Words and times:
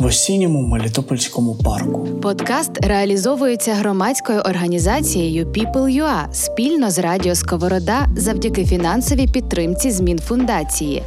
в 0.00 0.06
осінньому 0.06 0.62
Мелітопольському 0.62 1.54
парку. 1.54 2.20
Подкаст 2.22 2.70
реалізовується 2.84 3.74
громадською 3.74 4.40
організацією 4.40 5.46
People.ua 5.46 6.34
спільно 6.34 6.90
з 6.90 6.98
Радіо 6.98 7.34
Сковорода 7.34 8.08
завдяки 8.16 8.66
фінансовій 8.66 9.26
підтримці 9.26 9.90
змін 9.90 10.18
фундації. 10.18 11.02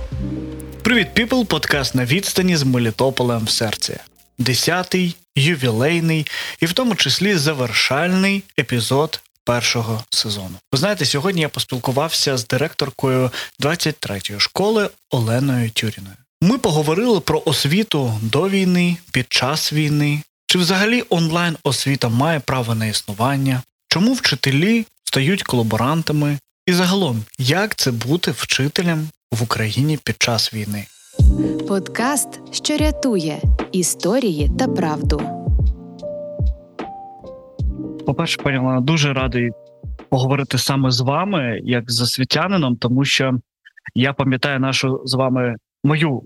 Привіт, 0.81 1.07
піпл! 1.13 1.43
Подкаст 1.43 1.95
на 1.95 2.05
відстані 2.05 2.55
з 2.55 2.63
Мелітополем 2.63 3.43
в 3.45 3.49
серці. 3.49 3.97
Десятий, 4.37 5.15
ювілейний 5.35 6.27
і 6.59 6.65
в 6.65 6.73
тому 6.73 6.95
числі 6.95 7.35
завершальний 7.35 8.43
епізод 8.59 9.19
першого 9.43 10.03
сезону. 10.09 10.55
Ви 10.71 10.79
знаєте, 10.79 11.05
сьогодні 11.05 11.41
я 11.41 11.49
поспілкувався 11.49 12.37
з 12.37 12.47
директоркою 12.47 13.31
23-ї 13.59 14.39
школи 14.39 14.89
Оленою 15.11 15.69
Тюріною. 15.69 16.15
Ми 16.49 16.57
поговорили 16.57 17.19
про 17.19 17.41
освіту 17.45 18.11
до 18.21 18.49
війни, 18.49 18.97
під 19.13 19.33
час 19.33 19.73
війни, 19.73 20.19
чи 20.45 20.57
взагалі 20.57 21.03
онлайн 21.09 21.57
освіта 21.63 22.09
має 22.09 22.39
право 22.39 22.75
на 22.75 22.85
існування, 22.85 23.61
чому 23.87 24.13
вчителі 24.13 24.85
стають 25.03 25.43
колаборантами, 25.43 26.37
і 26.65 26.73
загалом, 26.73 27.23
як 27.39 27.75
це 27.75 27.91
бути 27.91 28.31
вчителем 28.31 29.07
в 29.39 29.43
Україні 29.43 29.99
під 30.03 30.15
час 30.19 30.53
війни. 30.53 30.85
Подкаст, 31.67 32.39
що 32.51 32.77
рятує 32.77 33.41
історії 33.71 34.51
та 34.59 34.67
правду. 34.67 35.21
По-перше, 38.05 38.41
пані 38.41 38.57
Олена, 38.57 38.81
дуже 38.81 39.13
радий 39.13 39.51
поговорити 40.09 40.57
саме 40.57 40.91
з 40.91 41.01
вами, 41.01 41.59
як 41.63 41.91
з 41.91 42.01
освітянином, 42.01 42.75
тому 42.75 43.05
що 43.05 43.31
я 43.95 44.13
пам'ятаю 44.13 44.59
нашу 44.59 45.01
з 45.05 45.13
вами 45.13 45.55
мою 45.83 46.21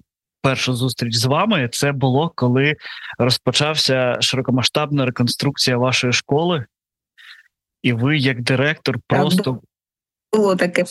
першу 0.48 0.74
зустріч 0.74 1.16
з 1.16 1.26
вами. 1.26 1.70
Це 1.72 1.92
було 1.92 2.32
коли 2.36 2.76
розпочався 3.18 4.18
широкомасштабна 4.22 5.06
реконструкція 5.06 5.78
вашої 5.78 6.14
школи, 6.14 6.66
і 7.84 7.94
ви, 7.94 8.18
як 8.18 8.42
директор, 8.42 9.00
просто 9.08 9.62
було 10.34 10.56
таке. 10.56 10.86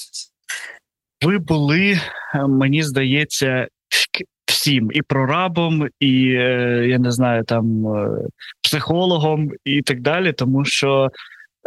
Ви 1.25 1.39
були, 1.39 2.01
мені 2.48 2.83
здається, 2.83 3.69
всім 4.47 4.91
і 4.93 5.03
прорабом, 5.03 5.89
і 6.01 6.29
е, 6.29 6.87
я 6.89 6.98
не 6.98 7.11
знаю, 7.11 7.45
там 7.45 7.87
е, 7.87 8.09
психологом 8.63 9.51
і 9.65 9.83
так 9.83 10.01
далі, 10.01 10.33
тому 10.33 10.65
що 10.65 11.09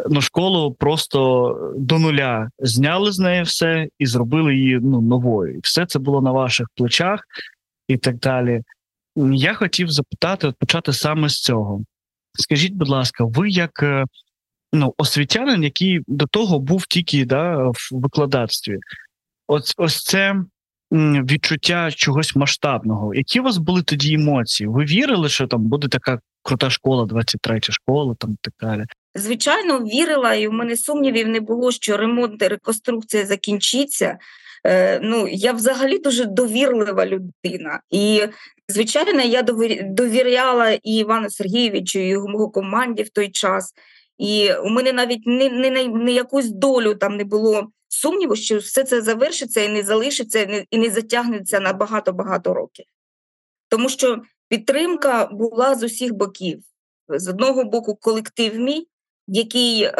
ну, 0.09 0.21
школу 0.21 0.73
просто 0.73 1.73
до 1.77 1.99
нуля 1.99 2.49
зняли 2.59 3.11
з 3.11 3.19
неї 3.19 3.43
все 3.43 3.87
і 3.99 4.05
зробили 4.05 4.55
її 4.55 4.79
ну, 4.81 5.01
новою. 5.01 5.53
І 5.53 5.59
все 5.63 5.85
це 5.85 5.99
було 5.99 6.21
на 6.21 6.31
ваших 6.31 6.67
плечах 6.75 7.23
і 7.89 7.97
так 7.97 8.19
далі. 8.19 8.61
Я 9.33 9.53
хотів 9.53 9.89
запитати, 9.89 10.47
от 10.47 10.55
почати 10.57 10.93
саме 10.93 11.29
з 11.29 11.41
цього. 11.41 11.83
Скажіть, 12.33 12.73
будь 12.73 12.89
ласка, 12.89 13.23
ви 13.23 13.49
як 13.49 13.83
е, 13.83 14.05
ну, 14.73 14.93
освітянин, 14.97 15.63
який 15.63 15.99
до 16.07 16.25
того 16.25 16.59
був 16.59 16.87
тільки 16.87 17.25
да, 17.25 17.57
в 17.57 17.89
викладацтві, 17.91 18.77
ось 19.47 19.73
ось 19.77 20.03
це 20.03 20.35
відчуття 20.91 21.91
чогось 21.91 22.35
масштабного. 22.35 23.13
Які 23.15 23.39
у 23.39 23.43
вас 23.43 23.57
були 23.57 23.83
тоді 23.83 24.13
емоції? 24.13 24.67
Ви 24.67 24.85
вірили, 24.85 25.29
що 25.29 25.47
там 25.47 25.63
буде 25.63 25.87
така 25.87 26.19
крута 26.41 26.69
школа, 26.69 27.05
23 27.05 27.59
школа, 27.61 28.15
там 28.19 28.31
і 28.31 28.37
так 28.41 28.53
далі? 28.59 28.85
Звичайно, 29.19 29.79
вірила, 29.79 30.33
і 30.33 30.47
в 30.47 30.53
мене 30.53 30.77
сумнівів 30.77 31.27
не 31.27 31.39
було, 31.39 31.71
що 31.71 31.97
ремонт 31.97 32.41
і 32.41 32.47
реконструкція 32.47 33.25
закінчиться. 33.25 34.17
Е, 34.65 34.99
ну, 34.99 35.27
Я 35.27 35.53
взагалі 35.53 35.97
дуже 35.97 36.25
довірлива 36.25 37.05
людина. 37.05 37.81
І, 37.89 38.23
звичайно, 38.67 39.21
я 39.21 39.41
довіряла 39.83 40.71
і 40.71 40.95
Івану 40.95 41.29
Сергійовичу, 41.29 41.99
і 41.99 42.07
його 42.07 42.49
команді 42.49 43.03
в 43.03 43.09
той 43.09 43.29
час. 43.29 43.73
І 44.17 44.53
у 44.53 44.69
мене 44.69 44.93
навіть 44.93 45.27
не 45.27 45.49
не, 45.49 45.87
не 45.87 46.11
якусь 46.11 46.49
долю 46.49 46.95
там 46.95 47.17
не 47.17 47.23
було 47.23 47.67
сумніву, 47.87 48.35
що 48.35 48.57
все 48.57 48.83
це 48.83 49.01
завершиться 49.01 49.61
і 49.61 49.69
не 49.69 49.83
залишиться, 49.83 50.39
і 50.39 50.47
не, 50.47 50.65
і 50.71 50.77
не 50.77 50.89
затягнеться 50.89 51.59
на 51.59 51.73
багато-багато 51.73 52.53
років. 52.53 52.85
Тому 53.69 53.89
що 53.89 54.21
підтримка 54.49 55.29
була 55.31 55.75
з 55.75 55.83
усіх 55.83 56.13
боків. 56.13 56.63
З 57.07 57.27
одного 57.27 57.63
боку, 57.63 57.95
колектив 57.95 58.55
мій, 58.55 58.87
який 59.29 59.83
е, 59.83 59.93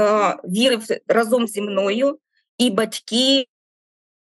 вірив 0.44 0.84
разом 1.08 1.48
зі 1.48 1.62
мною, 1.62 2.20
і 2.58 2.70
батьки 2.70 3.46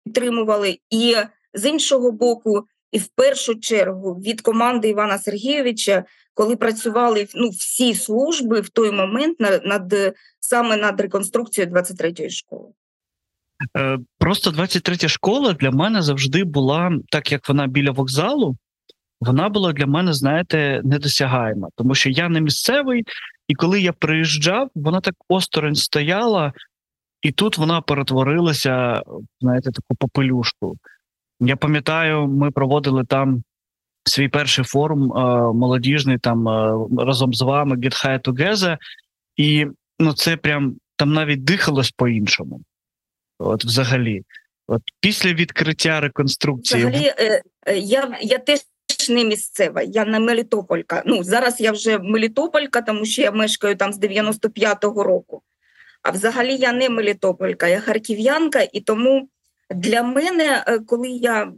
підтримували, 0.06 0.80
і 0.90 1.16
з 1.54 1.70
іншого 1.70 2.12
боку, 2.12 2.68
і 2.92 2.98
в 2.98 3.08
першу 3.08 3.56
чергу 3.56 4.14
від 4.14 4.42
команди 4.42 4.90
Івана 4.90 5.18
Сергійовича, 5.18 6.04
коли 6.34 6.56
працювали 6.56 7.28
ну, 7.36 7.50
всі 7.50 7.96
служби 7.96 8.62
в 8.62 8.70
той 8.70 8.92
момент 8.92 9.40
над, 9.40 9.66
над 9.66 10.16
саме 10.40 10.78
над 10.78 11.02
реконструкцією 11.02 11.74
23-ї 11.74 12.30
школи. 12.30 12.70
Е, 13.78 14.00
просто 14.18 14.52
23 14.52 15.10
школа 15.10 15.54
для 15.54 15.72
мене 15.72 16.02
завжди 16.02 16.44
була, 16.44 16.92
так 17.10 17.32
як 17.32 17.50
вона 17.50 17.68
біля 17.68 17.92
вокзалу, 17.92 18.58
вона 19.20 19.50
була 19.50 19.74
для 19.74 19.86
мене, 19.86 20.14
знаєте, 20.14 20.82
недосягаема, 20.84 21.68
тому 21.76 21.96
що 21.96 22.10
я 22.10 22.30
не 22.30 22.42
місцевий, 22.42 23.04
і 23.48 23.56
коли 23.56 23.82
я 23.82 23.94
приїжджав, 23.94 24.70
вона 24.76 25.02
так 25.02 25.16
осторонь 25.28 25.76
стояла, 25.76 26.54
і 27.22 27.32
тут 27.32 27.58
вона 27.58 27.82
перетворилася, 27.82 29.04
знаєте, 29.42 29.72
таку 29.72 29.96
попелюшку. 29.96 30.78
Я 31.40 31.56
пам'ятаю, 31.56 32.28
ми 32.28 32.52
проводили 32.52 33.04
там 33.06 33.44
свій 34.04 34.28
перший 34.28 34.66
форум 34.66 35.14
е, 35.14 35.54
молодіжний 35.54 36.18
там 36.18 36.48
е, 36.48 36.88
разом 36.98 37.34
з 37.34 37.42
вами 37.42 37.76
Get 37.76 38.06
High 38.06 38.22
Together, 38.22 38.78
і 39.36 39.68
ну 40.00 40.14
це 40.14 40.38
прям 40.38 40.76
там 40.96 41.14
навіть 41.14 41.44
дихалось 41.44 41.92
по-іншому. 41.92 42.62
От, 43.40 43.66
взагалі, 43.66 44.22
от 44.68 44.82
після 45.00 45.34
відкриття 45.34 46.00
реконструкції, 46.00 46.86
взагалі, 46.86 47.14
е, 47.18 47.44
я 47.78 48.18
я 48.22 48.38
теж 48.38 48.60
не 49.10 49.24
місцева, 49.24 49.82
я 49.82 50.06
не 50.06 50.20
Мелітополька. 50.20 51.04
Ну 51.06 51.24
зараз 51.24 51.62
я 51.62 51.72
вже 51.72 52.00
Мелітополька, 52.00 52.82
тому 52.82 53.06
що 53.06 53.22
я 53.22 53.32
мешкаю 53.32 53.76
там 53.76 53.94
з 53.94 54.00
95-го 54.00 55.04
року. 55.04 55.42
А 56.02 56.12
взагалі 56.12 56.56
я 56.56 56.74
не 56.74 56.90
Мелітополька, 56.90 57.68
я 57.68 57.80
харків'янка, 57.80 58.68
і 58.74 58.82
тому 58.82 59.30
для 59.70 60.04
мене, 60.04 60.64
е, 60.68 60.80
коли 60.80 61.10
я 61.10 61.54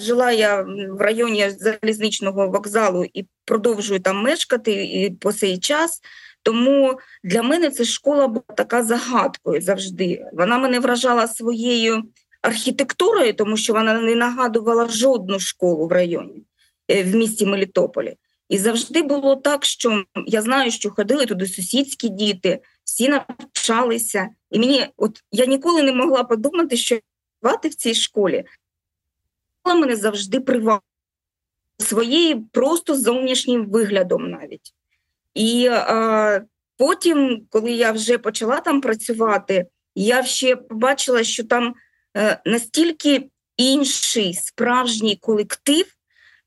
жила 0.00 0.32
я 0.32 0.62
в 0.90 1.00
районі 1.00 1.50
залізничного 1.50 2.48
вокзалу 2.48 3.04
і 3.14 3.26
продовжую 3.44 4.00
там 4.00 4.22
мешкати 4.22 4.84
і 4.84 5.10
по 5.10 5.32
цей 5.32 5.58
час, 5.58 6.00
тому 6.42 6.98
для 7.24 7.42
мене 7.42 7.70
ця 7.70 7.84
школа 7.84 8.28
була 8.28 8.44
така 8.56 8.82
загадкою 8.82 9.60
завжди. 9.60 10.26
Вона 10.32 10.58
мене 10.58 10.80
вражала 10.80 11.26
своєю 11.26 12.02
архітектурою, 12.42 13.34
тому 13.34 13.56
що 13.56 13.72
вона 13.72 14.00
не 14.00 14.14
нагадувала 14.14 14.88
жодну 14.88 15.40
школу 15.40 15.86
в 15.86 15.92
районі 15.92 16.44
в 16.88 17.14
місті 17.14 17.46
Мелітополі. 17.46 18.16
І 18.48 18.58
завжди 18.58 19.02
було 19.02 19.36
так, 19.36 19.64
що 19.64 20.04
я 20.26 20.42
знаю, 20.42 20.70
що 20.70 20.90
ходили 20.90 21.26
туди 21.26 21.46
сусідські 21.46 22.08
діти, 22.08 22.60
всі 22.84 23.08
навчалися. 23.08 24.28
І 24.50 24.58
мені, 24.58 24.86
от 24.96 25.24
я 25.32 25.46
ніколи 25.46 25.82
не 25.82 25.92
могла 25.92 26.24
подумати, 26.24 26.76
що 26.76 26.98
в 27.42 27.74
цій 27.74 27.94
школі 27.94 28.44
мене 29.74 29.96
завжди 29.96 30.40
привабила 30.40 30.80
своєю 31.78 32.46
просто 32.52 32.96
зовнішнім 32.96 33.66
виглядом 33.66 34.30
навіть. 34.30 34.74
І 35.34 35.68
а, 35.70 36.40
потім, 36.76 37.46
коли 37.50 37.72
я 37.72 37.92
вже 37.92 38.18
почала 38.18 38.60
там 38.60 38.80
працювати, 38.80 39.66
я 39.94 40.24
ще 40.24 40.56
побачила, 40.56 41.24
що 41.24 41.44
там 41.44 41.74
е, 42.16 42.40
настільки 42.44 43.28
інший 43.56 44.34
справжній 44.34 45.16
колектив, 45.16 45.95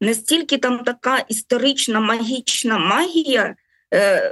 настільки 0.01 0.57
там 0.57 0.80
така 0.80 1.18
історична 1.18 2.00
магічна 2.00 2.78
магія 2.78 3.56
е, 3.94 4.30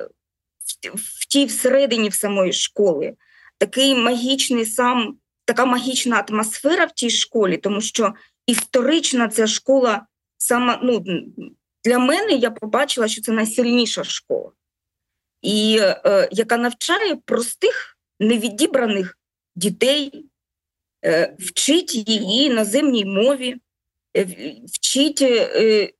в, 0.93 0.97
в 0.97 1.25
тій 1.25 1.45
всередині 1.45 2.09
в 2.09 2.13
самої 2.13 2.53
школи, 2.53 3.15
такий 3.57 3.95
магічний 3.95 4.65
сам, 4.65 5.17
така 5.45 5.65
магічна 5.65 6.25
атмосфера 6.29 6.85
в 6.85 6.91
тій 6.91 7.09
школі, 7.09 7.57
тому 7.57 7.81
що 7.81 8.13
історична 8.45 9.27
ця 9.27 9.47
школа 9.47 10.05
сама 10.37 10.79
ну, 10.83 11.03
для 11.83 11.99
мене 11.99 12.31
я 12.31 12.51
побачила, 12.51 13.07
що 13.07 13.21
це 13.21 13.31
найсильніша 13.31 14.03
школа, 14.03 14.51
і 15.41 15.77
е, 15.81 16.29
яка 16.31 16.57
навчає 16.57 17.15
простих 17.15 17.97
невідібраних 18.19 19.17
дітей, 19.55 20.25
е, 21.05 21.35
вчить 21.39 21.95
її 21.95 22.45
іноземній 22.45 23.05
мові, 23.05 23.55
е, 24.17 24.55
вчить 24.67 25.21
е, 25.21 25.91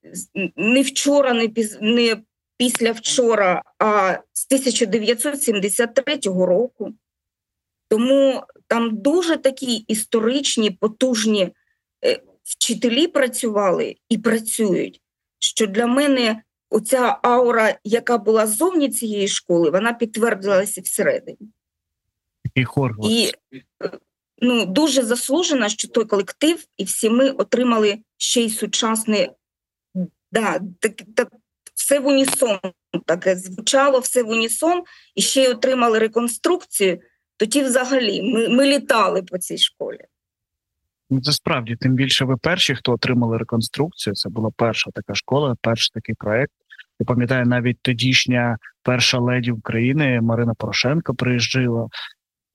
не 0.56 0.82
вчора, 0.82 1.34
не, 1.34 1.48
піз, 1.48 1.78
не 1.82 2.18
після 2.58 2.92
вчора, 2.92 3.64
а 3.80 4.18
з 4.34 4.46
1973 4.46 6.20
року. 6.26 6.94
Тому 7.90 8.44
там 8.68 8.98
дуже 8.98 9.38
такі 9.38 9.76
історичні, 9.76 10.72
потужні 10.72 11.50
е, 12.06 12.22
вчителі 12.44 13.08
працювали 13.08 13.96
і 14.10 14.18
працюють, 14.18 15.02
що 15.40 15.68
для 15.68 15.88
мене 15.88 16.42
оця 16.70 17.20
аура, 17.24 17.80
яка 17.84 18.18
була 18.18 18.48
ззовні 18.48 18.90
цієї 18.90 19.28
школи, 19.28 19.70
вона 19.70 19.94
підтвердилася 19.94 20.82
всередині. 20.82 21.52
І 23.10 23.32
е, 23.84 23.92
ну, 24.42 24.66
дуже 24.66 25.04
заслужено, 25.04 25.70
що 25.70 25.88
той 25.88 26.06
колектив 26.06 26.64
і 26.78 26.84
всі 26.84 27.10
ми 27.10 27.30
отримали 27.30 27.98
ще 28.18 28.42
й 28.42 28.50
сучасне, 28.50 29.30
да, 30.32 30.60
так, 30.80 30.94
так, 31.16 31.30
все 31.76 32.00
в 32.00 32.08
унісон 32.08 32.60
таке 33.06 33.36
звучало, 33.36 34.00
все 34.00 34.24
в 34.24 34.30
унісон, 34.30 34.84
і 35.16 35.22
ще 35.22 35.44
й 35.44 35.48
отримали 35.48 36.00
реконструкцію. 36.00 37.00
Тоді 37.38 37.64
взагалі 37.64 38.22
ми, 38.22 38.50
ми 38.50 38.66
літали 38.66 39.24
по 39.24 39.38
цій 39.38 39.58
школі. 39.58 40.00
Ну, 41.10 41.22
це 41.22 41.32
справді, 41.32 41.76
тим 41.76 41.94
більше 41.94 42.26
ви 42.26 42.38
перші, 42.38 42.76
хто 42.76 42.94
отримали 42.94 43.38
реконструкцію. 43.38 44.14
Це 44.14 44.30
була 44.30 44.52
перша 44.56 44.92
така 44.94 45.16
школа, 45.16 45.56
перший 45.62 45.92
такий 45.94 46.16
проект. 46.16 46.54
Я 47.00 47.06
пам'ятаю, 47.06 47.46
навіть 47.46 47.78
тодішня 47.82 48.58
перша 48.84 49.20
леді 49.20 49.52
України 49.52 50.22
Марина 50.22 50.54
Порошенко 50.54 51.16
приїжджала. 51.16 51.88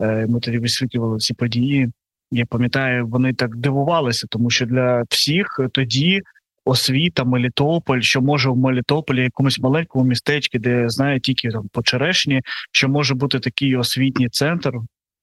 Е, 0.03 0.27
Ми 0.29 0.41
тоді 0.41 0.59
висвітлювали 0.59 1.19
ці 1.19 1.35
події. 1.35 1.89
Я 2.31 2.47
пам'ятаю, 2.47 3.07
вони 3.07 3.35
так 3.35 3.57
дивувалися, 3.57 4.27
тому 4.31 4.51
що 4.51 4.67
для 4.67 5.03
всіх 5.09 5.61
тоді 5.73 6.23
освіта, 6.65 7.25
Мелітополь, 7.25 8.01
що 8.01 8.21
може 8.21 8.51
в 8.51 8.57
Мелітополі, 8.57 9.23
якомусь 9.23 9.59
маленькому 9.59 10.05
містечку, 10.05 10.59
де 10.59 10.89
знає 10.89 11.21
тільки 11.21 11.51
там 11.51 11.69
по 11.73 11.83
черешні, 11.83 12.43
що 12.73 12.89
може 12.89 13.15
бути 13.15 13.41
такий 13.41 13.77
освітній 13.77 14.29
центр, 14.29 14.73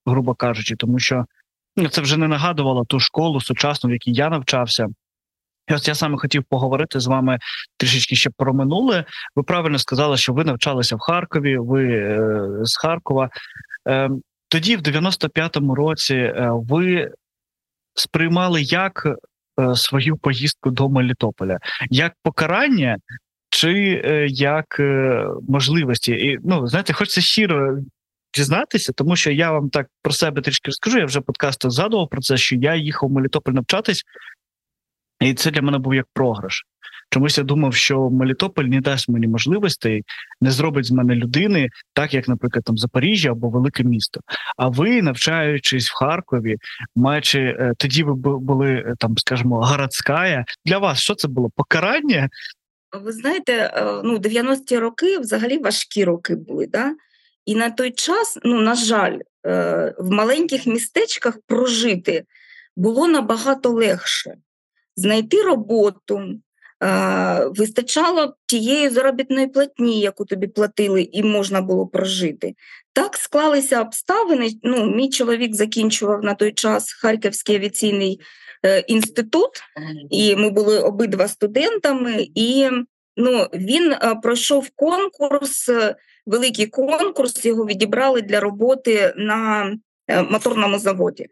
грубо 0.05 0.33
кажучи, 0.33 0.75
тому 0.75 0.99
що 0.99 1.25
ну, 1.77 1.89
це 1.89 2.01
вже 2.01 2.17
не 2.17 2.27
нагадувало 2.27 2.85
ту 2.85 2.99
школу 2.99 3.41
сучасну, 3.41 3.89
в 3.89 3.93
якій 3.93 4.11
я 4.13 4.29
навчався. 4.29 4.87
І 5.67 5.73
ось 5.73 5.87
я 5.87 5.95
саме 5.95 6.17
хотів 6.17 6.43
поговорити 6.43 6.99
з 6.99 7.07
вами 7.07 7.39
трішечки 7.77 8.15
ще 8.15 8.29
про 8.37 8.53
минуле. 8.53 9.05
Ви 9.35 9.43
правильно 9.43 9.79
сказали, 9.79 10.17
що 10.17 10.33
ви 10.33 10.43
навчалися 10.43 10.95
в 10.95 10.99
Харкові, 10.99 11.57
ви 11.57 11.85
е, 11.85 12.47
з 12.63 12.77
Харкова. 12.77 13.29
Е, 13.87 14.09
тоді, 14.49 14.75
в 14.75 14.81
95-му 14.81 15.75
році, 15.75 16.15
е, 16.15 16.49
ви 16.51 17.11
сприймали 17.93 18.61
як 18.61 19.07
е, 19.59 19.75
свою 19.75 20.17
поїздку 20.17 20.71
до 20.71 20.89
Мелітополя, 20.89 21.59
як 21.89 22.13
покарання 22.23 22.97
чи 23.49 24.01
е, 24.05 24.27
як 24.29 24.81
можливості? 25.47 26.11
І 26.11 26.37
ну 26.43 26.67
знаєте, 26.67 26.93
хочеться 26.93 27.21
щиро 27.21 27.77
дізнатися, 28.33 28.93
тому 28.93 29.15
що 29.15 29.31
я 29.31 29.51
вам 29.51 29.69
так 29.69 29.87
про 30.01 30.13
себе 30.13 30.41
трішки 30.41 30.65
розкажу. 30.65 30.97
Я 30.99 31.05
вже 31.05 31.21
подкасту 31.21 31.69
згадував 31.69 32.09
про 32.09 32.21
це, 32.21 32.37
що 32.37 32.55
я 32.55 32.75
їхав 32.75 33.09
в 33.09 33.11
Мелітополь 33.11 33.53
навчатись, 33.53 34.03
і 35.19 35.33
це 35.33 35.51
для 35.51 35.61
мене 35.61 35.77
був 35.77 35.95
як 35.95 36.05
програш. 36.13 36.63
Чомусь 37.09 37.38
я 37.38 37.44
думав, 37.44 37.73
що 37.73 38.09
Мелітополь 38.09 38.63
не 38.63 38.81
дасть 38.81 39.09
мені 39.09 39.27
можливостей, 39.27 40.03
не 40.41 40.51
зробить 40.51 40.85
з 40.85 40.91
мене 40.91 41.15
людини, 41.15 41.69
так 41.94 42.13
як, 42.13 42.27
наприклад, 42.27 42.65
там 42.65 42.77
Запоріжжя 42.77 43.31
або 43.31 43.50
велике 43.50 43.83
місто. 43.83 44.21
А 44.57 44.67
ви, 44.67 45.01
навчаючись 45.01 45.89
в 45.89 45.95
Харкові, 45.95 46.57
маючи 46.95 47.39
е, 47.39 47.73
тоді 47.77 48.03
ви 48.03 48.13
були 48.39 48.71
е, 48.71 48.95
там, 49.00 49.17
скажімо, 49.17 49.61
городська, 49.61 50.45
для 50.65 50.77
вас 50.77 51.00
що 51.00 51.15
це 51.15 51.27
було? 51.27 51.50
Покарання? 51.56 52.29
Ви 53.03 53.11
знаєте, 53.11 53.53
е, 53.53 54.01
ну, 54.03 54.17
90-ті 54.17 54.79
роки 54.79 55.19
взагалі 55.19 55.57
важкі 55.57 56.03
роки 56.03 56.35
були, 56.35 56.67
да? 56.67 56.95
і 57.45 57.56
на 57.56 57.69
той 57.69 57.91
час, 57.91 58.39
ну, 58.44 58.61
на 58.61 58.75
жаль, 58.75 59.17
в 59.97 60.09
маленьких 60.09 60.67
містечках 60.67 61.38
прожити 61.47 62.23
було 62.75 63.07
набагато 63.07 63.69
легше. 63.69 64.35
Знайти 64.95 65.41
роботу, 65.41 66.39
е, 66.83 67.45
вистачало 67.45 68.35
тієї 68.45 68.89
заробітної 68.89 69.47
платні, 69.47 69.99
яку 69.99 70.25
тобі 70.25 70.47
платили, 70.47 71.01
і 71.01 71.23
можна 71.23 71.61
було 71.61 71.87
прожити. 71.87 72.55
Так 72.93 73.15
склалися 73.17 73.81
обставини. 73.81 74.49
Ну, 74.63 74.85
мій 74.95 75.09
чоловік 75.09 75.55
закінчував 75.55 76.23
на 76.23 76.33
той 76.33 76.51
час 76.51 76.93
Харківський 76.93 77.55
авіаційний 77.55 78.19
е, 78.65 78.79
інститут, 78.79 79.49
і 80.09 80.35
ми 80.35 80.49
були 80.49 80.79
обидва 80.79 81.27
студентами. 81.27 82.27
І 82.35 82.69
ну, 83.17 83.47
він 83.53 83.91
е, 83.91 84.15
пройшов 84.23 84.69
конкурс, 84.75 85.69
великий 86.25 86.67
конкурс, 86.67 87.45
його 87.45 87.65
відібрали 87.65 88.21
для 88.21 88.39
роботи 88.39 89.13
на 89.17 89.71
моторному 90.29 90.79
заводі. 90.79 91.27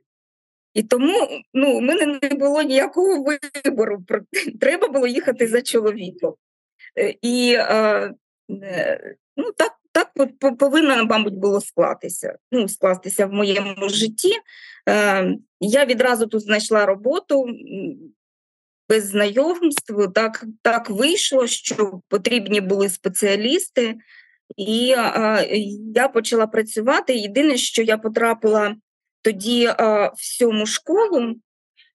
І 0.78 0.84
тому 0.84 1.28
ну, 1.54 1.78
у 1.78 1.82
мене 1.82 2.20
не 2.22 2.30
було 2.30 2.62
ніякого 2.62 3.24
вибору. 3.64 4.04
Треба 4.62 4.88
було 4.88 5.08
їхати 5.08 5.48
за 5.48 5.62
чоловіком. 5.62 6.34
Е, 7.00 7.16
І 7.22 7.54
е, 7.58 8.14
е, 8.64 9.16
ну, 9.38 9.52
так, 9.58 9.72
так 9.92 10.12
по- 10.16 10.28
по- 10.28 10.56
повинно, 10.56 11.06
мабуть, 11.06 11.34
було 11.34 11.62
склатися, 11.62 12.38
ну, 12.52 12.68
скластися 12.68 13.26
в 13.26 13.34
моєму 13.34 13.90
житті. 13.90 14.32
Я 15.60 15.86
відразу 15.86 16.28
тут 16.28 16.42
знайшла 16.42 16.86
роботу 16.86 17.46
без 18.90 19.08
знайомств. 19.08 20.14
Так, 20.16 20.46
так 20.62 20.90
вийшло, 20.90 21.48
що 21.48 22.02
потрібні 22.08 22.62
були 22.62 22.90
спеціалісти, 22.90 23.96
і 24.58 24.94
е, 24.98 25.48
я 25.96 26.08
почала 26.08 26.48
працювати. 26.48 27.16
Єдине, 27.16 27.58
що 27.58 27.82
я 27.82 27.98
потрапила 27.98 28.76
тоді 29.22 29.66
е, 29.66 29.74
в 30.16 30.26
сьому 30.26 30.66
школу, 30.66 31.36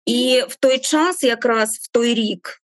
і 0.06 0.42
в 0.48 0.54
той 0.56 0.78
час, 0.78 1.24
якраз 1.24 1.76
в 1.76 1.90
той 1.90 2.14
рік, 2.14 2.62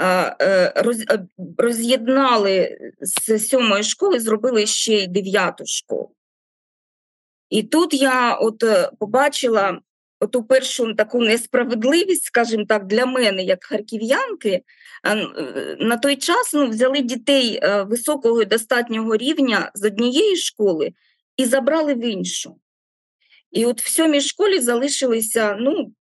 е, 0.00 0.36
е, 0.40 0.72
роз- 0.76 1.26
роз'єднали 1.58 2.78
з 3.00 3.38
сьомої 3.38 3.82
школи, 3.82 4.20
зробили 4.20 4.66
ще 4.66 4.94
й 4.94 5.06
дев'яту 5.06 5.64
школу. 5.66 6.10
І 7.50 7.62
тут 7.62 7.94
я 7.94 8.34
от 8.34 8.64
побачила 8.98 9.80
оту 10.20 10.44
першу 10.44 10.94
таку 10.94 11.20
несправедливість, 11.20 12.24
скажімо 12.24 12.64
так, 12.68 12.86
для 12.86 13.06
мене, 13.06 13.42
як 13.42 13.64
харків'янки, 13.64 14.62
А, 15.02 15.14
на 15.78 15.96
той 15.96 16.16
час 16.16 16.54
ну, 16.54 16.68
взяли 16.68 17.00
дітей 17.00 17.60
високого 17.86 18.42
і 18.42 18.44
достатнього 18.44 19.16
рівня 19.16 19.70
з 19.74 19.84
однієї 19.84 20.36
школи 20.36 20.92
і 21.36 21.44
забрали 21.44 21.94
в 21.94 22.04
іншу. 22.04 22.56
І 23.56 23.66
от 23.66 23.82
в 23.82 23.88
сьомій 23.88 24.20
школі 24.20 24.60
залишилися 24.60 25.56
ну, 25.60 25.92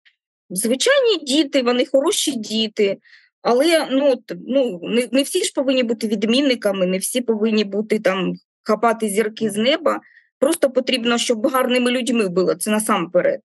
звичайні 0.49 1.17
діти, 1.17 1.61
вони 1.61 1.85
хороші 1.85 2.31
діти, 2.31 2.97
але 3.41 3.87
ну, 3.91 4.15
ну, 4.47 4.79
не, 4.83 5.07
не 5.11 5.23
всі 5.23 5.43
ж 5.43 5.51
повинні 5.55 5.83
бути 5.83 6.07
відмінниками, 6.07 6.85
не 6.85 6.97
всі 6.97 7.21
повинні 7.21 7.63
бути 7.63 7.99
там 7.99 8.33
хапати 8.63 9.09
зірки 9.09 9.49
з 9.49 9.55
неба. 9.55 10.01
Просто 10.39 10.69
потрібно, 10.69 11.17
щоб 11.17 11.47
гарними 11.47 11.91
людьми 11.91 12.29
було, 12.29 12.55
це 12.55 12.71
насамперед. 12.71 13.39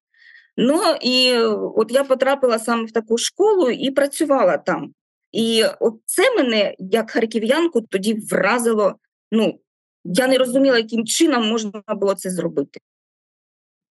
Ну 0.57 0.83
і 1.02 1.37
от 1.76 1.93
я 1.93 2.05
потрапила 2.05 2.59
саме 2.59 2.85
в 2.85 2.93
таку 2.93 3.19
школу 3.19 3.71
і 3.71 3.90
працювала 3.90 4.59
там. 4.59 4.95
І 5.33 5.64
от 5.81 5.95
це 6.05 6.37
мене, 6.37 6.75
як 6.79 7.11
харків'янку, 7.11 7.81
тоді 7.81 8.14
вразило. 8.14 8.95
Ну, 9.33 9.61
я 10.05 10.29
не 10.29 10.38
розуміла, 10.38 10.79
яким 10.79 11.07
чином 11.07 11.49
можна 11.49 11.83
було 11.88 12.14
це 12.14 12.31
зробити. 12.31 12.81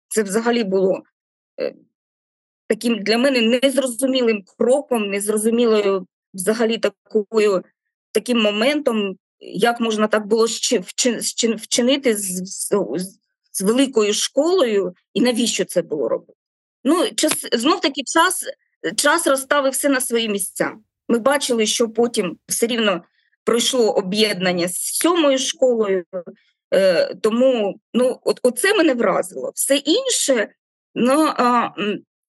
Це 0.09 0.23
взагалі 0.23 0.63
було 0.63 1.03
е, 1.61 1.75
таким 2.67 3.03
для 3.03 3.17
мене 3.17 3.59
незрозумілим 3.63 4.43
кроком, 4.57 5.09
незрозумілою 5.09 6.07
взагалі 6.33 6.77
такою, 6.77 7.63
таким 8.11 8.41
моментом, 8.41 9.15
як 9.39 9.79
можна 9.79 10.07
так 10.07 10.27
було 10.27 10.45
вчинити 11.57 12.17
з, 12.17 12.41
з, 12.45 12.71
з 13.51 13.61
великою 13.61 14.13
школою, 14.13 14.93
і 15.13 15.21
навіщо 15.21 15.65
це 15.65 15.81
було 15.81 16.09
робити? 16.09 16.33
Ну, 16.83 17.09
час, 17.15 17.47
знов 17.53 17.81
таки 17.81 18.01
час, 18.05 18.45
час 18.95 19.27
розставив 19.27 19.71
все 19.71 19.89
на 19.89 20.01
свої 20.01 20.29
місця. 20.29 20.73
Ми 21.07 21.19
бачили, 21.19 21.65
що 21.65 21.89
потім 21.89 22.37
все 22.47 22.67
рівно 22.67 23.03
пройшло 23.43 23.91
об'єднання 23.91 24.67
з 24.67 24.75
сьомою 24.75 25.37
школою. 25.37 26.03
Е, 26.73 27.15
тому 27.21 27.79
ну, 27.93 28.19
от, 28.23 28.39
оце 28.43 28.73
мене 28.73 28.93
вразило. 28.93 29.51
Все 29.55 29.75
інше, 29.75 30.47
ну, 30.95 31.33
а, 31.37 31.69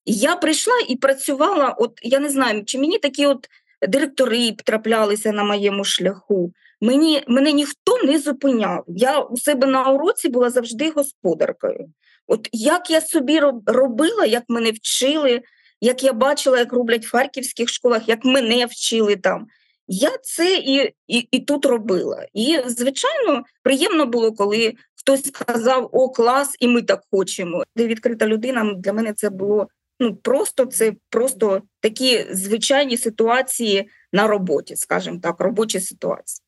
я 0.05 0.37
прийшла 0.37 0.75
і 0.89 0.97
працювала, 0.97 1.69
от 1.79 1.99
я 2.03 2.19
не 2.19 2.29
знаю, 2.29 2.65
чи 2.65 2.79
мені 2.79 2.99
такі 2.99 3.27
от 3.27 3.49
директори 3.89 4.53
траплялися 4.53 5.33
на 5.33 5.45
моєму 5.45 5.85
шляху. 5.85 6.53
Мені, 6.81 7.25
мене 7.29 7.53
ніхто 7.53 8.03
не 8.03 8.19
зупиняв. 8.19 8.85
Я 8.89 9.21
у 9.21 9.37
себе 9.37 9.67
на 9.67 9.91
уроці 9.91 10.29
була 10.29 10.51
завжди 10.51 10.91
господаркою. 10.91 11.89
От 12.27 12.49
як 12.53 12.91
я 12.91 13.01
собі 13.01 13.41
робила, 13.67 14.27
як 14.27 14.43
мене 14.49 14.71
вчили, 14.71 15.43
як 15.81 16.03
я 16.05 16.13
бачила, 16.13 16.59
як 16.59 16.73
роблять 16.73 17.07
в 17.07 17.11
харківських 17.11 17.69
школах, 17.69 18.09
як 18.09 18.25
мене 18.25 18.67
вчили 18.67 19.17
там. 19.17 19.47
Я 19.93 20.19
це 20.23 20.57
і, 20.57 20.95
і, 21.07 21.29
і 21.31 21.41
тут 21.41 21.67
робила. 21.67 22.27
І, 22.33 22.59
звичайно, 22.67 23.45
приємно 23.63 24.07
було, 24.07 24.33
коли 24.33 24.75
хтось 24.95 25.27
сказав: 25.27 25.91
О, 25.93 26.09
клас, 26.09 26.57
і 26.61 26.69
ми 26.69 26.83
так 26.83 27.03
хочемо. 27.11 27.65
Де 27.77 27.87
відкрита 27.87 28.27
людина 28.27 28.75
для 28.75 28.93
мене 28.93 29.13
це 29.13 29.31
було 29.31 29.69
ну 30.01 30.17
просто 30.17 30.67
це 30.67 30.95
просто 31.09 31.63
такі 31.81 32.27
звичайні 32.31 32.97
ситуації 32.97 33.89
на 34.13 34.27
роботі, 34.27 34.77
скажімо 34.77 35.19
так, 35.23 35.41
робочі 35.41 35.81
ситуації. 35.81 36.45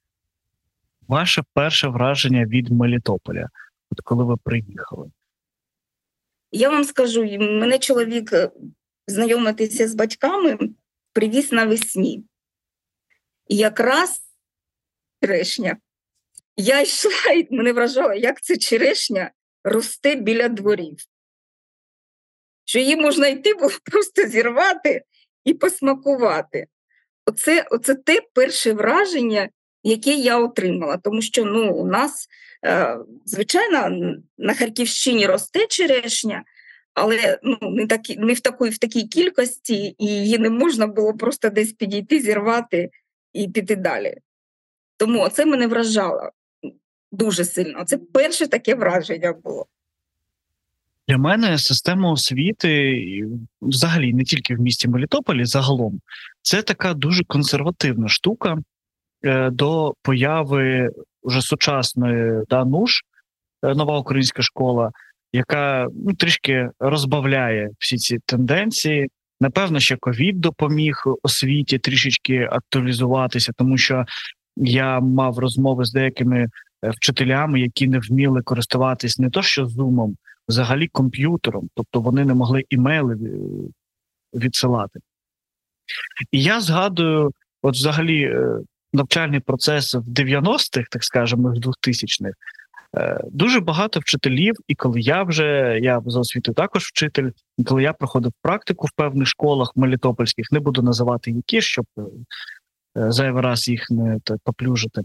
Ваше 1.08 1.42
перше 1.54 1.88
враження 1.88 2.44
від 2.46 2.70
Мелітополя, 2.70 3.48
от 3.90 4.00
коли 4.00 4.24
ви 4.24 4.36
приїхали? 4.36 5.10
Я 6.52 6.70
вам 6.70 6.84
скажу, 6.84 7.24
мене 7.38 7.78
чоловік 7.78 8.32
е, 8.32 8.50
знайомитися 9.06 9.88
з 9.88 9.94
батьками 9.94 10.58
привіз 11.12 11.52
навесні. 11.52 12.24
І 13.48 13.56
якраз 13.56 14.20
черешня. 15.22 15.76
Я 16.56 16.80
йшла 16.80 17.32
і 17.34 17.48
мене 17.50 17.72
вражало, 17.72 18.14
як 18.14 18.42
ця 18.42 18.56
черешня 18.56 19.30
росте 19.64 20.14
біля 20.14 20.48
дворів. 20.48 20.96
Що 22.64 22.78
її 22.78 22.96
можна 22.96 23.26
йти 23.28 23.54
було 23.54 23.70
просто 23.84 24.26
зірвати 24.26 25.02
і 25.44 25.54
посмакувати. 25.54 26.66
Оце, 27.26 27.66
оце 27.70 27.94
те 27.94 28.20
перше 28.34 28.72
враження, 28.72 29.48
яке 29.82 30.10
я 30.10 30.38
отримала. 30.38 30.96
Тому 30.96 31.22
що 31.22 31.44
ну, 31.44 31.74
у 31.74 31.86
нас, 31.86 32.28
е, 32.64 32.96
звичайно, 33.24 34.12
на 34.38 34.54
Харківщині 34.54 35.26
росте 35.26 35.66
черешня, 35.66 36.44
але 36.94 37.38
ну, 37.42 37.58
не, 37.62 37.86
такі, 37.86 38.16
не 38.16 38.32
в, 38.32 38.40
такій, 38.40 38.68
в 38.68 38.78
такій 38.78 39.02
кількості, 39.02 39.94
і 39.98 40.06
її 40.06 40.38
не 40.38 40.50
можна 40.50 40.86
було 40.86 41.14
просто 41.14 41.48
десь 41.50 41.72
підійти, 41.72 42.20
зірвати 42.20 42.90
і 43.32 43.48
піти 43.48 43.76
далі. 43.76 44.14
Тому 44.96 45.28
це 45.28 45.46
мене 45.46 45.66
вражало 45.66 46.30
дуже 47.12 47.44
сильно. 47.44 47.84
Це 47.84 47.98
перше 47.98 48.46
таке 48.46 48.74
враження 48.74 49.32
було. 49.32 49.66
Для 51.08 51.18
мене 51.18 51.58
система 51.58 52.12
освіти, 52.12 53.02
взагалі 53.62 54.12
не 54.12 54.24
тільки 54.24 54.56
в 54.56 54.60
місті 54.60 54.88
Мелітополі, 54.88 55.44
загалом, 55.44 56.00
це 56.42 56.62
така 56.62 56.94
дуже 56.94 57.24
консервативна 57.24 58.08
штука 58.08 58.58
е, 59.24 59.50
до 59.50 59.94
появи 60.02 60.90
вже 61.22 61.40
сучасної 61.40 62.44
да, 62.48 62.64
НУШ, 62.64 63.02
е, 63.62 63.74
нова 63.74 63.98
українська 63.98 64.42
школа, 64.42 64.90
яка 65.32 65.88
ну, 66.06 66.14
трішки 66.14 66.70
розбавляє 66.78 67.70
всі 67.78 67.96
ці 67.96 68.18
тенденції. 68.26 69.10
Напевно, 69.42 69.80
ще 69.80 69.96
ковід 69.96 70.40
допоміг 70.40 71.04
освіті 71.22 71.78
трішечки 71.78 72.48
актуалізуватися, 72.52 73.52
тому 73.56 73.78
що 73.78 74.04
я 74.56 75.00
мав 75.00 75.38
розмови 75.38 75.84
з 75.84 75.92
деякими 75.92 76.38
е, 76.38 76.90
вчителями, 76.90 77.60
які 77.60 77.88
не 77.88 77.98
вміли 77.98 78.42
користуватись 78.42 79.18
не 79.18 79.30
то 79.30 79.42
що 79.42 79.66
зумом, 79.66 80.16
взагалі 80.48 80.88
комп'ютером, 80.88 81.68
тобто 81.74 82.00
вони 82.00 82.24
не 82.24 82.34
могли 82.34 82.64
імейли 82.68 83.14
е, 83.14 83.28
відсилати. 84.38 85.00
І 86.30 86.42
я 86.42 86.60
згадую, 86.60 87.32
от 87.62 87.74
взагалі, 87.74 88.22
е, 88.22 88.58
навчальний 88.92 89.40
процес 89.40 89.94
в 89.94 90.08
90-х, 90.08 90.88
так 90.90 91.04
скажемо, 91.04 91.48
в 91.48 91.54
2000-х, 91.54 92.30
е, 92.30 92.32
дуже 93.30 93.60
багато 93.60 94.00
вчителів, 94.00 94.54
і 94.68 94.74
коли 94.74 95.00
я 95.00 95.22
вже 95.22 95.78
я 95.82 96.02
за 96.06 96.20
освітою 96.20 96.54
також 96.54 96.84
вчитель, 96.84 97.30
і 97.58 97.64
коли 97.64 97.82
я 97.82 97.92
проходив 97.92 98.32
практику 98.42 98.86
в 98.86 98.90
певних 98.96 99.28
школах 99.28 99.72
мелітопольських, 99.76 100.52
не 100.52 100.60
буду 100.60 100.82
називати 100.82 101.30
які, 101.30 101.60
щоб 101.60 101.86
е, 101.98 102.02
е, 102.96 103.12
зайвий 103.12 103.42
раз 103.42 103.68
їх 103.68 103.90
не 103.90 104.20
так, 104.24 104.38
поплюжити. 104.44 105.02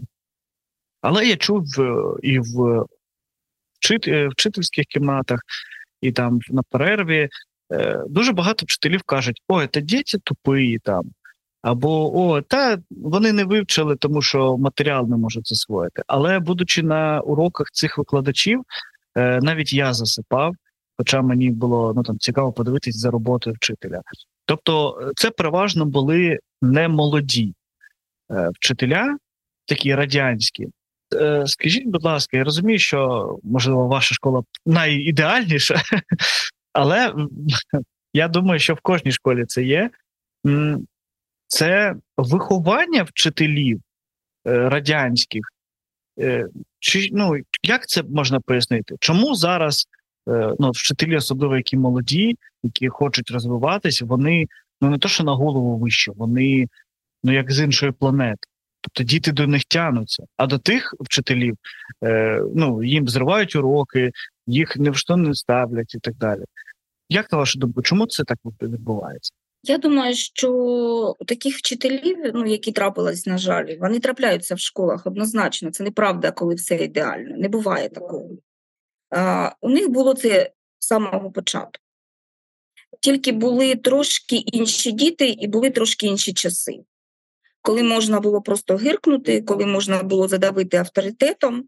Але 1.00 1.26
я 1.26 1.36
чув 1.36 1.64
е, 1.78 1.92
і 2.22 2.38
в 2.38 2.86
вчит- 3.80 4.10
е, 4.10 4.28
вчительських 4.28 4.86
кімнатах, 4.86 5.40
і 6.00 6.12
там 6.12 6.38
на 6.50 6.62
перерві 6.62 7.28
е, 7.72 8.04
дуже 8.08 8.32
багато 8.32 8.64
вчителів 8.66 9.02
кажуть: 9.02 9.42
ой, 9.48 9.66
та 9.66 9.80
діти 9.80 10.18
тупі 10.18 10.78
там. 10.78 11.04
Або 11.62 12.20
о, 12.20 12.42
та 12.42 12.78
вони 12.90 13.32
не 13.32 13.44
вивчили, 13.44 13.96
тому 13.96 14.22
що 14.22 14.58
матеріал 14.58 15.08
не 15.08 15.16
можуть 15.16 15.48
засвоїти. 15.48 16.02
Але 16.06 16.38
будучи 16.38 16.82
на 16.82 17.20
уроках 17.20 17.70
цих 17.72 17.98
викладачів, 17.98 18.62
е, 19.16 19.40
навіть 19.42 19.72
я 19.72 19.92
засипав, 19.92 20.54
хоча 20.98 21.22
мені 21.22 21.50
було 21.50 21.92
ну 21.96 22.02
там 22.02 22.18
цікаво 22.18 22.52
подивитись 22.52 22.96
за 22.96 23.10
роботою 23.10 23.56
вчителя. 23.56 24.02
Тобто, 24.44 25.00
е, 25.02 25.12
це 25.16 25.30
переважно 25.30 25.84
були 25.84 26.38
не 26.62 26.88
молоді 26.88 27.54
е, 28.30 28.50
вчителя, 28.54 29.16
такі 29.66 29.94
радянські. 29.94 30.68
Е, 31.14 31.46
Скажіть, 31.46 31.86
будь 31.86 32.04
ласка, 32.04 32.36
я 32.36 32.44
розумію, 32.44 32.78
що 32.78 33.28
можливо 33.42 33.86
ваша 33.86 34.14
школа 34.14 34.42
найідеальніша, 34.66 35.82
але 36.72 37.14
я 38.14 38.28
думаю, 38.28 38.60
що 38.60 38.74
в 38.74 38.80
кожній 38.80 39.12
школі 39.12 39.44
це 39.44 39.62
є. 39.62 39.90
Це 41.48 41.96
виховання 42.16 43.02
вчителів 43.02 43.80
е, 44.46 44.68
радянських. 44.68 45.42
Е, 46.20 46.48
Чи 46.78 47.08
ну 47.12 47.36
як 47.62 47.86
це 47.86 48.02
можна 48.02 48.40
пояснити? 48.40 48.96
Чому 49.00 49.34
зараз 49.34 49.86
е, 50.28 50.54
ну, 50.58 50.70
вчителі, 50.70 51.16
особливо 51.16 51.56
які 51.56 51.76
молоді, 51.76 52.36
які 52.62 52.88
хочуть 52.88 53.30
розвиватися, 53.30 54.04
вони 54.04 54.46
ну 54.80 54.90
не 54.90 54.98
то, 54.98 55.08
що 55.08 55.24
на 55.24 55.32
голову 55.32 55.78
вище, 55.78 56.12
вони 56.16 56.66
ну 57.22 57.32
як 57.32 57.52
з 57.52 57.60
іншої 57.60 57.92
планети. 57.92 58.48
Тобто 58.80 59.02
діти 59.02 59.32
до 59.32 59.46
них 59.46 59.64
тянуться. 59.64 60.24
А 60.36 60.46
до 60.46 60.58
тих 60.58 60.94
вчителів 61.00 61.56
е, 62.04 62.42
ну, 62.54 62.84
їм 62.84 63.08
зривають 63.08 63.56
уроки, 63.56 64.12
їх 64.46 64.76
ні 64.76 64.90
в 64.90 64.96
що 64.96 65.16
не 65.16 65.34
ставлять 65.34 65.94
і 65.94 65.98
так 65.98 66.14
далі. 66.14 66.44
Як 67.08 67.32
на 67.32 67.38
вашу 67.38 67.58
думку, 67.58 67.82
чому 67.82 68.06
це 68.06 68.24
так 68.24 68.38
відбувається? 68.62 69.32
Я 69.62 69.78
думаю, 69.78 70.14
що 70.14 71.16
таких 71.26 71.56
вчителів, 71.56 72.18
ну 72.34 72.46
які 72.46 72.72
трапились, 72.72 73.26
на 73.26 73.38
жаль, 73.38 73.76
вони 73.80 74.00
трапляються 74.00 74.54
в 74.54 74.60
школах 74.60 75.06
однозначно. 75.06 75.70
Це 75.70 75.84
неправда, 75.84 76.30
коли 76.30 76.54
все 76.54 76.76
ідеально. 76.76 77.36
Не 77.36 77.48
буває 77.48 77.88
такого. 77.88 78.30
А, 79.10 79.52
у 79.60 79.70
них 79.70 79.88
було 79.88 80.14
це 80.14 80.50
з 80.78 80.86
самого 80.86 81.30
початку. 81.30 81.82
Тільки 83.00 83.32
були 83.32 83.74
трошки 83.74 84.36
інші 84.36 84.92
діти 84.92 85.28
і 85.28 85.46
були 85.46 85.70
трошки 85.70 86.06
інші 86.06 86.32
часи, 86.32 86.80
коли 87.62 87.82
можна 87.82 88.20
було 88.20 88.42
просто 88.42 88.76
гиркнути, 88.76 89.42
коли 89.42 89.66
можна 89.66 90.02
було 90.02 90.28
задавити 90.28 90.76
авторитетом, 90.76 91.64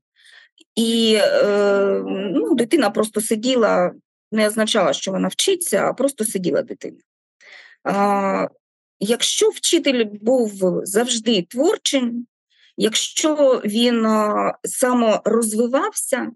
і 0.75 1.19
е, 1.21 2.03
ну, 2.33 2.55
дитина 2.55 2.91
просто 2.91 3.21
сиділа, 3.21 3.93
не 4.33 4.49
означало, 4.49 4.93
що 4.93 5.11
вона 5.11 5.29
вчиться, 5.29 5.85
а 5.87 5.93
просто 5.93 6.25
сиділа 6.25 6.63
дитина. 6.63 6.99
Якщо 9.01 9.49
вчитель 9.49 10.05
був 10.05 10.81
завжди 10.83 11.43
творчим, 11.43 12.27
якщо 12.77 13.63
він 13.65 14.07
саморозвивався, 14.65 16.31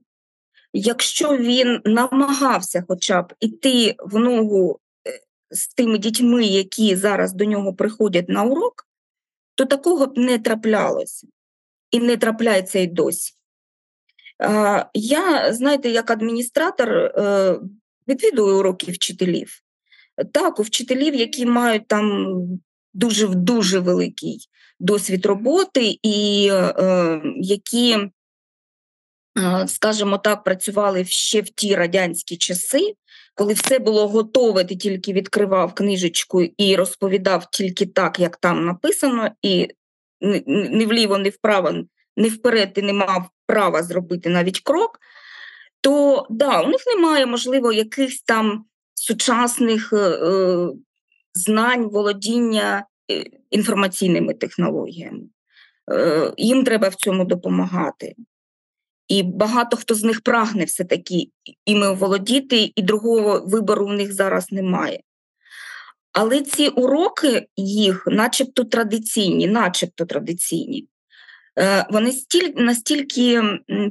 якщо 0.73 1.37
він 1.37 1.81
намагався 1.85 2.85
хоча 2.89 3.23
б 3.23 3.35
іти 3.41 3.95
в 3.99 4.19
ногу 4.19 4.81
е, 5.09 5.21
з 5.51 5.69
тими 5.69 5.99
дітьми, 5.99 6.45
які 6.45 6.97
зараз 6.97 7.33
до 7.33 7.45
нього 7.45 7.75
приходять 7.75 8.29
на 8.29 8.43
урок, 8.43 8.89
то 9.55 9.65
такого 9.65 10.07
б 10.07 10.19
не 10.19 10.39
траплялося 10.39 11.27
і 11.91 12.01
не 12.01 12.17
трапляється 12.17 12.79
й 12.79 12.87
досі. 12.87 13.33
Я, 14.95 15.53
знаєте, 15.53 15.91
як 15.91 16.11
адміністратор 16.11 16.91
е, 16.91 17.59
відвідую 18.09 18.59
уроки 18.59 18.93
вчителів. 18.93 19.64
Так, 20.33 20.61
у 20.61 20.63
вчителів, 20.63 21.15
які 21.15 21.47
мають 21.47 21.89
там 21.89 22.37
дуже 22.95 23.29
дуже 23.29 23.79
великий 23.79 24.49
досвід 24.81 25.27
роботи, 25.27 25.99
і 26.03 26.49
е, 26.53 27.23
які, 27.37 27.97
е, 29.39 29.69
скажімо 29.69 30.19
так, 30.19 30.45
працювали 30.45 31.05
ще 31.05 31.41
в 31.41 31.49
ті 31.49 31.75
радянські 31.75 32.37
часи, 32.37 32.95
коли 33.35 33.53
все 33.53 33.79
було 33.79 34.09
готове, 34.09 34.65
ти 34.65 34.77
тільки 34.77 35.13
відкривав 35.13 35.75
книжечку 35.75 36.43
і 36.43 36.77
розповідав 36.77 37.51
тільки 37.51 37.87
так, 37.87 38.21
як 38.21 38.37
там 38.37 38.67
написано, 38.67 39.31
і 39.43 39.69
ні, 40.21 40.45
ні 40.47 40.87
вліво, 40.87 41.19
ні 41.19 41.31
вправо, 41.31 41.73
ні 42.17 42.29
вперед 42.29 42.73
ти 42.73 42.83
не 42.83 42.93
мав 42.93 43.31
права 43.47 43.83
зробити 43.83 44.29
навіть 44.29 44.61
крок, 44.61 44.99
то 45.81 46.27
да, 46.31 46.61
у 46.61 46.69
них 46.69 46.81
немає, 46.87 47.27
можливо, 47.27 47.73
якихось 47.73 48.23
там 48.23 48.65
сучасних 49.07 49.93
е, 49.93 49.97
е, 49.97 50.69
знань, 51.35 51.89
володіння 51.89 52.87
е, 53.11 53.25
інформаційними 53.51 54.35
технологіями. 54.35 55.21
Їм 56.37 56.65
треба 56.65 56.89
в 56.89 56.95
цьому 56.95 57.25
допомагати. 57.25 58.15
І 59.09 59.23
багато 59.23 59.77
хто 59.77 59.95
з 59.95 60.05
них 60.05 60.21
прагне 60.21 60.65
все-таки 60.65 61.29
іми 61.67 61.95
володіти, 61.95 62.73
і 62.77 62.83
другого 62.83 63.45
вибору 63.47 63.87
в 63.87 63.93
них 63.93 64.13
зараз 64.13 64.53
немає. 64.53 65.01
Але 66.13 66.43
ці 66.43 66.69
уроки 66.69 67.47
їх, 67.57 68.05
начебто 68.07 68.65
традиційні, 68.65 69.47
начебто 69.47 70.05
традиційні, 70.05 70.89
вони 71.91 72.13
стіль, 72.13 72.53
настільки 72.57 73.43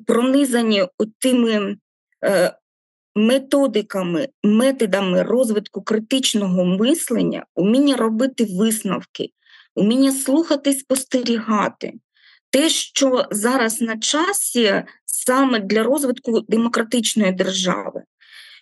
пронизані 0.06 0.88
тими 1.20 1.78
методиками, 3.16 4.30
методами 4.44 5.24
розвитку 5.24 5.82
критичного 5.82 6.66
мислення, 6.66 7.46
уміння 7.56 7.96
робити 7.96 8.48
висновки, 8.60 9.30
уміння 9.76 10.12
слухати, 10.12 10.74
спостерігати. 10.74 11.94
Те, 12.50 12.70
що 12.70 13.26
зараз 13.32 13.82
на 13.82 13.98
часі 13.98 14.84
саме 15.06 15.60
для 15.60 15.84
розвитку 15.84 16.42
демократичної 16.42 17.32
держави, 17.32 18.04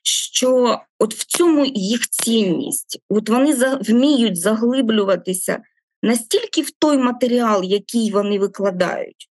що 0.04 0.82
от 1.00 1.14
в 1.16 1.26
цьому 1.26 1.66
їх 1.66 2.10
цінність, 2.10 3.00
от 3.10 3.30
вони 3.30 3.54
вміють 3.82 4.38
заглиблюватися 4.38 5.60
настільки 6.04 6.62
в 6.62 6.72
той 6.72 6.98
матеріал, 6.98 7.64
який 7.64 8.12
вони 8.12 8.40
викладають, 8.40 9.30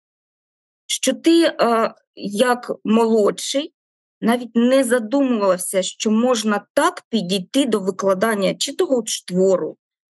що 0.88 1.14
ти, 1.14 1.44
е, 1.44 1.94
як 2.16 2.72
молодший, 2.84 3.74
навіть 4.22 4.56
не 4.56 4.84
задумувався, 4.84 5.84
що 5.84 6.12
можна 6.12 6.66
так 6.74 7.04
підійти 7.10 7.66
до 7.66 7.80
викладання 7.80 8.56
чи 8.56 8.74
того 8.74 9.04
ж 9.06 9.28
твору, 9.28 9.78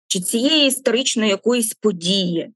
чи 0.08 0.20
цієї 0.20 0.68
історичної 0.68 1.30
якоїсь 1.30 1.74
події. 1.74 2.51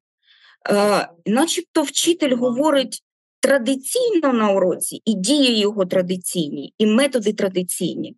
Е, 0.70 1.10
начебто 1.26 1.82
вчитель 1.82 2.36
говорить 2.36 3.04
традиційно 3.40 4.34
на 4.34 4.52
уроці, 4.52 5.02
і 5.06 5.14
дії 5.14 5.60
його 5.60 5.86
традиційні, 5.86 6.74
і 6.78 6.86
методи 6.86 7.34
традиційні, 7.34 8.16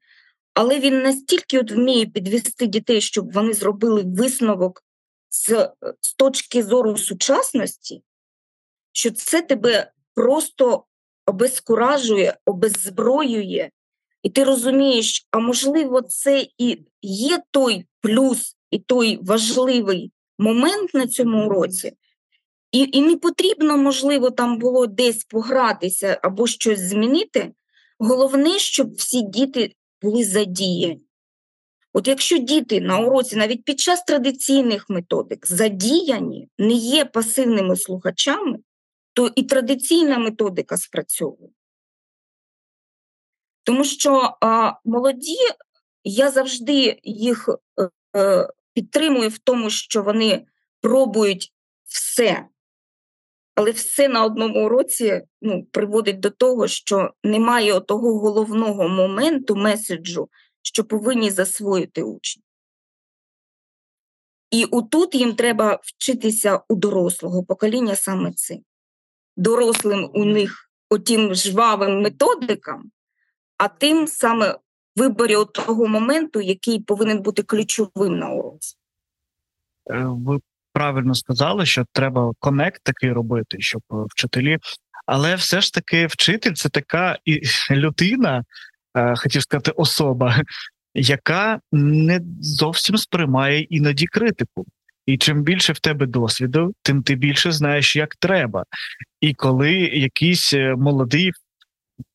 але 0.53 0.79
він 0.79 1.01
настільки 1.01 1.59
от 1.59 1.71
вміє 1.71 2.05
підвести 2.05 2.67
дітей, 2.67 3.01
щоб 3.01 3.31
вони 3.31 3.53
зробили 3.53 4.03
висновок 4.05 4.83
з, 5.29 5.69
з 6.01 6.13
точки 6.13 6.63
зору 6.63 6.97
сучасності, 6.97 8.01
що 8.91 9.11
це 9.11 9.41
тебе 9.41 9.91
просто 10.15 10.83
обезкуражує, 11.25 12.37
обеззброює, 12.45 13.69
і 14.23 14.29
ти 14.29 14.43
розумієш, 14.43 15.27
а 15.31 15.39
можливо, 15.39 16.01
це 16.01 16.47
і 16.57 16.85
є 17.01 17.39
той 17.51 17.85
плюс, 18.01 18.55
і 18.71 18.79
той 18.79 19.19
важливий 19.21 20.11
момент 20.39 20.93
на 20.93 21.07
цьому 21.07 21.45
уроці. 21.45 21.93
І, 22.71 22.89
і 22.91 23.01
не 23.01 23.15
потрібно, 23.15 23.77
можливо, 23.77 24.31
там 24.31 24.57
було 24.57 24.87
десь 24.87 25.23
погратися 25.23 26.19
або 26.23 26.47
щось 26.47 26.79
змінити. 26.79 27.51
Головне, 27.99 28.59
щоб 28.59 28.93
всі 28.93 29.21
діти 29.21 29.73
були 30.01 30.23
задіяні. 30.23 31.01
От 31.93 32.07
якщо 32.07 32.37
діти 32.37 32.81
на 32.81 32.99
уроці, 32.99 33.35
навіть 33.35 33.63
під 33.63 33.79
час 33.79 34.03
традиційних 34.03 34.85
методик, 34.89 35.47
задіяні, 35.47 36.47
не 36.57 36.73
є 36.73 37.05
пасивними 37.05 37.75
слухачами, 37.75 38.59
то 39.13 39.31
і 39.35 39.43
традиційна 39.43 40.17
методика 40.17 40.77
спрацьовує. 40.77 41.49
Тому 43.63 43.83
що 43.83 44.37
а, 44.41 44.73
молоді, 44.85 45.37
я 46.03 46.31
завжди 46.31 46.99
їх 47.03 47.49
е, 47.79 47.89
е, 48.19 48.49
підтримую 48.73 49.29
в 49.29 49.37
тому, 49.37 49.69
що 49.69 50.03
вони 50.03 50.45
пробують 50.81 51.53
все. 51.85 52.47
Але 53.55 53.71
все 53.71 54.07
на 54.07 54.25
одному 54.25 54.65
уроці 54.65 55.21
ну, 55.41 55.65
приводить 55.65 56.19
до 56.19 56.29
того, 56.29 56.67
що 56.67 57.13
немає 57.23 57.79
того 57.79 58.19
головного 58.19 58.87
моменту, 58.87 59.55
меседжу, 59.55 60.29
що 60.61 60.83
повинні 60.83 61.31
засвоїти 61.31 62.03
учні. 62.03 62.43
І 64.51 64.65
отут 64.65 65.15
їм 65.15 65.35
треба 65.35 65.79
вчитися 65.83 66.61
у 66.69 66.75
дорослого 66.75 67.43
покоління 67.43 67.95
саме 67.95 68.33
цим. 68.33 68.63
Дорослим 69.37 70.09
у 70.13 70.25
них 70.25 70.69
отім 70.89 71.35
жвавим 71.35 72.01
методикам, 72.01 72.91
а 73.57 73.67
тим 73.67 74.07
саме 74.07 74.57
виборі 74.95 75.35
от 75.35 75.53
того 75.53 75.87
моменту, 75.87 76.41
який 76.41 76.79
повинен 76.79 77.21
бути 77.21 77.43
ключовим 77.43 78.19
на 78.19 78.29
уроці. 78.29 78.75
Е, 79.89 80.05
Ви 80.05 80.39
правильно 80.73 81.15
сказали, 81.15 81.65
що 81.65 81.85
треба 81.93 82.31
конект 82.39 82.83
такий 82.83 83.11
робити, 83.11 83.57
щоб 83.59 83.81
е, 83.91 83.95
вчителі. 84.09 84.57
Але 85.05 85.35
все 85.35 85.61
ж 85.61 85.73
таки 85.73 86.07
вчитель 86.07 86.53
це 86.53 86.69
така 86.69 87.17
і 87.25 87.41
людина, 87.71 88.43
е, 88.95 89.15
хотів 89.15 89.41
сказати, 89.41 89.71
особа, 89.71 90.41
яка 90.93 91.59
не 91.71 92.21
зовсім 92.41 92.97
сприймає 92.97 93.61
іноді 93.61 94.05
критику. 94.05 94.65
І 95.05 95.17
чим 95.17 95.43
більше 95.43 95.73
в 95.73 95.79
тебе 95.79 96.05
досвіду, 96.05 96.73
тим 96.83 97.03
ти 97.03 97.15
більше 97.15 97.51
знаєш, 97.51 97.95
як 97.95 98.15
треба. 98.15 98.63
І 99.21 99.33
коли 99.33 99.73
якийсь 99.73 100.53
е, 100.53 100.75
молодий 100.75 101.31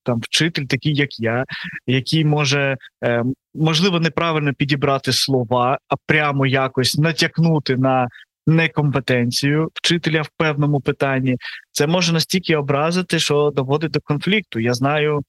там 0.02 0.20
вчитель, 0.20 0.64
такий 0.64 0.94
як 0.94 1.20
я, 1.20 1.44
який 1.86 2.24
може 2.24 2.76
е, 3.04 3.24
можливо 3.54 4.00
неправильно 4.00 4.54
підібрати 4.54 5.12
слова, 5.12 5.78
а 5.88 5.94
прямо 6.06 6.46
якось 6.46 6.98
натякнути 6.98 7.76
на 7.76 8.08
некомпетенцію 8.46 9.70
вчителя 9.74 10.22
в 10.22 10.28
певному 10.36 10.80
питанні, 10.80 11.36
це 11.72 11.86
може 11.86 12.12
настільки 12.12 12.56
образити, 12.56 13.18
що 13.18 13.52
доводить 13.56 13.90
до 13.90 14.00
конфлікту. 14.00 14.60
Я 14.60 14.74
знаю 14.74 15.22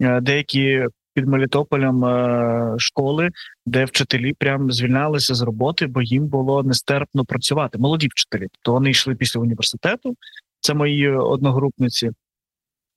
е, 0.00 0.20
деякі 0.20 0.86
під 1.20 1.28
Мелітополем 1.28 2.04
е, 2.04 2.74
школи, 2.78 3.30
де 3.66 3.84
вчителі 3.84 4.32
прям 4.32 4.72
звільнялися 4.72 5.34
з 5.34 5.42
роботи, 5.42 5.86
бо 5.86 6.02
їм 6.02 6.26
було 6.26 6.62
нестерпно 6.62 7.24
працювати. 7.24 7.78
Молоді 7.78 8.08
вчителі, 8.08 8.48
то 8.62 8.72
вони 8.72 8.90
йшли 8.90 9.14
після 9.14 9.40
університету. 9.40 10.16
Це 10.60 10.74
мої 10.74 11.10
одногрупниці, 11.10 12.10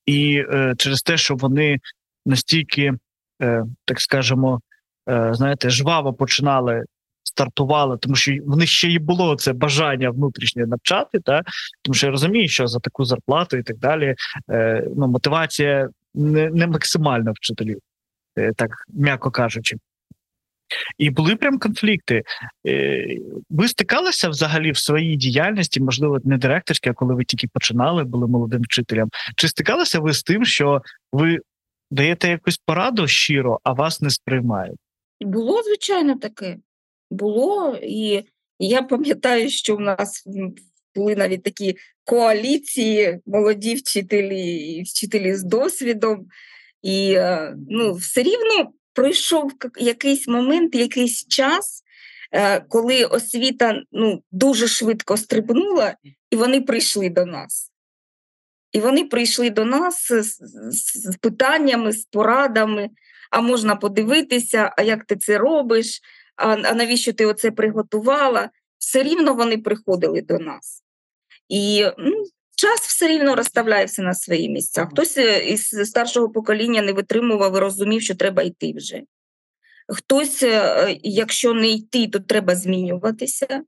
і 0.06 0.44
е, 0.50 0.74
через 0.78 1.02
те, 1.02 1.18
що 1.18 1.36
вони 1.36 1.80
настільки, 2.26 2.94
е, 3.42 3.64
так 3.86 4.02
скажемо, 4.02 4.62
е, 5.10 5.30
знаєте, 5.34 5.70
жваво 5.70 6.14
починали 6.14 6.84
стартували, 7.24 7.98
тому 7.98 8.16
що 8.16 8.32
в 8.46 8.58
них 8.58 8.70
ще 8.70 8.88
й 8.88 9.00
було 9.00 9.36
це 9.36 9.54
бажання 9.54 10.10
внутрішнє 10.10 10.66
навчати, 10.66 11.20
та 11.20 11.42
тому 11.82 11.94
що 11.94 12.08
я 12.08 12.12
розумію, 12.12 12.48
що 12.48 12.68
за 12.68 12.80
таку 12.80 13.06
зарплату 13.06 13.58
і 13.58 13.64
так 13.64 13.78
далі, 13.78 14.16
е, 14.50 14.88
ну 14.96 15.08
мотивація 15.08 15.90
не, 16.14 16.50
не 16.50 16.68
максимальна 16.68 17.32
вчителів, 17.32 17.80
так 18.56 18.72
м'яко 18.88 19.32
кажучи. 19.32 19.76
І 20.98 21.10
були 21.10 21.36
прям 21.36 21.60
конфлікти. 21.60 22.24
Е, 22.68 23.06
Ви 23.50 23.68
стикалися 23.68 24.30
взагалі 24.30 24.72
в 24.72 24.78
своїй 24.78 25.16
діяльності, 25.16 25.82
можливо, 25.82 26.20
не 26.24 26.38
директорські, 26.38 26.90
а 26.90 26.94
коли 26.94 27.16
ви 27.16 27.26
тільки 27.26 27.48
починали, 27.48 28.04
були 28.04 28.28
молодим 28.28 28.62
вчителем. 28.62 29.10
Чи 29.38 29.48
стикалися 29.48 30.00
ви 30.00 30.14
з 30.14 30.24
тим, 30.24 30.46
що 30.46 30.82
ви 31.12 31.40
даєте 31.92 32.30
якусь 32.30 32.58
пораду 32.66 33.08
щиро, 33.08 33.60
а 33.64 33.74
вас 33.74 34.02
не 34.02 34.10
сприймають? 34.10 34.80
Було, 35.22 35.64
звичайно, 35.64 36.16
таке. 36.16 36.58
Було, 37.12 37.80
і 37.84 38.24
я 38.60 38.82
пам'ятаю, 38.82 39.50
що 39.50 39.76
в 39.76 39.80
нас 39.80 40.28
були 40.96 41.16
навіть 41.16 41.44
такі 41.44 41.76
коаліції, 42.06 43.20
молоді 43.26 43.76
вчителі 43.76 44.56
і 44.56 44.84
вчителі 44.84 45.36
з 45.36 45.44
досвідом. 45.44 46.26
І 46.84 47.14
е, 47.14 47.56
ну, 47.70 47.94
все 47.94 48.24
рівно 48.24 48.72
пройшов 48.94 49.52
якийсь 49.78 50.28
момент, 50.28 50.76
якийсь 50.76 51.28
час, 51.28 51.84
е, 52.32 52.60
коли 52.60 53.06
освіта 53.06 53.82
ну, 53.92 54.24
дуже 54.32 54.68
швидко 54.68 55.18
стрибнула, 55.18 55.96
і 56.32 56.36
вони 56.36 56.62
прийшли 56.62 57.10
до 57.10 57.26
нас. 57.26 57.72
І 58.72 58.80
вони 58.80 59.06
прийшли 59.06 59.50
до 59.50 59.66
нас 59.66 60.08
з, 60.12 60.38
з 60.72 61.18
питаннями, 61.22 61.92
з 61.92 62.06
порадами. 62.06 62.90
А 63.32 63.42
можна 63.42 63.76
подивитися, 63.76 64.74
а 64.78 64.82
як 64.82 65.06
ти 65.06 65.16
це 65.16 65.38
робиш, 65.38 66.02
а, 66.36 66.48
а 66.48 66.74
навіщо 66.74 67.14
ти 67.14 67.26
оце 67.26 67.52
приготувала? 67.52 68.50
Все 68.78 69.04
рівно 69.04 69.34
вони 69.34 69.58
приходили 69.58 70.22
до 70.22 70.40
нас. 70.40 70.84
І 71.50 71.86
ну, 71.98 72.26
час 72.64 72.82
все 72.82 73.08
рівно 73.08 73.36
розставляє 73.36 73.86
все 73.86 74.02
на 74.02 74.14
свої 74.14 74.50
місця. 74.50 74.86
Хтось 74.86 75.18
е, 75.18 75.40
із 75.40 75.90
старшого 75.90 76.30
покоління 76.30 76.82
не 76.82 76.94
витримував 76.94 77.58
і 77.58 77.60
розумів, 77.60 78.02
що 78.02 78.16
треба 78.16 78.44
йти 78.44 78.74
вже. 78.76 79.02
Хтось, 79.88 80.44
е, 80.44 80.98
якщо 81.04 81.54
не 81.54 81.70
йти, 81.70 82.08
то 82.08 82.20
треба 82.20 82.56
змінюватися. 82.56 83.64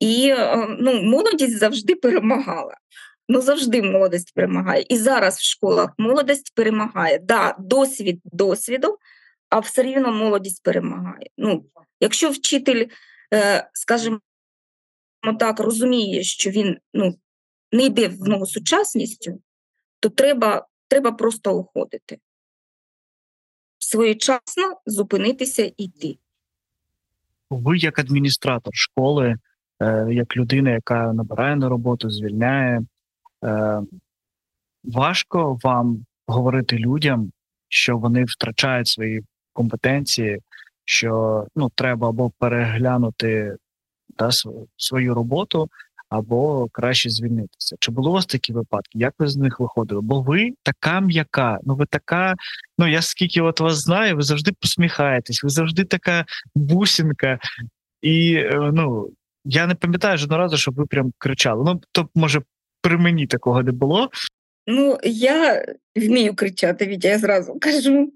І 0.00 0.28
е, 0.28 0.66
ну, 0.80 1.02
молодість 1.02 1.58
завжди 1.58 1.94
перемагала. 1.94 2.74
Ну, 3.28 3.40
завжди 3.40 3.82
молодість 3.82 4.34
перемагає. 4.34 4.84
І 4.88 4.96
зараз 4.96 5.38
в 5.38 5.44
школах 5.44 5.90
молодість 5.98 6.54
перемагає. 6.54 7.18
Да, 7.18 7.56
досвід 7.58 8.20
досвідом, 8.24 8.96
а 9.48 9.58
все 9.58 9.82
рівно 9.82 10.12
молодість 10.12 10.62
перемагає. 10.62 11.26
Ну, 11.38 11.64
Якщо 12.00 12.30
вчитель, 12.30 12.86
скажімо 13.72 14.20
так, 15.40 15.60
розуміє, 15.60 16.22
що 16.22 16.50
він 16.50 16.78
ну, 16.94 17.14
не 17.72 17.84
йде 17.84 18.08
в 18.08 18.28
ногу 18.28 18.46
сучасністю, 18.46 19.40
то 20.00 20.08
треба 20.08 20.66
треба 20.88 21.12
просто 21.12 21.58
уходити. 21.58 22.18
Своєчасно 23.78 24.80
зупинитися 24.86 25.62
і 25.62 25.84
йти. 25.84 26.18
Ви 27.50 27.78
як 27.78 27.98
адміністратор 27.98 28.74
школи, 28.74 29.36
е, 29.82 30.06
як 30.10 30.36
людина, 30.36 30.70
яка 30.70 31.12
набирає 31.12 31.56
на 31.56 31.68
роботу, 31.68 32.10
звільняє. 32.10 32.80
Е, 33.44 33.82
важко 34.84 35.58
вам 35.62 36.04
говорити 36.26 36.76
людям, 36.76 37.32
що 37.68 37.98
вони 37.98 38.24
втрачають 38.24 38.88
свої 38.88 39.22
компетенції, 39.52 40.40
що 40.84 41.46
ну, 41.56 41.70
треба 41.74 42.08
або 42.08 42.30
переглянути 42.38 43.56
да, 44.18 44.30
свою 44.76 45.14
роботу, 45.14 45.68
або 46.10 46.68
краще 46.72 47.10
звільнитися. 47.10 47.76
Чи 47.80 47.90
були 47.90 48.10
у 48.10 48.12
вас 48.12 48.26
такі 48.26 48.52
випадки? 48.52 48.98
Як 48.98 49.14
ви 49.18 49.26
з 49.26 49.36
них 49.36 49.60
виходили? 49.60 50.00
Бо 50.00 50.22
ви 50.22 50.50
така 50.62 51.00
м'яка, 51.00 51.58
ну 51.62 51.74
ви 51.74 51.86
така. 51.86 52.34
Ну 52.78 52.88
я 52.88 53.02
скільки 53.02 53.40
от 53.40 53.60
вас 53.60 53.76
знаю, 53.76 54.16
ви 54.16 54.22
завжди 54.22 54.52
посміхаєтесь, 54.60 55.42
ви 55.42 55.48
завжди 55.48 55.84
така 55.84 56.24
бусинка. 56.54 57.38
І 58.02 58.34
е, 58.34 58.70
ну 58.72 59.10
я 59.44 59.66
не 59.66 59.74
пам'ятаю 59.74 60.18
жодного 60.18 60.42
разу, 60.42 60.56
щоб 60.56 60.74
ви 60.74 60.86
прям 60.86 61.12
кричали. 61.18 61.64
Ну 61.64 61.80
то 61.92 62.08
може 62.14 62.42
при 62.82 62.96
мені 62.96 63.26
такого 63.26 63.62
не 63.62 63.72
було. 63.72 64.10
Ну, 64.66 64.98
я 65.04 65.64
вмію 65.96 66.34
кричати, 66.34 66.86
Вітя, 66.86 67.08
я 67.08 67.18
зразу 67.18 67.58
кажу. 67.60 68.12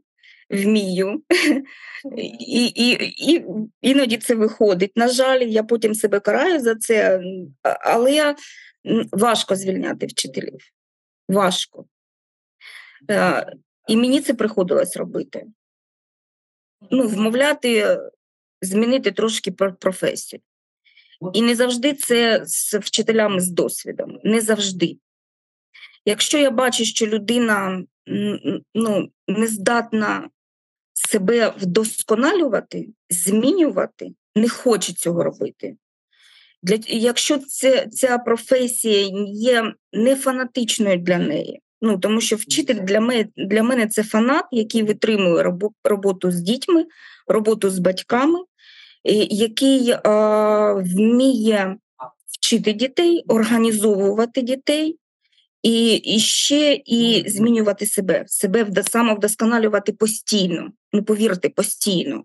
Вмію. 0.50 1.22
І, 2.40 2.66
і, 2.66 3.14
і 3.35 3.44
іноді 3.80 4.16
це 4.16 4.35
виходить. 4.35 4.96
На 4.96 5.09
жаль, 5.09 5.40
я 5.40 5.62
потім 5.62 5.94
себе 5.94 6.20
караю 6.20 6.61
за 6.61 6.74
це, 6.74 7.20
але 7.62 8.35
м, 8.87 9.09
важко 9.12 9.57
звільняти 9.57 10.07
вчителів. 10.07 10.59
Важко. 11.28 11.85
Е, 13.11 13.46
І 13.88 13.96
мені 13.96 14.20
це 14.20 14.35
приходилось 14.35 14.96
робити. 14.96 15.46
Ну, 16.90 17.09
вмовляти, 17.09 17.98
змінити 18.62 19.12
трошки 19.12 19.52
професію. 19.52 20.42
І 21.35 21.42
не 21.42 21.54
завжди 21.54 21.94
це 21.94 22.42
з 22.46 22.74
вчителями 22.74 23.40
з 23.40 23.50
досвідом. 23.50 24.20
Не 24.24 24.40
завжди. 24.40 24.98
Якщо 26.06 26.38
я 26.38 26.50
бачу, 26.50 26.84
що 26.84 27.06
людина 27.06 27.84
ну, 28.74 29.08
не 29.28 29.46
здатна 29.46 30.28
себе 30.92 31.54
вдосконалювати, 31.60 32.88
змінювати, 33.10 34.10
не 34.36 34.48
хоче 34.48 34.92
цього 34.92 35.24
робити. 35.24 35.76
Для, 36.62 36.78
якщо 36.86 37.38
це, 37.38 37.86
ця 37.92 38.18
професія 38.18 39.08
є 39.32 39.72
не 39.92 40.16
фанатичною 40.16 40.98
для 40.98 41.18
неї, 41.18 41.60
ну 41.82 41.98
тому 41.98 42.20
що 42.20 42.36
вчитель 42.36 42.80
для 42.80 43.00
мене, 43.00 43.28
для 43.36 43.62
мене 43.62 43.86
це 43.86 44.02
фанат, 44.02 44.44
який 44.52 44.82
витримує 44.82 45.52
роботу 45.84 46.30
з 46.30 46.40
дітьми, 46.40 46.84
роботу 47.26 47.70
з 47.70 47.78
батьками, 47.78 48.38
який 49.30 49.90
е, 49.90 50.00
вміє 50.72 51.76
вчити 52.26 52.72
дітей, 52.72 53.24
організовувати 53.28 54.42
дітей, 54.42 54.98
і, 55.64 55.94
і 55.94 56.20
ще 56.20 56.83
і 56.87 57.24
змінювати 57.29 57.87
себе, 57.87 58.24
себе 58.27 58.83
самовдосконалювати 58.90 59.92
постійно. 59.92 60.72
Ну, 60.92 61.05
повірте, 61.05 61.48
постійно. 61.48 62.24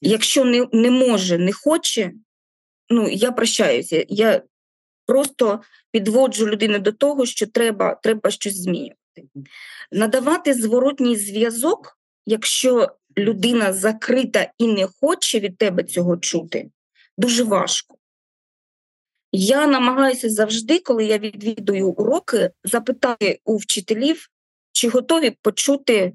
Якщо 0.00 0.44
не, 0.44 0.66
не 0.72 0.90
може, 0.90 1.38
не 1.38 1.52
хоче, 1.52 2.12
ну 2.90 3.08
я 3.08 3.32
прощаюся. 3.32 4.04
Я 4.08 4.42
просто 5.06 5.60
підводжу 5.90 6.46
людину 6.46 6.78
до 6.78 6.92
того, 6.92 7.26
що 7.26 7.46
треба, 7.46 7.94
треба 7.94 8.30
щось 8.30 8.56
змінювати. 8.56 8.96
Надавати 9.92 10.54
зворотній 10.54 11.16
зв'язок, 11.16 11.98
якщо 12.26 12.88
людина 13.18 13.72
закрита 13.72 14.52
і 14.58 14.66
не 14.66 14.88
хоче 15.00 15.40
від 15.40 15.58
тебе 15.58 15.84
цього 15.84 16.16
чути, 16.16 16.70
дуже 17.18 17.44
важко. 17.44 17.96
Я 19.32 19.66
намагаюся 19.66 20.30
завжди, 20.30 20.78
коли 20.78 21.04
я 21.04 21.18
відвідую 21.18 21.88
уроки, 21.88 22.50
запитати 22.64 23.40
у 23.44 23.56
вчителів, 23.56 24.28
чи 24.72 24.88
готові 24.88 25.30
почути 25.42 26.12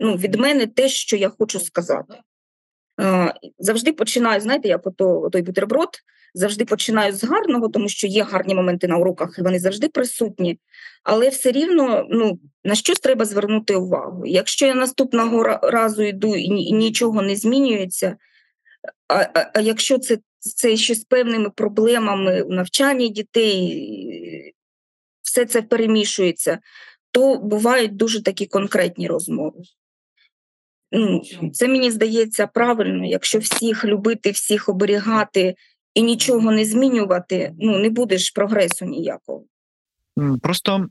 ну, 0.00 0.16
від 0.16 0.34
мене 0.34 0.66
те, 0.66 0.88
що 0.88 1.16
я 1.16 1.28
хочу 1.28 1.60
сказати. 1.60 2.14
Е, 3.00 3.34
Завжди 3.58 3.92
починаю, 3.92 4.40
знаєте, 4.40 4.68
як 4.68 4.86
ото, 4.86 5.28
той 5.32 5.42
бутерброд, 5.42 5.88
завжди 6.34 6.64
починаю 6.64 7.12
з 7.12 7.24
гарного, 7.24 7.68
тому 7.68 7.88
що 7.88 8.06
є 8.06 8.22
гарні 8.22 8.54
моменти 8.54 8.88
на 8.88 8.96
уроках, 8.96 9.38
і 9.38 9.42
вони 9.42 9.58
завжди 9.58 9.88
присутні. 9.88 10.58
Але 11.02 11.28
все 11.28 11.52
рівно 11.52 12.06
ну, 12.10 12.38
на 12.64 12.74
щось 12.74 13.00
треба 13.00 13.24
звернути 13.24 13.76
увагу. 13.76 14.26
Якщо 14.26 14.66
я 14.66 14.74
наступного 14.74 15.42
разу 15.62 16.02
йду 16.02 16.36
і 16.36 16.72
нічого 16.72 17.22
не 17.22 17.36
змінюється, 17.36 18.16
а, 19.08 19.14
а, 19.14 19.50
а 19.54 19.60
якщо 19.60 19.98
це, 19.98 20.18
це 20.50 20.76
ще 20.76 20.94
з 20.94 21.04
певними 21.04 21.50
проблемами 21.50 22.42
у 22.42 22.52
навчанні 22.52 23.08
дітей, 23.08 24.54
все 25.22 25.44
це 25.44 25.62
перемішується, 25.62 26.58
то 27.10 27.38
бувають 27.38 27.96
дуже 27.96 28.22
такі 28.22 28.46
конкретні 28.46 29.08
розмови. 29.08 29.62
Ну, 30.92 31.22
Це 31.52 31.68
мені 31.68 31.90
здається 31.90 32.46
правильно, 32.46 33.06
якщо 33.06 33.38
всіх 33.38 33.84
любити, 33.84 34.30
всіх 34.30 34.68
оберігати 34.68 35.54
і 35.94 36.02
нічого 36.02 36.52
не 36.52 36.64
змінювати, 36.64 37.52
ну 37.58 37.78
не 37.78 37.90
буде 37.90 38.18
ж 38.18 38.32
прогресу 38.34 38.84
ніякого. 38.84 39.44
Просто 40.42 40.86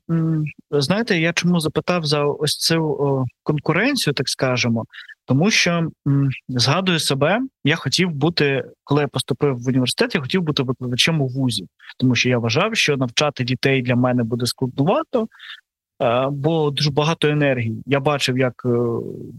знаєте, 0.71 1.19
я 1.19 1.33
чому 1.33 1.59
запитав 1.59 2.05
за 2.05 2.25
ось 2.25 2.57
цю 2.57 3.25
конкуренцію, 3.43 4.13
так 4.13 4.29
скажемо, 4.29 4.85
тому 5.25 5.51
що 5.51 5.71
м, 6.07 6.29
згадую 6.49 6.99
себе, 6.99 7.39
я 7.63 7.75
хотів 7.75 8.11
бути, 8.11 8.65
коли 8.83 9.01
я 9.01 9.07
поступив 9.07 9.57
в 9.57 9.67
університет, 9.67 10.15
я 10.15 10.21
хотів 10.21 10.41
бути 10.41 10.63
викладачем 10.63 11.21
у 11.21 11.27
вузі, 11.27 11.67
тому 11.99 12.15
що 12.15 12.29
я 12.29 12.37
вважав, 12.37 12.75
що 12.75 12.97
навчати 12.97 13.43
дітей 13.43 13.81
для 13.81 13.95
мене 13.95 14.23
буде 14.23 14.45
складновато, 14.45 15.27
е, 16.01 16.27
бо 16.31 16.69
дуже 16.71 16.91
багато 16.91 17.27
енергії. 17.27 17.83
Я 17.85 17.99
бачив, 17.99 18.37
як 18.37 18.61
е, 18.65 18.69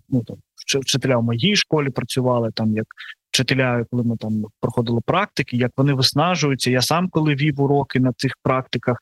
ну 0.08 0.24
там 0.26 0.36
вч- 0.36 0.80
вчителя 0.80 1.16
в 1.16 1.22
моїй 1.22 1.56
школі 1.56 1.90
працювали, 1.90 2.50
там 2.54 2.76
як 2.76 2.86
вчителя, 3.30 3.84
коли 3.90 4.02
ми 4.02 4.16
там 4.16 4.44
проходили 4.60 5.00
практики, 5.06 5.56
як 5.56 5.70
вони 5.76 5.92
виснажуються. 5.94 6.70
Я 6.70 6.82
сам 6.82 7.08
коли 7.08 7.34
вів 7.34 7.60
уроки 7.60 8.00
на 8.00 8.12
цих 8.12 8.32
практиках 8.42 8.98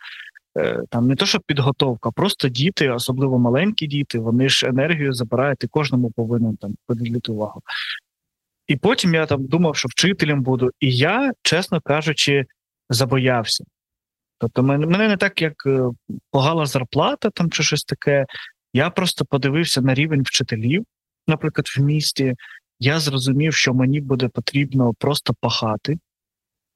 там 0.88 1.08
не 1.08 1.16
то, 1.16 1.26
що 1.26 1.40
підготовка, 1.40 2.10
просто 2.10 2.48
діти, 2.48 2.90
особливо 2.90 3.38
маленькі 3.38 3.86
діти, 3.86 4.18
вони 4.18 4.48
ж 4.48 4.66
енергію 4.66 5.12
забирають, 5.12 5.64
і 5.64 5.68
кожному 5.68 6.10
повинен 6.10 6.56
там 6.56 6.74
поділити 6.86 7.32
увагу. 7.32 7.62
І 8.66 8.76
потім 8.76 9.14
я 9.14 9.26
там 9.26 9.46
думав, 9.46 9.76
що 9.76 9.88
вчителем 9.88 10.42
буду, 10.42 10.70
і 10.80 10.96
я, 10.96 11.32
чесно 11.42 11.80
кажучи, 11.80 12.46
забоявся. 12.90 13.64
Тобто, 14.38 14.62
мене, 14.62 15.08
не 15.08 15.16
так, 15.16 15.42
як 15.42 15.66
е, 15.66 15.90
погана 16.30 16.66
зарплата 16.66 17.30
там 17.30 17.50
чи 17.50 17.62
щось 17.62 17.84
таке. 17.84 18.26
Я 18.72 18.90
просто 18.90 19.24
подивився 19.24 19.80
на 19.80 19.94
рівень 19.94 20.22
вчителів, 20.22 20.84
наприклад, 21.26 21.66
в 21.78 21.82
місті. 21.82 22.34
Я 22.78 23.00
зрозумів, 23.00 23.54
що 23.54 23.74
мені 23.74 24.00
буде 24.00 24.28
потрібно 24.28 24.94
просто 24.98 25.34
пахати, 25.40 25.98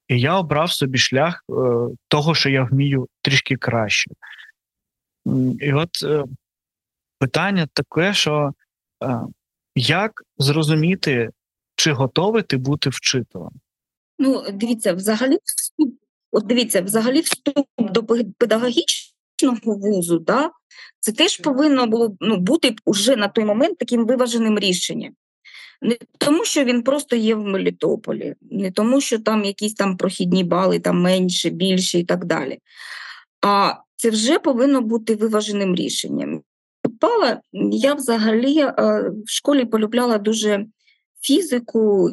і 0.08 0.20
я 0.20 0.38
обрав 0.38 0.72
собі 0.72 0.98
шлях 0.98 1.44
е, 1.50 1.54
того, 2.08 2.34
що 2.34 2.48
я 2.48 2.64
вмію 2.64 3.08
трішки 3.22 3.56
краще. 3.56 4.10
І 5.60 5.72
от 5.72 6.02
е, 6.02 6.24
питання 7.18 7.68
таке, 7.72 8.14
що 8.14 8.52
е, 9.04 9.20
як 9.74 10.22
зрозуміти, 10.38 11.30
чи 11.76 11.92
готовий 11.92 12.42
ти 12.42 12.56
бути 12.56 12.90
вчителем? 12.90 13.50
Ну, 14.18 14.44
дивіться, 14.52 14.94
взагалі 14.94 15.38
вступ, 15.44 15.94
от 16.32 16.46
дивіться, 16.46 16.82
взагалі 16.82 17.20
вступ 17.20 17.66
до 17.78 18.04
педагогічного 18.38 19.58
вузу, 19.64 20.18
да, 20.18 20.50
це 21.00 21.12
теж 21.12 21.36
повинно 21.36 21.86
було 21.86 22.16
ну, 22.20 22.36
бути 22.36 22.76
вже 22.86 23.16
на 23.16 23.28
той 23.28 23.44
момент 23.44 23.78
таким 23.78 24.06
виваженим 24.06 24.58
рішенням. 24.58 25.12
Не 25.82 25.96
тому, 26.18 26.44
що 26.44 26.64
він 26.64 26.82
просто 26.82 27.16
є 27.16 27.34
в 27.34 27.46
Мелітополі, 27.46 28.34
не 28.50 28.70
тому, 28.70 29.00
що 29.00 29.18
там 29.18 29.44
якісь 29.44 29.74
там 29.74 29.96
прохідні 29.96 30.44
бали, 30.44 30.78
там 30.78 31.00
менше, 31.00 31.50
більше 31.50 31.98
і 31.98 32.04
так 32.04 32.24
далі. 32.24 32.58
А 33.42 33.74
це 33.96 34.10
вже 34.10 34.38
повинно 34.38 34.80
бути 34.80 35.14
виваженим 35.14 35.74
рішенням. 35.74 36.42
Вступала, 36.76 37.40
я 37.72 37.94
взагалі 37.94 38.58
е, 38.58 38.72
в 39.26 39.30
школі 39.30 39.64
полюбляла 39.64 40.18
дуже 40.18 40.66
фізику, 41.20 42.10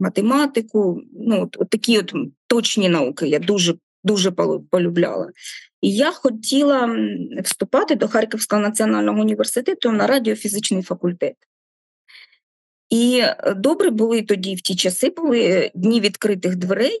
математику, 0.00 1.02
ну, 1.12 1.42
от, 1.42 1.56
от 1.60 1.70
такі 1.70 1.98
от 1.98 2.14
точні 2.46 2.88
науки 2.88 3.28
я 3.28 3.38
дуже, 3.38 3.74
дуже 4.04 4.30
полюбляла. 4.70 5.30
І 5.80 5.94
я 5.94 6.10
хотіла 6.10 6.96
вступати 7.44 7.94
до 7.94 8.08
Харківського 8.08 8.62
національного 8.62 9.20
університету 9.20 9.92
на 9.92 10.06
радіофізичний 10.06 10.82
факультет. 10.82 11.34
І 12.90 13.20
е, 13.22 13.54
добре 13.56 13.90
були 13.90 14.22
тоді, 14.22 14.54
в 14.54 14.60
ті 14.60 14.76
часи 14.76 15.10
були 15.10 15.40
е, 15.42 15.70
дні 15.74 16.00
відкритих 16.00 16.56
дверей, 16.56 17.00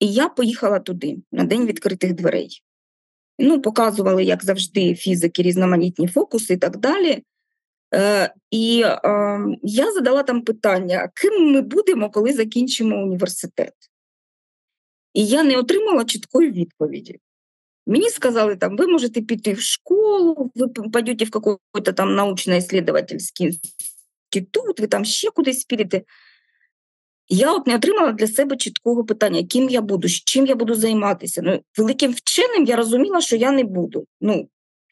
і 0.00 0.12
я 0.12 0.28
поїхала 0.28 0.80
туди 0.80 1.16
на 1.32 1.44
день 1.44 1.66
відкритих 1.66 2.12
дверей. 2.12 2.62
Ну, 3.38 3.62
показували, 3.62 4.24
як 4.24 4.44
завжди, 4.44 4.94
фізики, 4.94 5.42
різноманітні 5.42 6.08
фокуси 6.08 6.54
і 6.54 6.56
так 6.56 6.76
далі. 6.76 7.22
Е, 7.94 8.34
і 8.50 8.82
е, 8.84 9.00
я 9.62 9.92
задала 9.92 10.22
там 10.22 10.42
питання: 10.42 11.10
ким 11.14 11.52
ми 11.52 11.60
будемо, 11.60 12.10
коли 12.10 12.32
закінчимо 12.32 13.02
університет? 13.02 13.72
І 15.14 15.26
я 15.26 15.44
не 15.44 15.58
отримала 15.58 16.04
чіткої 16.04 16.50
відповіді. 16.50 17.18
Мені 17.86 18.10
сказали, 18.10 18.56
там, 18.56 18.76
ви 18.76 18.86
можете 18.86 19.20
піти 19.22 19.52
в 19.52 19.60
школу, 19.60 20.50
ви 20.54 20.68
пойдете 20.68 21.24
в 21.24 21.30
какой-то 21.30 21.92
там 21.92 22.14
научно-исследовательский 22.14 23.60
інститут, 24.36 24.80
ви 24.80 24.86
там 24.86 25.04
ще 25.04 25.30
кудись 25.30 25.64
підете. 25.64 26.02
Я 27.28 27.52
от 27.52 27.66
не 27.66 27.74
отримала 27.74 28.12
для 28.12 28.26
себе 28.26 28.56
чіткого 28.56 29.04
питання, 29.04 29.44
ким 29.44 29.68
я 29.68 29.80
буду, 29.80 30.08
чим 30.08 30.46
я 30.46 30.54
буду 30.54 30.74
займатися. 30.74 31.40
Ну, 31.44 31.62
великим 31.78 32.12
вченим 32.12 32.64
я 32.64 32.76
розуміла, 32.76 33.20
що 33.20 33.36
я 33.36 33.50
не 33.50 33.64
буду. 33.64 34.06
Ну, 34.20 34.48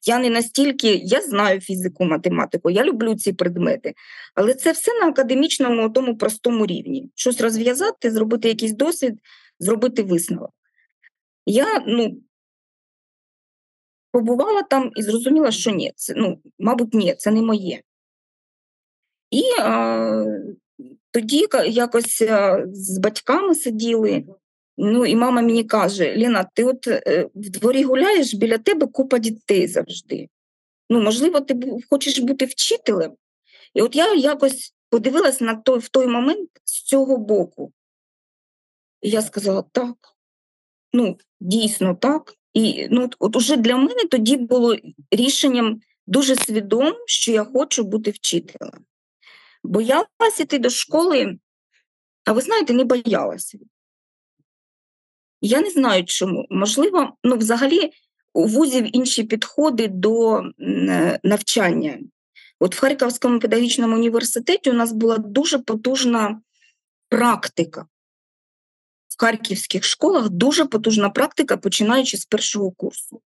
я 0.07 0.19
не 0.19 0.31
настільки, 0.31 0.95
я 0.95 1.21
знаю 1.21 1.61
фізику, 1.61 2.05
математику, 2.05 2.71
я 2.71 2.85
люблю 2.85 3.15
ці 3.15 3.33
предмети, 3.33 3.95
але 4.35 4.55
це 4.55 4.73
все 4.73 5.01
на 5.01 5.07
академічному, 5.07 5.91
тому 5.91 6.17
простому 6.17 6.67
рівні. 6.67 7.11
Щось 7.15 7.41
розв'язати, 7.41 8.11
зробити 8.11 8.49
якийсь 8.49 8.73
досвід, 8.73 9.15
зробити 9.59 10.03
висновок. 10.03 10.51
Я 11.47 11.85
ну, 11.87 12.17
побувала 14.13 14.63
там 14.63 14.91
і 14.95 15.03
зрозуміла, 15.03 15.51
що 15.51 15.71
ні, 15.71 15.93
це, 15.97 16.15
ну, 16.17 16.39
мабуть, 16.59 16.95
ні, 16.95 17.15
це 17.15 17.31
не 17.31 17.43
моє. 17.43 17.83
І 19.33 19.43
а, 19.61 20.25
тоді 21.11 21.47
якось 21.67 22.23
з 22.73 22.99
батьками 22.99 23.55
сиділи. 23.55 24.25
Ну, 24.77 25.07
і 25.07 25.17
мама 25.17 25.43
мені 25.43 25.65
каже: 25.65 26.17
Ліна, 26.17 26.49
ти 26.55 26.65
от 26.65 26.87
е, 26.87 27.29
в 27.35 27.51
дворі 27.51 27.85
гуляєш, 27.85 28.35
біля 28.35 28.59
тебе 28.59 28.87
купа 28.87 29.19
дітей 29.19 29.67
завжди. 29.69 30.29
Ну, 30.91 31.03
можливо, 31.03 31.41
ти 31.41 31.61
хочеш 31.91 32.19
бути 32.19 32.45
вчителем. 32.45 33.13
І 33.75 33.83
от 33.83 33.97
я 33.97 34.15
якось 34.15 34.75
подивилась 34.91 35.41
на 35.41 35.55
той, 35.55 35.79
в 35.79 35.89
той 35.89 36.07
момент 36.07 36.51
з 36.65 36.83
цього 36.83 37.17
боку. 37.17 37.73
І 39.03 39.11
я 39.11 39.23
сказала: 39.23 39.65
так, 39.73 39.97
ну, 40.93 41.19
дійсно 41.41 41.95
так. 41.95 42.35
І 42.55 42.89
ну, 42.91 43.11
от, 43.19 43.37
уже 43.37 43.57
для 43.57 43.77
мене 43.77 44.05
тоді 44.11 44.37
було 44.37 44.77
рішенням 45.11 45.81
дуже 46.07 46.37
свідомим, 46.37 46.95
що 47.07 47.33
я 47.33 47.45
хочу 47.45 47.85
бути 47.85 48.11
вчителем. 48.11 48.85
Боялась 49.65 50.41
іти 50.41 50.59
до 50.59 50.71
школи, 50.71 51.39
а 52.25 52.33
ви 52.33 52.41
знаєте, 52.41 52.73
не 52.73 52.85
боялася. 52.85 53.59
Я 55.41 55.61
не 55.61 55.71
знаю 55.71 56.05
чому. 56.05 56.47
Можливо, 56.51 57.17
ну, 57.25 57.37
взагалі 57.37 57.93
у 58.33 58.47
вузів 58.47 58.97
інші 58.97 59.25
підходи 59.25 59.89
до 59.89 60.43
е, 60.61 61.21
навчання. 61.23 61.99
От 62.61 62.77
в 62.77 62.81
Харківському 62.81 63.41
педагогічному 63.41 63.97
університеті 63.97 64.71
у 64.71 64.73
нас 64.73 64.93
була 64.93 65.19
дуже 65.19 65.59
потужна 65.59 66.41
практика. 67.09 67.87
В 69.09 69.21
харківських 69.21 69.85
школах 69.85 70.29
дуже 70.29 70.65
потужна 70.65 71.11
практика, 71.11 71.57
починаючи 71.57 72.17
з 72.17 72.25
першого 72.25 72.71
курсу. 72.71 73.23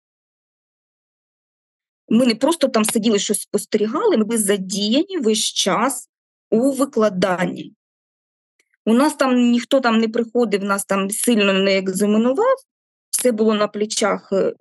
Ми 2.08 2.26
не 2.26 2.34
просто 2.34 2.68
там 2.68 2.84
сиділи 2.84 3.18
щось 3.18 3.40
спостерігали, 3.40 4.16
ми 4.16 4.38
задіяні 4.38 5.18
весь 5.18 5.52
час 5.52 6.08
у 6.50 6.72
викладанні. 6.72 7.74
У 8.86 8.94
нас 8.94 9.14
там 9.14 9.50
ніхто 9.50 9.80
там 9.80 9.98
не 9.98 10.08
приходив, 10.08 10.64
нас 10.64 10.84
там 10.84 11.10
сильно 11.10 11.52
не 11.52 11.78
екзаменував, 11.78 12.56
все 13.10 13.32
було 13.32 13.54
на 13.54 13.68
плечах 13.68 14.32
е, 14.32 14.54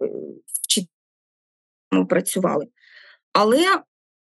вчителів, 0.46 0.90
ми 1.92 2.06
працювали. 2.06 2.68
Але 3.34 3.82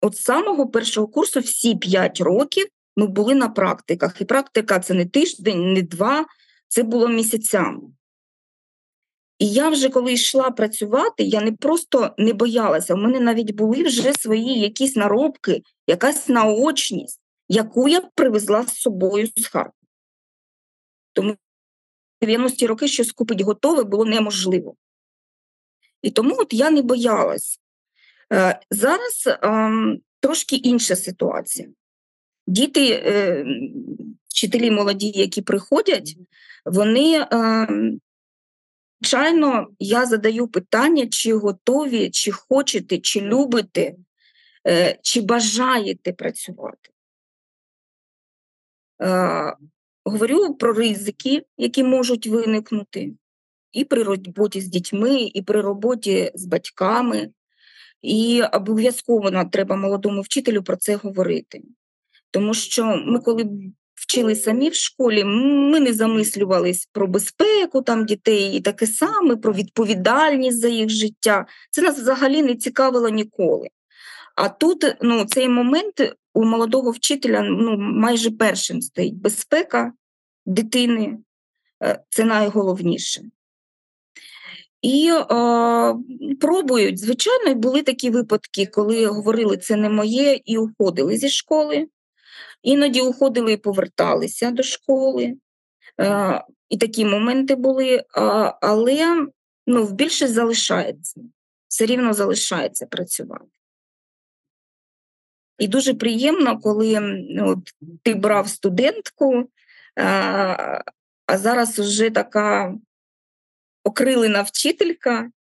от 0.01 0.17
з 0.17 0.23
самого 0.23 0.69
першого 0.69 1.09
курсу 1.09 1.41
всі 1.41 1.75
п'ять 1.75 2.21
років 2.21 2.67
ми 2.97 3.07
були 3.07 3.35
на 3.35 3.49
практиках. 3.49 4.21
І 4.21 4.25
практика 4.25 4.79
це 4.79 4.95
не 4.95 5.07
тиждень, 5.07 5.73
не 5.73 5.83
два, 5.83 6.27
це 6.69 6.83
було 6.83 7.09
місяцями. 7.09 7.81
І 9.39 9.49
я 9.49 9.69
вже 9.69 9.89
коли 9.89 10.13
йшла 10.13 10.51
працювати, 10.51 11.23
я 11.23 11.41
не 11.41 11.53
просто 11.53 12.15
не 12.19 12.33
боялася, 12.33 12.95
у 12.95 12.97
мене 12.97 13.21
навіть 13.21 13.51
були 13.51 13.83
вже 13.83 14.13
свої 14.13 14.61
якісь 14.61 14.97
наробки, 14.97 15.63
якась 15.87 16.29
наочність, 16.29 17.21
яку 17.49 17.89
я 17.89 18.01
привезла 18.01 18.67
з 18.67 18.75
собою 18.75 19.29
з 19.37 19.47
Харкова. 19.47 19.73
Тому 21.13 21.37
в 22.21 22.25
90-ті 22.25 22.67
роки 22.67 22.89
щось 22.89 23.13
купити 23.13 23.45
готове 23.45 23.85
було 23.85 24.05
неможливо. 24.05 24.77
І 26.03 26.11
тому 26.11 26.37
от 26.39 26.53
я 26.53 26.71
не 26.71 26.83
боялась. 26.83 27.61
Е, 28.33 28.61
зараз 28.71 29.39
ем, 29.43 30.01
трошки 30.21 30.57
інша 30.57 30.97
ситуація. 30.97 31.69
Діти, 32.47 32.91
е, 32.91 33.47
вчителі 34.29 34.71
молоді, 34.71 35.13
які 35.15 35.43
приходять, 35.43 36.17
вони, 36.65 37.27
ем, 37.31 38.01
звичайно, 39.01 39.69
я 39.79 40.07
задаю 40.07 40.49
питання, 40.49 41.07
чи 41.07 41.35
готові, 41.35 42.11
чи 42.11 42.33
хочете, 42.33 42.99
чи 42.99 43.21
любите, 43.21 43.95
е, 44.67 44.99
чи 45.03 45.21
бажаєте 45.21 46.13
працювати. 46.13 46.94
Е, 49.05 49.55
говорю 50.05 50.55
про 50.55 50.73
ризики, 50.73 51.43
які 51.57 51.85
можуть 51.85 52.27
виникнути, 52.27 53.13
і 53.73 53.85
при 53.85 54.03
роботі 54.03 54.61
з 54.61 54.67
дітьми, 54.67 55.31
і 55.35 55.43
при 55.43 55.61
роботі 55.61 56.33
з 56.35 56.45
батьками. 56.45 57.31
І 58.03 58.43
обов'язково 58.53 59.45
треба 59.53 59.77
молодому 59.77 60.21
вчителю 60.21 60.63
про 60.63 60.77
це 60.77 60.97
говорити. 60.97 61.63
Тому 62.31 62.55
що 62.55 63.03
ми, 63.07 63.19
коли 63.19 63.51
вчили 63.95 64.37
самі 64.37 64.69
в 64.69 64.75
школі, 64.75 65.25
ми 65.25 65.81
не 65.81 65.93
замислювались 65.93 66.89
про 66.93 67.07
безпеку 67.07 67.83
там 67.83 68.07
дітей 68.07 68.53
і 68.53 68.61
таке 68.61 68.87
саме, 68.87 69.37
про 69.37 69.53
відповідальність 69.53 70.61
за 70.61 70.69
їх 70.69 70.89
життя. 70.89 71.47
Це 71.71 71.83
нас 71.83 71.99
взагалі 71.99 72.43
не 72.43 72.55
цікавило 72.55 73.09
ніколи. 73.09 73.69
А 74.35 74.49
тут 74.49 74.97
ну, 75.01 75.25
цей 75.25 75.49
момент 75.49 76.15
у 76.33 76.45
молодого 76.45 76.91
вчителя 76.91 77.43
ну, 77.43 77.77
майже 77.79 78.31
першим 78.31 78.83
стоїть 78.83 79.15
безпека 79.15 79.93
дитини, 80.47 81.19
е, 81.83 82.01
це 82.09 82.25
найголовніше. 82.25 83.23
І 84.83 85.11
е, 85.11 85.25
пробують. 86.41 86.99
Звичайно, 86.99 87.55
були 87.55 87.83
такі 87.83 88.11
випадки, 88.11 88.67
коли 88.67 89.07
говорили, 89.07 89.57
це 89.57 89.77
не 89.77 89.89
моє, 89.89 90.41
і 90.45 90.59
уходили 90.59 91.17
зі 91.17 91.29
школи. 91.29 91.89
Іноді 92.63 93.01
уходили 93.01 93.53
і 93.53 93.57
поверталися 93.57 94.51
до 94.51 94.63
школи. 94.63 95.35
Е, 96.01 96.45
і 96.69 96.77
такі 96.77 97.05
моменти 97.05 97.55
були, 97.55 98.05
але 98.61 99.27
ну, 99.67 99.85
в 99.85 99.93
більшість 99.93 100.33
залишається, 100.33 101.21
все 101.69 101.87
рівно 101.87 102.13
залишається 102.13 102.87
працювати. 102.87 103.54
І 105.59 105.69
дуже 105.69 105.95
приємно, 105.95 106.59
коли 106.59 107.19
от, 107.41 107.59
ти 108.03 108.15
брав 108.15 108.49
студентку, 108.49 109.49
а, 109.97 110.81
а 111.27 111.39
зараз 111.39 111.79
вже 111.79 112.11
така 112.11 112.75
окрилена 113.85 114.43
вчителька, 114.43 115.31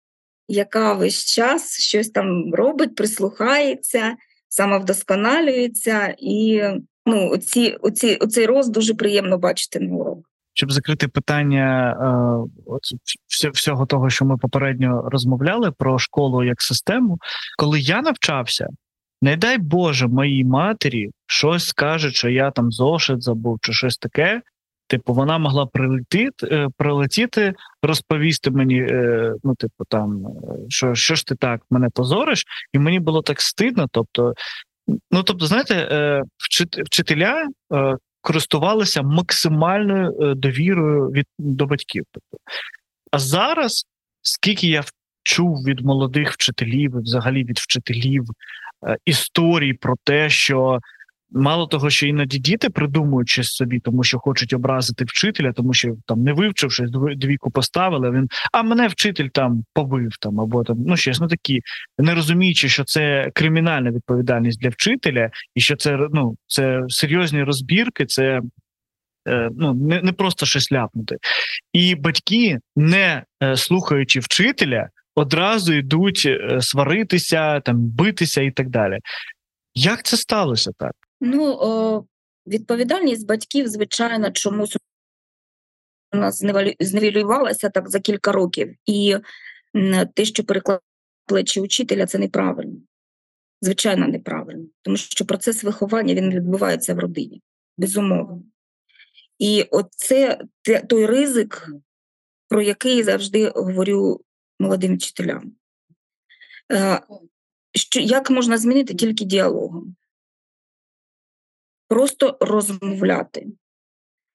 яка 0.48 0.92
весь 0.92 1.24
час 1.24 1.80
щось 1.80 2.10
там 2.10 2.54
робить, 2.54 2.94
прислухається, 2.94 4.16
самовдосконалюється. 4.48 6.14
І 6.18 6.62
ну, 7.06 7.30
оці, 7.30 7.76
оці, 7.80 8.16
оцей 8.16 8.46
рост 8.46 8.72
дуже 8.72 8.94
приємно 8.94 9.38
бачити 9.38 9.80
на 9.80 9.94
урок. 9.94 10.18
щоб 10.54 10.72
закрити 10.72 11.08
питання 11.08 11.96
е, 13.44 13.50
всього 13.50 13.86
того, 13.86 14.10
що 14.10 14.24
ми 14.24 14.36
попередньо 14.36 15.08
розмовляли 15.12 15.72
про 15.72 15.98
школу 15.98 16.44
як 16.44 16.62
систему, 16.62 17.18
коли 17.58 17.80
я 17.80 18.02
навчався, 18.02 18.68
не 19.22 19.36
дай 19.36 19.58
Боже 19.58 20.06
моїй 20.06 20.44
матері 20.44 21.10
щось 21.26 21.66
скаже, 21.66 22.10
що 22.10 22.28
я 22.28 22.50
там 22.50 22.72
зошит 22.72 23.22
забув, 23.22 23.58
чи 23.62 23.72
щось 23.72 23.96
таке. 23.96 24.42
Типу, 24.86 25.14
вона 25.14 25.38
могла 25.38 25.66
прилетіти, 25.66 26.46
е, 26.46 26.68
прилетіти, 26.76 27.54
розповісти 27.82 28.50
мені, 28.50 28.80
е, 28.80 29.34
ну, 29.44 29.54
типу, 29.54 29.84
там, 29.88 30.26
е, 30.26 30.30
що, 30.68 30.94
що 30.94 31.14
ж 31.14 31.26
ти 31.26 31.34
так 31.34 31.62
мене 31.70 31.88
позориш, 31.94 32.44
і 32.72 32.78
мені 32.78 33.00
було 33.00 33.22
так 33.22 33.40
стидно. 33.40 33.88
Тобто, 33.90 34.34
ну 35.10 35.22
тобто, 35.22 35.46
знаєте, 35.46 36.22
вчителя 36.84 37.48
користувалися 38.20 39.02
максимальною 39.02 40.34
довірою 40.34 41.10
від 41.10 41.26
до 41.38 41.66
батьків. 41.66 42.04
Тобто. 42.12 42.44
А 43.10 43.18
зараз, 43.18 43.86
скільки 44.22 44.68
я 44.68 44.84
чув 45.22 45.64
від 45.64 45.80
молодих 45.80 46.32
вчителів, 46.32 46.96
взагалі 46.96 47.44
від 47.44 47.58
вчителів 47.58 48.24
історій 49.06 49.72
про 49.72 49.94
те, 50.04 50.30
що 50.30 50.80
Мало 51.36 51.66
того, 51.66 51.90
що 51.90 52.06
іноді 52.06 52.38
діти 52.38 52.70
придумують 52.70 53.28
щось 53.28 53.52
собі, 53.52 53.80
тому 53.80 54.04
що 54.04 54.18
хочуть 54.18 54.52
образити 54.52 55.04
вчителя, 55.04 55.52
тому 55.52 55.74
що 55.74 55.96
там 56.06 56.22
не 56.22 56.32
вивчившись, 56.32 56.90
дв- 56.90 57.16
двійку 57.16 57.50
поставили. 57.50 58.10
Він 58.10 58.28
а 58.52 58.62
мене 58.62 58.88
вчитель 58.88 59.28
там 59.28 59.64
побив 59.72 60.10
там 60.20 60.40
або 60.40 60.64
там 60.64 60.76
ну 60.86 60.96
щось 60.96 61.20
ну 61.20 61.28
такі, 61.28 61.60
не 61.98 62.14
розуміючи, 62.14 62.68
що 62.68 62.84
це 62.84 63.30
кримінальна 63.34 63.90
відповідальність 63.90 64.60
для 64.60 64.68
вчителя, 64.68 65.30
і 65.54 65.60
що 65.60 65.76
це 65.76 65.98
ну 66.12 66.36
це 66.46 66.82
серйозні 66.88 67.42
розбірки, 67.42 68.06
це 68.06 68.40
е, 69.28 69.50
ну 69.56 69.74
не, 69.74 70.02
не 70.02 70.12
просто 70.12 70.46
щось 70.46 70.72
ляпнути. 70.72 71.16
І 71.72 71.94
батьки, 71.94 72.58
не 72.76 73.22
е, 73.42 73.56
слухаючи 73.56 74.20
вчителя, 74.20 74.88
одразу 75.14 75.72
йдуть 75.72 76.22
е, 76.26 76.58
сваритися, 76.62 77.60
там 77.60 77.76
битися 77.80 78.42
і 78.42 78.50
так 78.50 78.68
далі. 78.68 78.98
Як 79.74 80.02
це 80.02 80.16
сталося 80.16 80.70
так? 80.78 80.92
Ну, 81.20 81.56
о, 81.60 82.04
відповідальність 82.46 83.26
батьків, 83.26 83.68
звичайно, 83.68 84.30
чомусь 84.30 84.76
зневалю- 86.12 86.76
зневелювалася 86.80 87.70
так 87.70 87.90
за 87.90 88.00
кілька 88.00 88.32
років. 88.32 88.74
І 88.86 89.16
те, 90.14 90.24
що 90.24 90.44
переклад 90.44 90.80
плечі 91.26 91.60
учителя, 91.60 92.06
це 92.06 92.18
неправильно. 92.18 92.76
Звичайно, 93.60 94.06
неправильно. 94.06 94.66
Тому 94.82 94.96
що 94.96 95.24
процес 95.24 95.64
виховання 95.64 96.14
він 96.14 96.34
відбувається 96.34 96.94
в 96.94 96.98
родині, 96.98 97.42
безумовно. 97.78 98.42
І 99.38 99.62
оце 99.70 100.40
той 100.88 101.06
ризик, 101.06 101.68
про 102.48 102.62
який 102.62 103.02
завжди 103.02 103.48
говорю 103.48 104.20
молодим 104.64 104.96
вчителям. 104.96 105.52
Е, 106.72 107.00
Що, 107.74 108.00
як 108.00 108.30
можна 108.30 108.58
змінити 108.58 108.94
тільки 108.94 109.24
діалогом? 109.24 109.96
просто 111.88 112.36
розмовляти, 112.40 113.46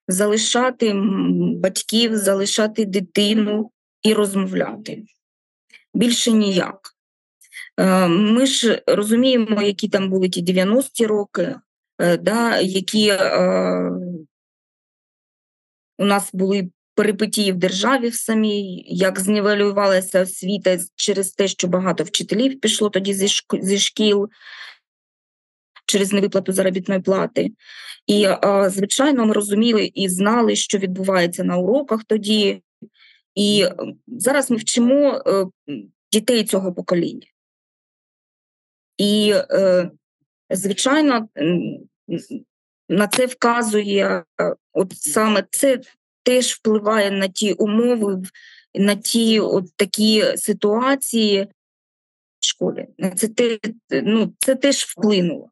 залишати 0.07 0.93
батьків, 1.55 2.17
залишати 2.17 2.85
дитину 2.85 3.71
і 4.01 4.13
розмовляти. 4.13 5.05
Більше 5.93 6.31
ніяк. 6.31 6.95
Е, 7.77 8.07
Ми 8.07 8.45
ж 8.45 8.83
розуміємо, 8.87 9.61
які 9.61 9.89
там 9.89 10.09
були 10.09 10.29
ті 10.29 10.43
90-ті 10.43 11.05
роки, 11.05 11.55
е, 11.99 12.17
да, 12.17 12.59
які 12.59 13.07
е, 13.09 13.91
у 15.97 16.05
нас 16.05 16.29
були 16.33 16.71
перипетії 16.99 17.51
в 17.51 17.55
державі 17.55 18.09
в 18.09 18.15
самій, 18.15 18.83
як 18.87 19.19
знівелювалася 19.19 20.21
освіта 20.21 20.77
через 20.95 21.31
те, 21.31 21.47
що 21.47 21.67
багато 21.67 22.03
вчителів 22.03 22.59
пішло 22.59 22.89
тоді 22.89 23.13
зі 23.13 23.25
шк- 23.25 23.61
зі 23.61 23.79
шкіл 23.79 24.29
через 25.85 26.13
невиплату 26.13 26.51
заробітної 26.51 27.01
плати. 27.01 27.51
І, 28.07 28.27
звичайно, 28.67 29.25
ми 29.25 29.33
розуміли 29.33 29.91
і 29.93 30.09
знали, 30.09 30.55
що 30.55 30.77
відбувається 30.77 31.43
на 31.43 31.57
уроках 31.57 32.03
тоді. 32.03 32.61
І 33.35 33.65
зараз 34.07 34.51
ми 34.51 34.57
вчимо 34.57 35.23
е, 35.27 35.45
дітей 36.11 36.43
цього 36.43 36.73
покоління. 36.73 37.27
І, 38.97 39.33
е, 39.51 39.91
звичайно, 40.49 41.29
на 42.89 43.07
це 43.07 43.25
вказує 43.25 44.23
е, 44.41 44.55
от 44.73 44.97
саме 44.97 45.43
це 45.51 45.81
теж 46.29 46.53
впливає 46.53 47.11
на 47.11 47.27
ті 47.27 47.53
умови, 47.53 48.21
на 48.75 48.95
ті 48.95 49.39
от 49.39 49.65
такі 49.75 50.23
ситуації 50.37 51.47
в 52.39 52.45
школі. 52.45 52.87
Це, 53.15 53.27
те, 53.27 53.59
ну, 53.91 54.33
це 54.39 54.55
теж 54.55 54.75
вплинуло. 54.75 55.49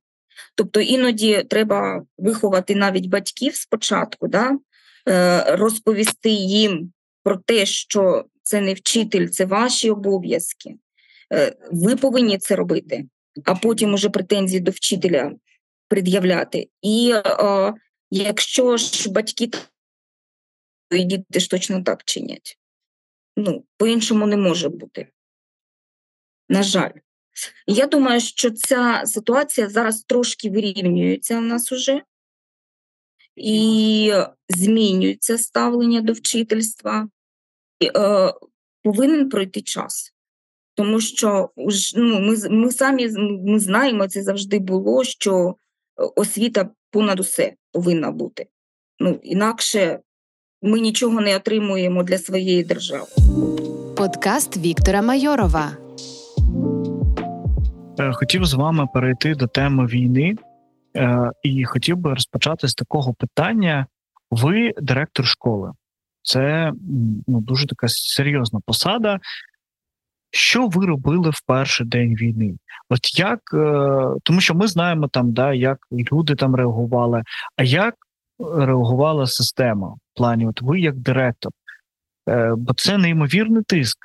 Тобто 0.56 0.82
іноді 0.82 1.44
треба 1.50 2.06
виховати 2.18 2.76
навіть 2.76 3.06
батьків 3.06 3.56
спочатку, 3.56 4.28
да? 4.28 4.58
е, 5.10 5.44
розповісти 5.56 6.30
їм 6.30 6.92
про 7.24 7.38
те, 7.38 7.66
що 7.66 8.26
це 8.44 8.62
не 8.62 8.74
вчитель, 8.74 9.28
це 9.28 9.46
ваші 9.46 9.90
обов'язки. 9.90 10.76
Е, 11.34 11.56
Ви 11.72 11.96
повинні 11.96 12.38
це 12.38 12.56
робити, 12.56 13.06
а 13.46 13.56
потім 13.56 13.94
уже 13.94 14.10
претензії 14.10 14.60
до 14.60 14.72
вчителя 14.72 15.32
пред'являти. 15.88 16.70
І 16.82 17.14
е, 17.16 17.74
якщо 18.12 18.78
ж 18.78 19.12
батьки, 19.12 19.50
і 20.92 21.04
діти 21.04 21.40
ж 21.40 21.50
точно 21.50 21.84
так 21.84 22.04
чинять. 22.04 22.60
Ну, 23.38 23.66
по-іншому 23.78 24.28
не 24.28 24.38
може 24.38 24.70
бути. 24.70 25.08
На 26.50 26.64
жаль. 26.64 26.92
Я 27.68 27.88
думаю, 27.88 28.22
що 28.22 28.52
ця 28.52 29.04
ситуація 29.06 29.70
зараз 29.70 30.04
трошки 30.04 30.50
вирівнюється 30.50 31.40
в 31.40 31.42
нас 31.42 31.72
уже 31.72 32.02
і 33.36 34.14
змінюється 34.50 35.38
ставлення 35.38 36.02
до 36.02 36.14
вчительства. 36.14 37.10
І, 37.80 37.88
е, 37.96 38.34
повинен 38.84 39.30
пройти 39.30 39.62
час. 39.62 40.14
Тому 40.76 41.00
що 41.00 41.50
ну, 41.96 42.20
ми, 42.20 42.50
ми 42.50 42.72
самі 42.72 43.10
ми 43.46 43.60
знаємо, 43.60 44.08
це 44.08 44.24
завжди 44.24 44.60
було, 44.60 45.04
що 45.04 45.56
е, 46.00 46.04
освіта 46.16 46.70
понад 46.92 47.20
усе 47.20 47.56
повинна 47.72 48.12
бути. 48.12 48.48
Ну, 49.00 49.20
інакше 49.24 50.00
ми 50.62 50.80
нічого 50.80 51.22
не 51.22 51.36
отримуємо 51.36 52.04
для 52.04 52.18
своєї 52.18 52.64
держави. 52.64 53.08
Подкаст 53.98 54.58
Віктора 54.58 55.02
Майорова. 55.02 55.72
Е, 58.00 58.12
Хотів 58.14 58.46
з 58.46 58.54
вами 58.54 58.88
перейти 58.94 59.36
до 59.36 59.48
теми 59.48 59.86
війни, 59.86 60.36
е, 60.96 61.32
і 61.44 61.66
хотів 61.66 61.98
би 61.98 62.14
розпочати 62.14 62.68
з 62.68 62.74
такого 62.74 63.14
питання: 63.14 63.86
ви 64.32 64.74
директор 64.82 65.26
школи, 65.26 65.72
це 66.22 66.74
ну, 67.28 67.42
дуже 67.42 67.68
така 67.68 67.88
серйозна 67.88 68.60
посада. 68.66 69.20
Що 70.32 70.68
ви 70.68 70.86
робили 70.86 71.30
в 71.30 71.42
перший 71.46 71.88
день 71.88 72.16
війни? 72.16 72.58
От 72.90 73.20
як, 73.20 73.40
е, 73.54 74.20
тому 74.24 74.42
що 74.42 74.56
ми 74.56 74.68
знаємо 74.68 75.08
там, 75.08 75.34
да, 75.34 75.54
як 75.54 75.78
люди 75.92 76.36
там 76.36 76.56
реагували, 76.56 77.24
а 77.56 77.64
як 77.64 77.96
реагувала 78.40 79.28
система 79.28 79.88
в 79.88 80.00
плані, 80.16 80.48
от 80.48 80.62
ви 80.62 80.80
як 80.80 80.96
директор? 80.96 81.52
Е, 82.30 82.54
Бо 82.58 82.74
це 82.74 82.98
неймовірний 82.98 83.64
тиск. 83.64 83.98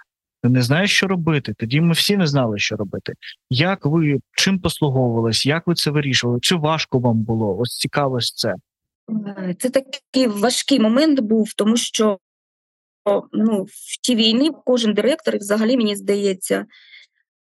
Ти 0.43 0.49
не 0.49 0.63
знаєш, 0.63 0.97
що 0.97 1.07
робити. 1.07 1.55
Тоді 1.59 1.81
ми 1.81 1.93
всі 1.93 2.17
не 2.17 2.27
знали, 2.27 2.59
що 2.59 2.77
робити. 2.77 3.13
Як 3.51 3.87
ви 3.87 4.21
чим 4.37 4.59
послуговувались? 4.59 5.47
Як 5.47 5.67
ви 5.67 5.75
це 5.75 5.91
вирішували? 5.91 6.41
Чи 6.41 6.57
важко 6.57 6.99
вам 6.99 7.17
було? 7.17 7.59
Ось 7.59 7.79
цікаво 7.79 8.21
це. 8.21 8.55
Це 9.59 9.71
такий 9.71 10.27
важкий 10.27 10.81
момент 10.81 11.21
був, 11.21 11.53
тому 11.57 11.77
що 11.77 12.19
ну, 13.33 13.63
в 13.63 14.01
ті 14.03 14.17
війни 14.17 14.51
кожен 14.65 14.95
директор, 14.95 15.37
взагалі 15.37 15.77
мені 15.77 15.97
здається, 15.97 16.67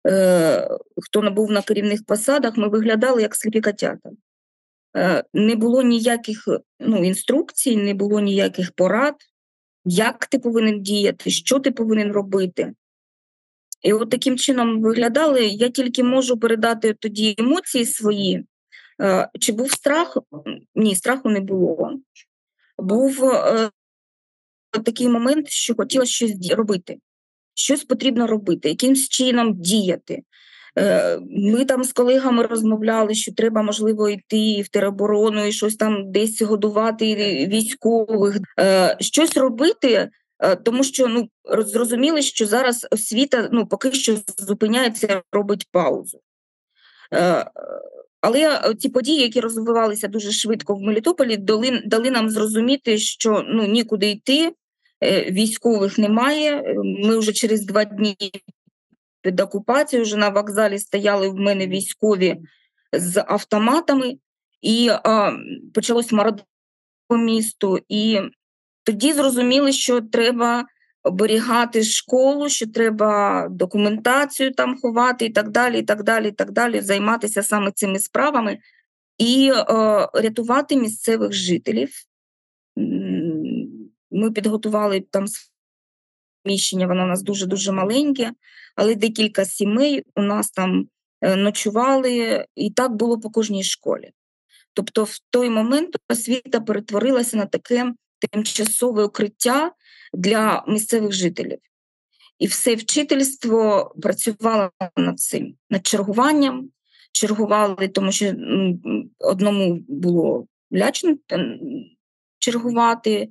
е, 0.08 0.70
хто 1.02 1.22
не 1.22 1.30
був 1.30 1.52
на 1.52 1.62
керівних 1.62 2.06
посадах, 2.06 2.58
ми 2.58 2.68
виглядали 2.68 3.22
як 3.22 3.36
сліпі 3.36 3.62
котята. 3.62 4.10
Е, 4.96 5.24
не 5.34 5.56
було 5.56 5.82
ніяких 5.82 6.48
ну, 6.80 7.06
інструкцій, 7.06 7.78
не 7.78 7.94
було 7.94 8.20
ніяких 8.20 8.72
порад, 8.72 9.16
як 9.86 10.26
ти 10.26 10.40
повинен 10.40 10.82
діяти, 10.82 11.30
що 11.30 11.60
ти 11.60 11.72
повинен 11.72 12.12
робити. 12.12 12.74
І 13.82 13.94
от 13.94 14.10
таким 14.10 14.38
чином 14.38 14.82
виглядали. 14.82 15.46
Я 15.46 15.70
тільки 15.70 16.04
можу 16.04 16.40
передати 16.40 16.94
тоді 16.94 17.36
емоції 17.38 17.86
свої. 17.86 18.46
Е, 19.02 19.30
Чи 19.40 19.52
був 19.52 19.72
страх? 19.72 20.18
Ні, 20.76 20.96
страху 20.96 21.30
не 21.30 21.40
було. 21.40 22.00
Був 22.78 23.26
е, 23.26 23.70
такий 24.86 25.08
момент, 25.08 25.50
що 25.50 25.76
хотіла 25.76 26.06
щось 26.06 26.52
робити. 26.52 27.00
Щось 27.54 27.84
потрібно 27.84 28.28
робити, 28.28 28.70
якимсь 28.70 29.10
чином 29.10 29.54
діяти. 29.54 30.24
Е, 30.78 31.20
Ми 31.30 31.66
там 31.66 31.84
з 31.84 31.94
колегами 31.94 32.46
розмовляли, 32.46 33.14
що 33.14 33.34
треба, 33.34 33.62
можливо, 33.62 34.10
йти 34.10 34.62
в 34.62 34.68
тероборону 34.68 35.46
і 35.46 35.52
щось 35.52 35.76
там 35.76 36.12
десь 36.12 36.42
годувати 36.42 37.16
військових, 37.52 38.38
Е, 38.60 38.98
щось 39.00 39.38
робити, 39.38 40.10
е, 40.40 40.56
тому 40.56 40.84
що 40.84 41.08
ну, 41.08 41.30
зрозуміли, 41.66 42.22
що 42.22 42.46
зараз 42.46 42.88
освіта 42.92 43.50
ну, 43.52 43.68
поки 43.68 43.92
що 43.92 44.18
зупиняється, 44.38 45.22
робить 45.32 45.68
паузу. 45.72 46.20
Але 48.22 48.74
ці 48.80 48.90
події, 48.90 49.22
які 49.22 49.40
розвивалися 49.40 50.08
дуже 50.08 50.32
швидко 50.32 50.76
в 50.76 50.82
Мелітополі, 50.82 51.38
дали, 51.38 51.82
дали 51.86 52.12
нам 52.12 52.30
зрозуміти, 52.30 52.98
що 52.98 53.44
ну, 53.48 53.66
нікуди 53.68 54.10
йти, 54.10 54.54
військових 55.32 55.98
немає. 55.98 56.74
Ми 56.84 57.18
вже 57.18 57.34
через 57.34 57.66
два 57.66 57.86
дні 57.86 58.18
під 59.26 59.40
окупацією 59.40 60.04
вже 60.04 60.18
на 60.18 60.30
вокзалі 60.30 60.80
стояли 60.80 61.30
в 61.30 61.36
мене 61.36 61.68
військові 61.68 62.38
з 62.94 63.24
автоматами, 63.28 64.18
і 64.62 64.90
а, 65.04 65.32
почалось 65.74 66.12
мародерство 66.12 66.50
по 67.08 67.18
місту. 67.18 67.80
І 67.90 68.22
тоді 68.84 69.14
зрозуміли, 69.14 69.72
що 69.72 70.02
треба 70.02 70.66
оберігати 71.04 71.84
школу, 71.84 72.50
що 72.50 72.68
треба 72.72 73.48
документацію 73.52 74.54
там 74.54 74.78
ховати 74.82 75.26
і 75.26 75.30
так 75.30 75.50
далі, 75.50 75.80
і 75.80 75.84
так 75.84 76.04
далі, 76.04 76.28
і 76.28 76.32
так 76.32 76.52
далі, 76.52 76.82
займатися 76.82 77.44
саме 77.44 77.72
цими 77.72 78.00
справами. 78.00 78.58
і 79.18 79.52
е, 79.56 79.64
рятувати 80.14 80.76
місцевих 80.76 81.34
жителів. 81.34 81.90
Ми 84.12 84.32
підготували 84.32 85.02
там 85.02 85.26
приміщення, 86.46 86.88
воно 86.88 87.04
у 87.04 87.08
нас 87.08 87.24
дуже-дуже 87.24 87.72
маленьке, 87.72 88.32
але 88.76 88.96
декілька 88.96 89.46
сімей 89.46 90.04
у 90.16 90.22
нас 90.22 90.52
там 90.52 90.88
е, 91.22 91.36
ночували, 91.36 92.46
і 92.56 92.72
так 92.72 92.96
було 92.96 93.20
по 93.20 93.30
кожній 93.30 93.64
школі. 93.64 94.12
Тобто, 94.74 95.04
в 95.04 95.18
той 95.30 95.50
момент 95.50 95.96
освіта 96.10 96.60
перетворилася 96.60 97.38
на 97.38 97.46
таке 97.46 97.94
тимчасове 98.32 99.04
укриття 99.04 99.72
для 100.14 100.64
місцевих 100.68 101.12
жителів. 101.12 101.60
І 102.40 102.48
все 102.48 102.76
вчительство 102.76 103.94
працювало 104.02 104.72
над 104.98 105.20
цим, 105.20 105.56
над 105.70 105.88
чергуванням. 105.88 106.70
Чергували, 107.12 107.88
тому 107.88 108.12
що 108.12 108.34
одному 109.20 109.80
було 109.88 110.48
лячно 110.74 111.16
чергувати, 112.40 113.30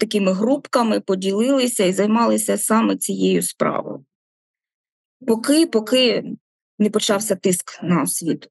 такими 0.00 0.32
групками 0.32 1.00
поділилися 1.00 1.84
і 1.84 1.92
займалися 1.92 2.58
саме 2.58 2.96
цією 2.96 3.42
справою. 3.42 4.04
Поки, 5.26 5.66
поки 5.66 6.24
не 6.78 6.90
почався 6.90 7.36
тиск 7.36 7.82
на 7.82 8.02
освіту. 8.02 8.48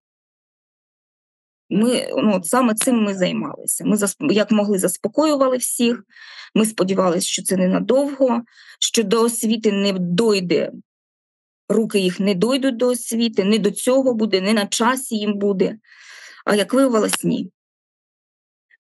Ми 1.70 2.10
ну, 2.18 2.36
от 2.36 2.45
саме 2.45 2.74
цим 2.74 3.03
ми 3.03 3.16
займалися. 3.16 3.86
Ми 3.86 3.97
як 4.34 4.51
могли 4.51 4.80
заспокоювали 4.80 5.57
всіх. 5.57 6.03
Ми 6.55 6.66
сподівалися, 6.66 7.28
що 7.28 7.43
це 7.43 7.57
ненадовго, 7.57 8.41
що 8.80 9.03
до 9.03 9.22
освіти 9.22 9.72
не 9.72 9.93
дойде, 9.93 10.72
руки 11.70 11.99
їх 11.99 12.20
не 12.20 12.36
дойдуть 12.36 12.78
до 12.78 12.88
освіти, 12.88 13.43
не 13.43 13.57
до 13.57 13.72
цього 13.72 14.14
буде, 14.14 14.41
не 14.41 14.53
на 14.53 14.66
часі 14.66 15.16
їм 15.16 15.34
буде. 15.34 15.78
А 16.45 16.55
як 16.55 16.74
виявилось, 16.74 17.24
ні. 17.24 17.51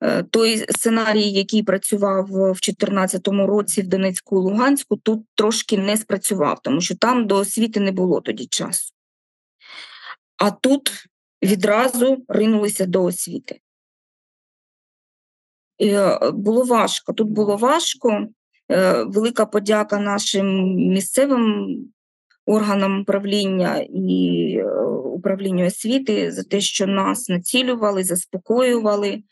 Е, 0.01 0.23
Той 0.23 0.57
сценарій, 0.57 1.29
який 1.29 1.63
працював 1.63 2.25
в 2.25 2.53
2014 2.53 3.27
році 3.27 3.81
в 3.81 3.87
Донецьку 3.87 4.35
і 4.35 4.39
Луганську, 4.39 4.97
тут 4.97 5.25
трошки 5.35 5.77
не 5.77 5.97
спрацював, 5.97 6.59
тому 6.61 6.81
що 6.81 6.95
там 6.95 7.27
до 7.27 7.35
освіти 7.35 7.79
не 7.79 7.91
було 7.91 8.21
тоді 8.21 8.45
часу. 8.45 8.93
А 10.37 10.51
тут 10.51 11.05
відразу 11.43 12.25
ринулися 12.27 12.85
до 12.85 13.03
освіти. 13.03 13.59
І, 15.77 15.87
е, 15.89 16.31
було 16.33 16.63
важко. 16.63 17.13
Тут 17.13 17.27
було 17.27 17.57
важко. 17.57 18.27
Е, 18.71 19.03
Велика 19.03 19.45
подяка 19.45 19.99
нашим 19.99 20.75
місцевим 20.75 21.77
органам 22.45 23.01
управління 23.01 23.77
і 23.93 24.61
управлінню 25.03 25.65
освіти 25.65 26.31
за 26.31 26.43
те, 26.43 26.61
що 26.61 26.87
нас 26.87 27.29
націлювали, 27.29 28.03
заспокоювали, 28.03 29.23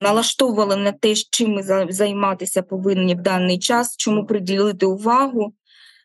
налаштовували 0.00 0.76
на 0.76 0.92
те, 0.92 1.14
чим 1.14 1.52
ми 1.52 1.62
займатися 1.92 2.62
повинні 2.62 3.14
в 3.14 3.22
даний 3.22 3.58
час, 3.58 3.96
чому 3.96 4.26
приділити 4.26 4.86
увагу. 4.86 5.54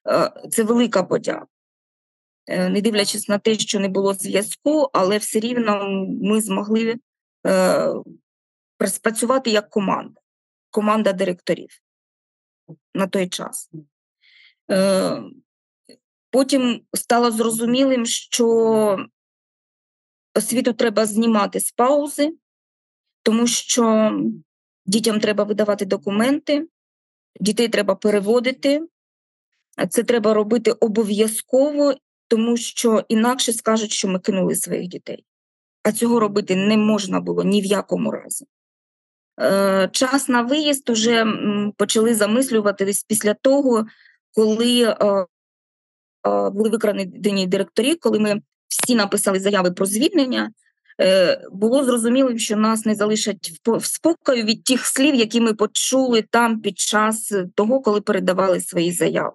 Е, 0.08 0.32
Це 0.52 0.64
велика 0.64 1.04
подяка. 1.04 1.46
Е, 2.48 2.70
Не 2.70 2.82
дивлячись 2.82 3.30
на 3.30 3.38
те, 3.38 3.56
що 3.56 3.80
не 3.80 3.88
було 3.88 4.14
зв'язку, 4.14 4.90
але 4.94 5.18
все 5.18 5.40
рівно 5.40 5.90
ми 6.22 6.42
змогли 6.42 7.00
е, 7.48 7.94
спрацювати 8.88 9.50
як 9.50 9.70
команда, 9.70 10.22
команда 10.70 11.14
директорів 11.14 11.70
на 12.96 13.08
той 13.08 13.30
час. 13.30 13.70
Е, 14.72 15.22
Потім 16.34 16.82
стало 16.94 17.32
зрозумілим, 17.32 18.06
що 18.06 19.06
освіту 20.36 20.74
треба 20.74 21.06
знімати 21.06 21.60
з 21.60 21.72
паузи, 21.72 22.34
тому 23.24 23.48
що 23.48 24.12
дітям 24.86 25.20
треба 25.20 25.44
видавати 25.44 25.86
документи, 25.86 26.68
дітей 27.40 27.68
треба 27.68 27.96
переводити. 27.96 28.82
Це 29.90 30.04
треба 30.04 30.34
робити 30.34 30.72
обов'язково, 30.72 31.94
тому 32.28 32.58
що 32.58 33.04
інакше 33.08 33.54
скажуть, 33.54 33.92
що 33.92 34.08
ми 34.08 34.20
кинули 34.20 34.56
своїх 34.56 34.88
дітей. 34.88 35.26
А 35.84 35.92
цього 35.92 36.20
робити 36.20 36.56
не 36.56 36.78
можна 36.78 37.20
було 37.20 37.44
ні 37.44 37.62
в 37.62 37.66
якому 37.66 38.12
разі. 38.12 38.46
Е, 39.42 39.90
Час 39.92 40.30
на 40.30 40.42
виїзд 40.42 40.90
уже 40.90 41.26
почали 41.78 42.16
замислювати 42.16 42.86
десь 42.86 43.04
після 43.04 43.34
того, 43.34 43.86
коли 44.32 44.84
е, 44.84 44.96
е, 45.02 45.26
були 46.50 46.70
викрадені 46.70 47.48
директорі, 47.48 47.96
коли 47.96 48.20
ми 48.20 48.42
всі 48.72 48.96
написали 48.96 49.40
заяви 49.40 49.72
про 49.72 49.86
звільнення, 49.86 50.52
е, 51.02 51.42
було 51.52 51.84
зрозуміло, 51.84 52.38
що 52.38 52.56
нас 52.56 52.86
не 52.86 52.96
залишать 52.96 53.52
в 53.66 53.86
спокою 53.86 54.44
від 54.44 54.64
тих 54.64 54.86
слів, 54.86 55.16
які 55.16 55.42
ми 55.42 55.54
почули 55.54 56.22
там 56.22 56.62
під 56.62 56.80
час 56.80 57.34
того, 57.56 57.82
коли 57.82 58.02
передавали 58.02 58.62
свої 58.62 58.92
заяви. 58.92 59.34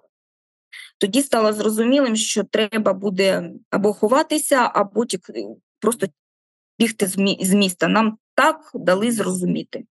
Тоді 0.97 1.21
стало 1.21 1.53
зрозумілим, 1.53 2.15
що 2.15 2.43
треба 2.43 2.93
буде 2.93 3.51
або 3.69 3.93
ховатися, 3.93 4.71
або 4.73 5.05
просто 5.79 6.07
бігти 6.79 7.07
з 7.41 7.53
міста. 7.53 7.87
Нам 7.87 8.17
так 8.35 8.71
дали 8.73 9.11
зрозуміти. 9.11 9.85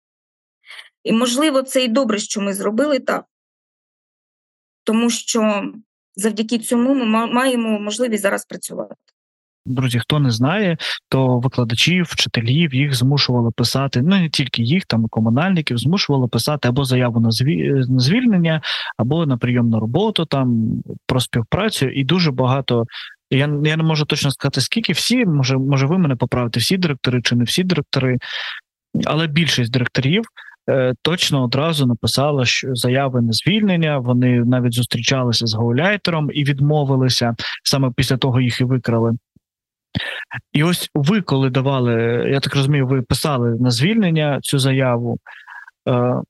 І, 1.03 1.11
можливо, 1.11 1.61
це 1.61 1.83
і 1.83 1.87
добре, 1.87 2.19
що 2.19 2.41
ми 2.41 2.53
зробили 2.53 2.99
так, 2.99 3.25
тому 4.83 5.09
що 5.09 5.71
завдяки 6.15 6.59
цьому 6.59 6.93
ми 6.93 7.27
маємо 7.27 7.79
можливість 7.79 8.23
зараз 8.23 8.45
працювати. 8.45 8.95
Друзі, 9.65 9.99
хто 9.99 10.19
не 10.19 10.31
знає, 10.31 10.77
то 11.09 11.39
викладачів, 11.39 12.05
вчителів 12.09 12.73
їх 12.73 12.95
змушували 12.95 13.51
писати, 13.51 14.01
ну 14.01 14.09
не 14.09 14.29
тільки 14.29 14.63
їх, 14.63 14.85
там 14.85 15.07
комунальників 15.07 15.77
змушували 15.77 16.27
писати 16.27 16.67
або 16.67 16.85
заяву 16.85 17.19
на 17.19 17.29
зві- 17.29 17.89
на 17.89 17.99
звільнення, 17.99 18.61
або 18.97 19.25
на 19.25 19.37
прийом 19.37 19.69
на 19.69 19.79
роботу, 19.79 20.25
там 20.25 20.71
про 21.07 21.19
співпрацю, 21.19 21.89
і 21.89 22.03
дуже 22.03 22.31
багато. 22.31 22.83
Я, 23.31 23.49
я 23.63 23.77
не 23.77 23.83
можу 23.83 24.05
точно 24.05 24.31
сказати, 24.31 24.61
скільки 24.61 24.93
всі, 24.93 25.25
може, 25.25 25.57
може, 25.57 25.85
ви 25.85 25.97
мене 25.97 26.15
поправите, 26.15 26.59
всі 26.59 26.77
директори 26.77 27.21
чи 27.21 27.35
не 27.35 27.43
всі 27.43 27.63
директори, 27.63 28.17
але 29.05 29.27
більшість 29.27 29.71
директорів 29.71 30.23
е, 30.69 30.93
точно 31.01 31.43
одразу 31.43 31.85
написала, 31.85 32.45
що 32.45 32.75
заяви 32.75 33.21
на 33.21 33.31
звільнення. 33.31 33.97
Вони 33.97 34.39
навіть 34.39 34.73
зустрічалися 34.73 35.47
з 35.47 35.53
гауляйтером 35.53 36.29
і 36.33 36.43
відмовилися. 36.43 37.35
Саме 37.63 37.91
після 37.95 38.17
того 38.17 38.41
їх 38.41 38.61
і 38.61 38.63
викрали. 38.63 39.17
І 40.53 40.63
ось 40.63 40.89
ви, 40.93 41.21
коли 41.21 41.49
давали, 41.49 41.93
я 42.31 42.39
так 42.39 42.55
розумію, 42.55 42.87
ви 42.87 43.01
писали 43.01 43.49
на 43.59 43.71
звільнення 43.71 44.39
цю 44.41 44.59
заяву. 44.59 45.19
Е, 45.89 46.21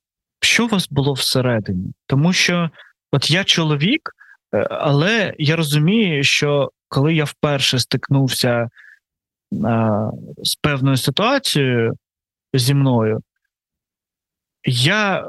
що 0.41 0.66
у 0.66 0.68
вас 0.68 0.89
було 0.89 1.13
всередині? 1.13 1.93
Тому 2.07 2.34
що 2.34 2.70
от 3.11 3.32
я 3.32 3.43
чоловік, 3.43 4.11
е, 4.53 4.68
але 4.72 5.34
я 5.38 5.55
розумію, 5.55 6.24
що 6.24 6.72
коли 6.88 7.16
я 7.16 7.24
вперше 7.24 7.80
стикнувся 7.80 8.49
е, 8.59 8.70
з 10.43 10.55
певною 10.55 10.97
ситуацією 10.97 11.93
зі 12.53 12.74
мною, 12.74 13.22
я 14.68 15.28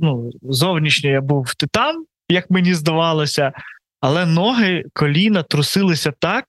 ну, 0.00 0.30
зовнішньо 0.42 1.10
я 1.10 1.20
був 1.20 1.54
титан, 1.54 2.04
як 2.28 2.50
мені 2.50 2.74
здавалося, 2.74 3.52
але 4.00 4.26
ноги, 4.26 4.84
коліна 4.92 5.42
трусилися 5.42 6.12
так. 6.18 6.44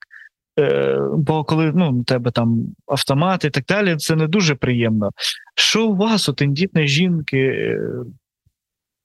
Е, 0.58 0.98
Бо 1.12 1.44
коли 1.44 1.72
ну, 1.74 2.00
у 2.00 2.04
тебе 2.04 2.30
там 2.30 2.66
автомат 2.86 3.44
і 3.44 3.50
так 3.50 3.64
далі, 3.64 3.96
це 3.96 4.16
не 4.16 4.26
дуже 4.26 4.54
приємно. 4.54 5.10
Що 5.54 5.86
у 5.86 5.96
вас, 5.96 6.28
у 6.28 6.32
тендітної 6.32 6.88
жінки? 6.88 7.38
е, 7.38 7.80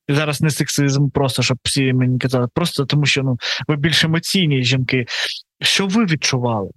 Зараз 0.08 0.42
не 0.42 0.50
сексизм, 0.50 1.10
просто 1.10 1.42
щоб 1.42 1.58
всі 1.64 1.94
мені 1.94 2.20
казали, 2.20 2.48
просто 2.54 2.86
тому 2.86 3.06
що 3.06 3.24
ну, 3.24 3.38
ви 3.68 3.76
більш 3.76 4.04
емоційні 4.04 4.64
жінки. 4.64 5.06
Що 5.62 5.88
ви 5.88 6.06
відчували? 6.06 6.70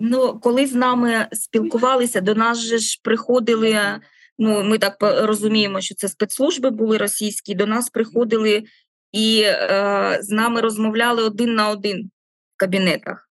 Ну, 0.00 0.40
коли 0.42 0.66
з 0.66 0.74
нами 0.74 1.26
спілкувалися, 1.32 2.20
до 2.20 2.34
нас 2.34 2.58
же 2.58 2.78
ж 2.78 3.00
приходили. 3.02 3.76
Ну, 4.38 4.62
ми 4.62 4.78
так 4.78 4.96
розуміємо, 5.00 5.80
що 5.80 5.94
це 5.94 6.08
спецслужби 6.08 6.70
були 6.70 6.98
російські. 6.98 7.54
До 7.54 7.66
нас 7.66 7.90
приходили 7.90 8.64
і 9.12 9.42
е, 9.44 10.18
з 10.22 10.30
нами 10.30 10.60
розмовляли 10.60 11.22
один 11.22 11.54
на 11.54 11.68
один 11.68 12.10
кабінетах. 12.60 13.30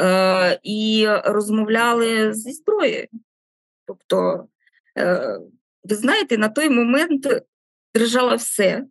Е, 0.00 0.60
і 0.62 1.06
розмовляли 1.24 2.34
зі 2.34 2.52
зброєю. 2.52 3.08
Тобто, 3.86 4.48
е, 4.98 5.38
ви 5.84 5.96
знаєте, 5.96 6.38
на 6.38 6.48
той 6.48 6.70
момент 6.70 7.26
держало 7.94 8.36
все. 8.36 8.84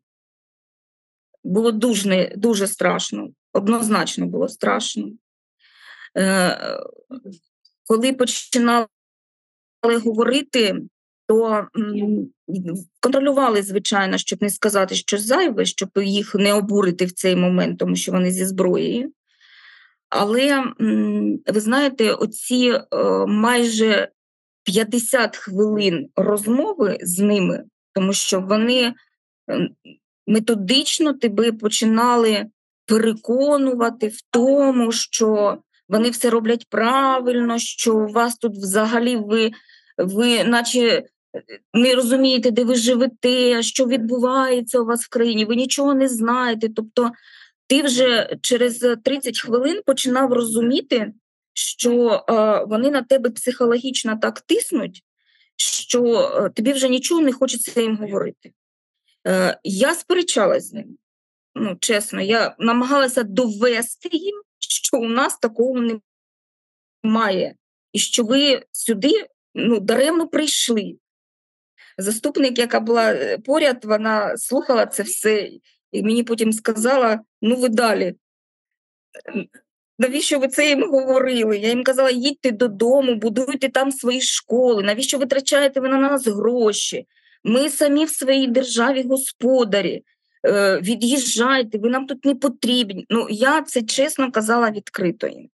Було 1.43 1.72
дуже, 1.72 2.34
дуже 2.38 2.68
страшно, 2.68 3.30
однозначно 3.53 4.26
було 4.26 4.47
страшно. 4.47 5.12
Е, 6.18 6.80
коли 7.86 8.14
починали 8.14 8.88
говорити, 9.84 10.76
то 11.28 11.67
контролювали, 12.99 13.61
звичайно, 13.61 14.17
щоб 14.17 14.41
не 14.41 14.49
сказати 14.49 14.95
щось 14.95 15.21
зайве, 15.21 15.65
щоб 15.65 15.89
їх 15.95 16.36
не 16.36 16.53
обурити 16.53 17.05
в 17.05 17.11
цей 17.11 17.36
момент, 17.36 17.80
тому 17.80 17.95
що 17.95 18.11
вони 18.11 18.32
зі 18.32 18.45
зброєю. 18.45 19.11
Але 20.09 20.63
ви 21.47 21.59
знаєте, 21.59 22.11
оці 22.11 22.73
е, 22.93 22.97
майже 23.28 24.09
50 24.63 25.38
хвилин 25.38 26.09
розмови 26.15 26.97
з 27.01 27.19
ними, 27.19 27.63
тому 27.93 28.13
що 28.13 28.41
вони 28.41 28.93
ем, 29.47 29.69
методично 30.28 31.13
тебе 31.13 31.51
починали 31.51 32.45
переконувати 32.86 34.07
в 34.07 34.17
тому, 34.32 34.91
що 34.91 35.57
вони 35.89 36.09
все 36.09 36.30
роблять 36.30 36.67
правильно, 36.69 37.59
що 37.59 37.95
у 37.95 38.07
вас 38.07 38.38
тут 38.38 38.53
взагалі 38.53 39.15
ви, 39.15 39.51
ви 39.97 40.43
наче 40.43 40.80
е, 40.80 41.03
не 41.74 41.96
розумієте, 41.96 42.52
де 42.52 42.64
ви 42.64 42.76
живете, 42.76 43.64
що 43.64 43.86
відбувається 43.86 44.80
у 44.80 44.86
вас 44.86 45.06
в 45.06 45.10
країні, 45.10 45.46
ви 45.46 45.56
нічого 45.56 45.94
не 45.94 46.08
знаєте. 46.08 46.70
Тобто 46.76 47.12
ти 47.68 47.82
вже 47.82 48.38
через 48.42 48.86
30 49.04 49.40
хвилин 49.40 49.82
починав 49.86 50.34
розуміти, 50.34 51.14
що 51.54 52.26
е, 52.30 52.66
вони 52.66 52.92
на 52.92 53.02
тебе 53.02 53.30
психологічно 53.30 54.18
так 54.22 54.42
тиснуть, 54.42 55.04
що 55.58 56.04
е, 56.06 56.50
тобі 56.50 56.74
вже 56.74 56.90
нічого 56.90 57.22
не 57.22 57.34
хочеться 57.34 57.82
їм 57.82 57.98
говорити. 57.98 58.52
Е, 59.28 59.60
я 59.64 59.96
сперечалась 59.96 60.70
з 60.70 60.74
ним. 60.74 60.98
Ну, 61.56 61.78
чесно, 61.80 62.22
я 62.22 62.56
намагалася 62.60 63.24
довести 63.24 64.10
їм, 64.12 64.42
що 64.60 64.98
у 64.98 65.10
нас 65.10 65.38
такого 65.38 66.00
немає, 67.04 67.56
і 67.94 68.00
що 68.00 68.24
ви 68.24 68.64
сюди 68.72 69.28
ну, 69.56 69.80
даремно 69.80 70.28
прийшли. 70.28 70.98
Заступник, 71.98 72.60
яка 72.60 72.80
була 72.80 73.14
е, 73.14 73.38
поряд, 73.38 73.86
вона 73.86 74.38
слухала 74.38 74.86
це 74.86 75.04
все, 75.04 75.50
і 75.91 76.04
мені 76.04 76.24
потім 76.24 76.54
сказала: 76.54 77.20
ну 77.41 77.56
ви 77.56 77.70
далі. 77.70 78.16
Навіщо 80.00 80.39
ви 80.39 80.48
це 80.48 80.70
їм 80.70 80.89
говорили? 80.89 81.58
Я 81.58 81.70
їм 81.70 81.84
казала, 81.84 82.10
їдьте 82.10 82.52
додому, 82.52 83.16
будуйте 83.16 83.70
там 83.70 83.91
свої 83.91 84.22
школи. 84.22 84.84
Навіщо 84.84 85.18
витрачаєте 85.18 85.80
ви 85.80 85.89
на 85.89 85.98
нас 85.98 86.28
гроші? 86.28 87.06
Ми 87.43 87.70
самі 87.70 88.06
в 88.06 88.10
своїй 88.10 88.48
державі 88.48 89.04
господарі. 89.04 90.04
Е, 90.45 90.80
від'їжджайте, 90.82 91.78
ви 91.78 91.89
нам 91.89 92.08
тут 92.08 92.26
не 92.26 92.36
потрібні. 92.36 93.06
Ну, 93.10 93.28
я 93.30 93.62
це 93.62 93.82
чесно 93.82 94.32
казала 94.32 94.72
відкрито 94.72 95.28
їм. 95.28 95.50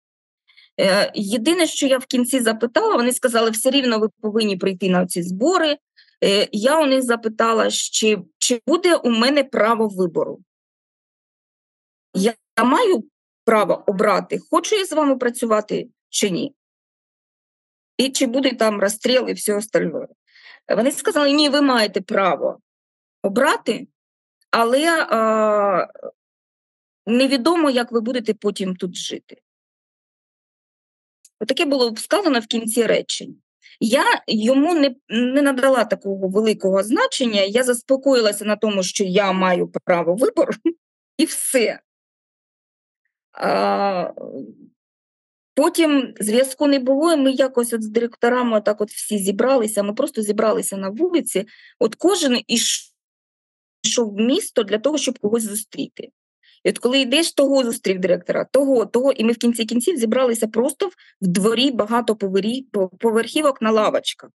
Е, 0.79 1.11
єдине, 1.15 1.67
що 1.67 1.87
я 1.87 1.97
в 1.97 2.05
кінці 2.05 2.39
запитала, 2.39 2.95
вони 2.95 3.13
сказали, 3.13 3.49
все 3.49 3.71
рівно 3.71 3.99
ви 3.99 4.09
повинні 4.21 4.57
прийти 4.57 4.89
на 4.89 5.05
ці 5.05 5.23
збори. 5.23 5.77
Е, 6.23 6.49
я 6.51 6.81
у 6.81 6.85
них 6.85 7.03
запитала, 7.03 7.71
чи, 7.71 8.17
чи 8.37 8.61
буде 8.67 8.95
у 8.95 9.09
мене 9.09 9.43
право 9.43 9.87
вибору. 9.87 10.39
Я 12.13 12.33
маю 12.57 13.03
право 13.45 13.83
обрати, 13.87 14.39
хочу 14.51 14.75
я 14.75 14.85
з 14.85 14.93
вами 14.93 15.17
працювати 15.17 15.89
чи 16.09 16.29
ні. 16.29 16.55
І 17.97 18.09
чи 18.09 18.27
буде 18.27 18.53
там 18.53 18.81
розстріл 18.81 19.29
і 19.29 19.33
все 19.33 19.55
остальне. 19.55 20.07
Вони 20.75 20.91
сказали, 20.91 21.31
ні, 21.31 21.49
ви 21.49 21.61
маєте 21.61 22.01
право 22.01 22.59
обрати, 23.23 23.87
але 24.51 25.07
е, 25.11 25.87
невідомо, 27.05 27.69
як 27.69 27.91
ви 27.91 28.01
будете 28.01 28.33
потім 28.33 28.75
тут 28.75 28.95
жити. 28.95 29.41
Отаке 31.39 31.65
було 31.65 31.95
сказано 31.97 32.39
в 32.39 32.47
кінці 32.47 32.85
речень. 32.85 33.41
Я 33.79 34.03
йому 34.27 34.73
не, 34.73 34.95
не 35.09 35.41
надала 35.41 35.85
такого 35.85 36.27
великого 36.27 36.83
значення, 36.83 37.41
я 37.41 37.63
заспокоїлася 37.63 38.45
на 38.45 38.55
тому, 38.55 38.83
що 38.83 39.03
я 39.03 39.31
маю 39.31 39.67
право 39.67 40.15
вибору, 40.15 40.53
і 41.17 41.25
все. 41.25 41.79
А, 43.31 44.11
Потім 45.59 46.13
зв'язку 46.19 46.67
не 46.67 46.79
було, 46.79 47.13
і 47.13 47.17
ми 47.17 47.31
якось 47.31 47.73
от 47.73 47.83
з 47.83 47.87
директорами 47.87 48.61
так 48.61 48.81
от 48.81 48.91
всі 48.91 49.17
зібралися. 49.17 49.83
Ми 49.83 49.93
просто 49.93 50.21
зібралися 50.21 50.77
на 50.77 50.89
вулиці. 50.89 51.45
От 51.79 51.95
кожен 51.95 52.41
ішов 52.47 54.13
в 54.13 54.19
місто 54.19 54.63
для 54.63 54.77
того, 54.77 54.97
щоб 54.97 55.19
когось 55.19 55.43
зустріти. 55.43 56.09
І 56.63 56.69
от 56.69 56.79
коли 56.79 56.99
йдеш, 56.99 57.33
того 57.33 57.63
зустрів 57.63 57.99
директора, 57.99 58.45
того, 58.45 58.85
того, 58.85 59.11
і 59.11 59.23
ми 59.23 59.31
в 59.31 59.37
кінці 59.37 59.65
кінців 59.65 59.97
зібралися 59.97 60.47
просто 60.47 60.89
в 61.21 61.27
дворі 61.27 61.71
багато 61.71 62.15
поверхівок 62.99 63.61
на 63.61 63.71
лавочках. 63.71 64.29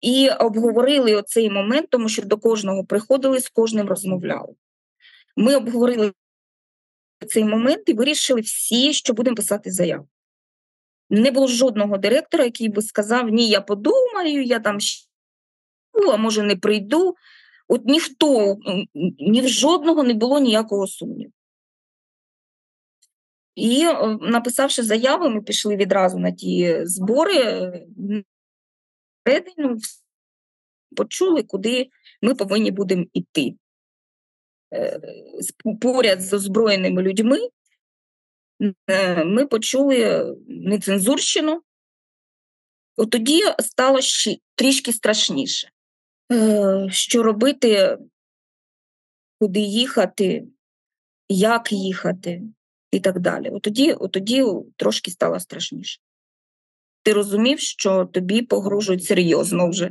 І 0.00 0.28
обговорили 0.28 1.14
оцей 1.14 1.50
момент, 1.50 1.90
тому 1.90 2.08
що 2.08 2.22
до 2.22 2.38
кожного 2.38 2.84
приходили, 2.84 3.40
з 3.40 3.48
кожним 3.48 3.88
розмовляли. 3.88 4.54
Ми 5.36 5.56
обговорили 5.56 6.12
цей 7.28 7.44
момент 7.44 7.88
і 7.88 7.92
вирішили 7.92 8.40
всі, 8.40 8.92
що 8.92 9.12
будемо 9.12 9.36
писати 9.36 9.70
заяву. 9.70 10.08
Не 11.10 11.30
було 11.30 11.46
жодного 11.46 11.98
директора, 11.98 12.44
який 12.44 12.68
би 12.68 12.82
сказав: 12.82 13.28
Ні, 13.28 13.48
я 13.48 13.60
подумаю, 13.60 14.44
я 14.44 14.58
там 14.58 14.78
а 16.12 16.16
може 16.16 16.42
не 16.42 16.56
прийду. 16.56 17.14
От 17.68 17.84
ніхто, 17.84 18.56
ні 19.18 19.40
в 19.40 19.48
жодного 19.48 20.02
не 20.02 20.14
було 20.14 20.40
ніякого 20.40 20.86
сумніву. 20.86 21.32
І, 23.54 23.84
написавши 24.20 24.82
заяву, 24.82 25.28
ми 25.28 25.42
пішли 25.42 25.76
відразу 25.76 26.18
на 26.18 26.32
ті 26.32 26.86
збори, 26.86 27.72
ну, 29.56 29.78
почули, 30.96 31.42
куди 31.42 31.88
ми 32.22 32.34
повинні 32.34 32.70
будемо 32.70 33.04
йти. 33.12 33.54
Е, 34.74 35.00
поряд 35.80 36.22
з 36.22 36.32
озброєними 36.32 37.02
людьми, 37.02 37.38
е, 38.86 39.24
ми 39.24 39.46
почули 39.46 40.26
нецензурщину. 40.48 41.62
От 42.96 43.10
тоді 43.10 43.42
стало 43.58 44.00
ще 44.00 44.36
трішки 44.54 44.92
страшніше. 44.92 45.70
Е, 46.32 46.86
що 46.90 47.22
робити, 47.22 47.98
куди 49.40 49.60
їхати, 49.60 50.44
як 51.28 51.72
їхати 51.72 52.42
і 52.90 53.00
так 53.00 53.20
далі. 53.20 53.48
От 53.50 53.62
тоді, 53.62 53.92
от 53.92 54.12
тоді 54.12 54.44
трошки 54.76 55.10
стало 55.10 55.40
страшніше. 55.40 56.00
Ти 57.02 57.12
розумів, 57.12 57.60
що 57.60 58.04
тобі 58.04 58.42
погрожують 58.42 59.04
серйозно 59.04 59.68
вже. 59.68 59.90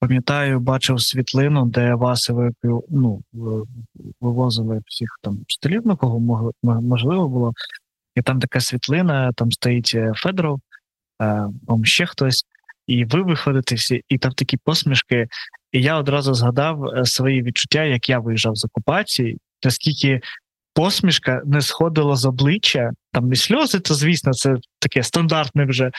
Пам'ятаю, 0.00 0.60
бачив 0.60 1.00
світлину, 1.00 1.66
де 1.66 1.94
вас 1.94 2.30
ну, 2.90 3.22
вивозили 4.20 4.82
всіх 4.86 5.18
там 5.22 5.38
вчителів, 5.42 5.86
на 5.86 5.96
кого 5.96 6.52
можливо 6.62 7.28
було. 7.28 7.52
І 8.14 8.22
там 8.22 8.40
така 8.40 8.60
світлина, 8.60 9.32
там 9.32 9.52
стоїть 9.52 9.92
е, 9.94 10.12
Федоров, 10.16 10.60
е, 11.22 11.48
там 11.66 11.84
ще 11.84 12.06
хтось, 12.06 12.44
і 12.86 13.04
ви 13.04 13.22
виходите 13.22 13.74
всі, 13.74 14.02
і 14.08 14.18
там 14.18 14.32
такі 14.32 14.56
посмішки. 14.56 15.28
І 15.72 15.82
я 15.82 15.96
одразу 15.98 16.34
згадав 16.34 16.84
е, 16.84 17.04
свої 17.04 17.42
відчуття, 17.42 17.84
як 17.84 18.08
я 18.08 18.18
виїжджав 18.18 18.56
з 18.56 18.64
окупації, 18.64 19.38
наскільки 19.64 20.20
посмішка 20.74 21.42
не 21.44 21.60
сходила 21.60 22.16
з 22.16 22.24
обличчя, 22.24 22.90
там 23.12 23.28
не 23.28 23.36
сльози, 23.36 23.80
це, 23.80 23.94
звісно, 23.94 24.32
це 24.32 24.56
таке 24.78 25.02
стандартне 25.02 25.64
вже. 25.64 25.90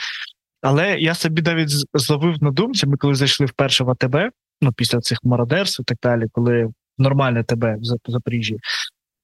Але 0.62 0.98
я 0.98 1.14
собі 1.14 1.42
навіть 1.42 1.70
зловив 1.94 2.42
на 2.42 2.50
думці, 2.50 2.86
ми 2.86 2.96
коли 2.96 3.14
зайшли 3.14 3.46
вперше 3.46 3.84
в 3.84 3.90
АТБ, 3.90 4.16
ну 4.60 4.72
після 4.72 5.00
цих 5.00 5.18
мародерств 5.22 5.80
і 5.80 5.84
так 5.84 5.98
далі, 6.02 6.24
коли 6.32 6.68
нормальне 6.98 7.44
тебе 7.44 7.76
в 8.06 8.10
Запоріжжі, 8.10 8.56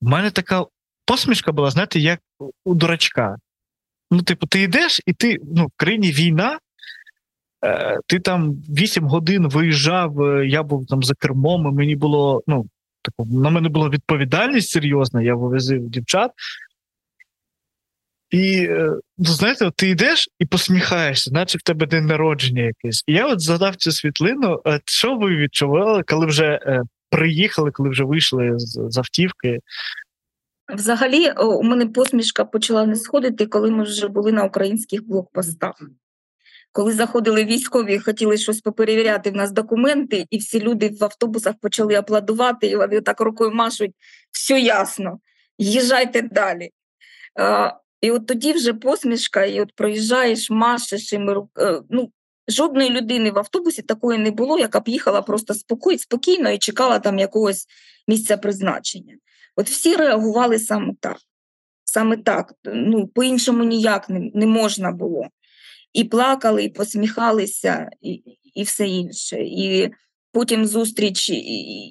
в 0.00 0.08
мене 0.08 0.30
така 0.30 0.64
посмішка 1.06 1.52
була, 1.52 1.70
знаєте, 1.70 2.00
як 2.00 2.20
у 2.64 2.74
дурачка. 2.74 3.36
Ну, 4.10 4.22
типу, 4.22 4.46
ти 4.46 4.62
йдеш, 4.62 5.00
і 5.06 5.12
ти 5.12 5.38
ну, 5.56 5.66
в 5.66 5.70
країні 5.76 6.12
війна, 6.12 6.58
ти 8.06 8.18
там 8.20 8.52
8 8.52 9.04
годин 9.04 9.48
виїжджав, 9.48 10.22
е, 10.22 10.46
я 10.46 10.62
був 10.62 10.86
там 10.86 11.02
за 11.02 11.14
кермом, 11.14 11.66
і 11.66 11.72
мені 11.72 11.96
було, 11.96 12.42
ну, 12.46 12.66
таку, 13.02 13.28
на 13.30 13.50
мене 13.50 13.68
була 13.68 13.88
відповідальність 13.88 14.70
серйозна, 14.70 15.22
я 15.22 15.34
вивезив 15.34 15.88
дівчат. 15.88 16.30
І 18.30 18.66
е, 18.70 18.90
ну, 19.18 19.24
знаєте, 19.24 19.70
ти 19.76 19.88
йдеш 19.88 20.28
і 20.38 20.46
посміхаєшся, 20.46 21.30
наче 21.32 21.58
в 21.58 21.62
тебе 21.62 21.86
день 21.86 22.06
народження 22.06 22.62
якийсь. 22.62 23.04
І 23.06 23.12
я 23.12 23.26
от 23.26 23.40
задав 23.40 23.76
цю 23.76 23.92
світлину. 23.92 24.62
Що 24.84 25.16
ви 25.16 25.36
відчували, 25.36 26.02
коли 26.02 26.26
вже 26.26 26.60
е, 26.62 26.82
приїхали, 27.10 27.70
коли 27.70 27.88
вже 27.88 28.04
вийшли 28.04 28.52
з 28.58 28.98
автівки? 28.98 29.58
Взагалі, 30.74 31.30
у 31.30 31.62
мене 31.62 31.86
посмішка 31.86 32.44
почала 32.44 32.86
не 32.86 32.96
сходити, 32.96 33.46
коли 33.46 33.70
ми 33.70 33.84
вже 33.84 34.08
були 34.08 34.32
на 34.32 34.44
українських 34.44 35.08
блокпостах. 35.08 35.74
Коли 36.75 36.93
заходили 36.93 37.45
військові, 37.45 37.99
хотіли 37.99 38.37
щось 38.37 38.61
поперевіряти 38.61 39.31
в 39.31 39.35
нас 39.35 39.53
документи, 39.53 40.27
і 40.31 40.39
всі 40.39 40.61
люди 40.61 40.89
в 40.89 41.05
автобусах 41.05 41.55
почали 41.61 41.95
аплодувати, 41.95 42.66
і 42.66 42.77
вони 42.77 43.01
так 43.01 43.20
рукою 43.20 43.51
машуть, 43.51 43.93
все 44.33 44.61
ясно, 44.61 45.18
їжджайте 45.59 46.22
далі. 46.22 46.70
І 48.01 48.11
от 48.11 48.27
тоді 48.27 48.53
вже 48.53 48.75
посмішка, 48.75 49.45
і 49.45 49.61
от 49.61 49.72
проїжджаєш, 49.75 50.51
машеш, 50.51 51.12
і 51.12 51.18
ми, 51.18 51.43
е, 51.59 51.81
ну, 51.91 52.12
жодної 52.49 52.91
людини 52.91 53.31
в 53.31 53.39
автобусі 53.39 53.83
такої 53.83 54.18
не 54.18 54.31
було, 54.31 54.59
яка 54.59 54.81
б 54.81 54.89
їхала 54.89 55.22
просто 55.22 55.55
спокій, 55.55 55.99
спокійно 55.99 56.51
і 56.51 56.59
чекала 56.59 56.99
там 56.99 57.18
якогось 57.18 57.66
місця 58.09 58.37
призначення. 58.37 59.16
От 59.57 59.68
всі 59.68 59.97
реагували 59.97 60.59
саме 60.59 60.93
так. 61.01 61.16
саме 61.85 62.16
так. 62.16 62.53
Ну, 62.64 63.07
по-іншому 63.07 63.64
ніяк 63.64 64.09
не, 64.09 64.31
не 64.35 64.47
можна 64.47 64.93
було. 64.93 65.29
І 65.95 66.05
плакали, 66.05 66.64
і 66.64 66.68
посміхалися, 66.68 67.90
і, 68.01 68.22
і 68.55 68.62
все 68.62 68.88
інше. 68.88 69.36
І 69.40 69.90
потім 70.32 70.66
зустріч 70.66 71.30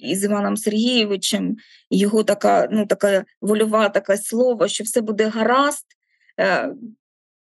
із 0.03 0.23
Іваном 0.23 0.57
Сергійовичем, 0.57 1.55
його 1.89 2.23
така, 2.23 2.67
ну, 2.71 2.85
така 2.85 3.25
вольова 3.41 3.89
таке 3.89 4.17
слово, 4.17 4.67
що 4.67 4.83
все 4.83 5.01
буде 5.01 5.27
гаразд, 5.27 5.85
е, 6.39 6.73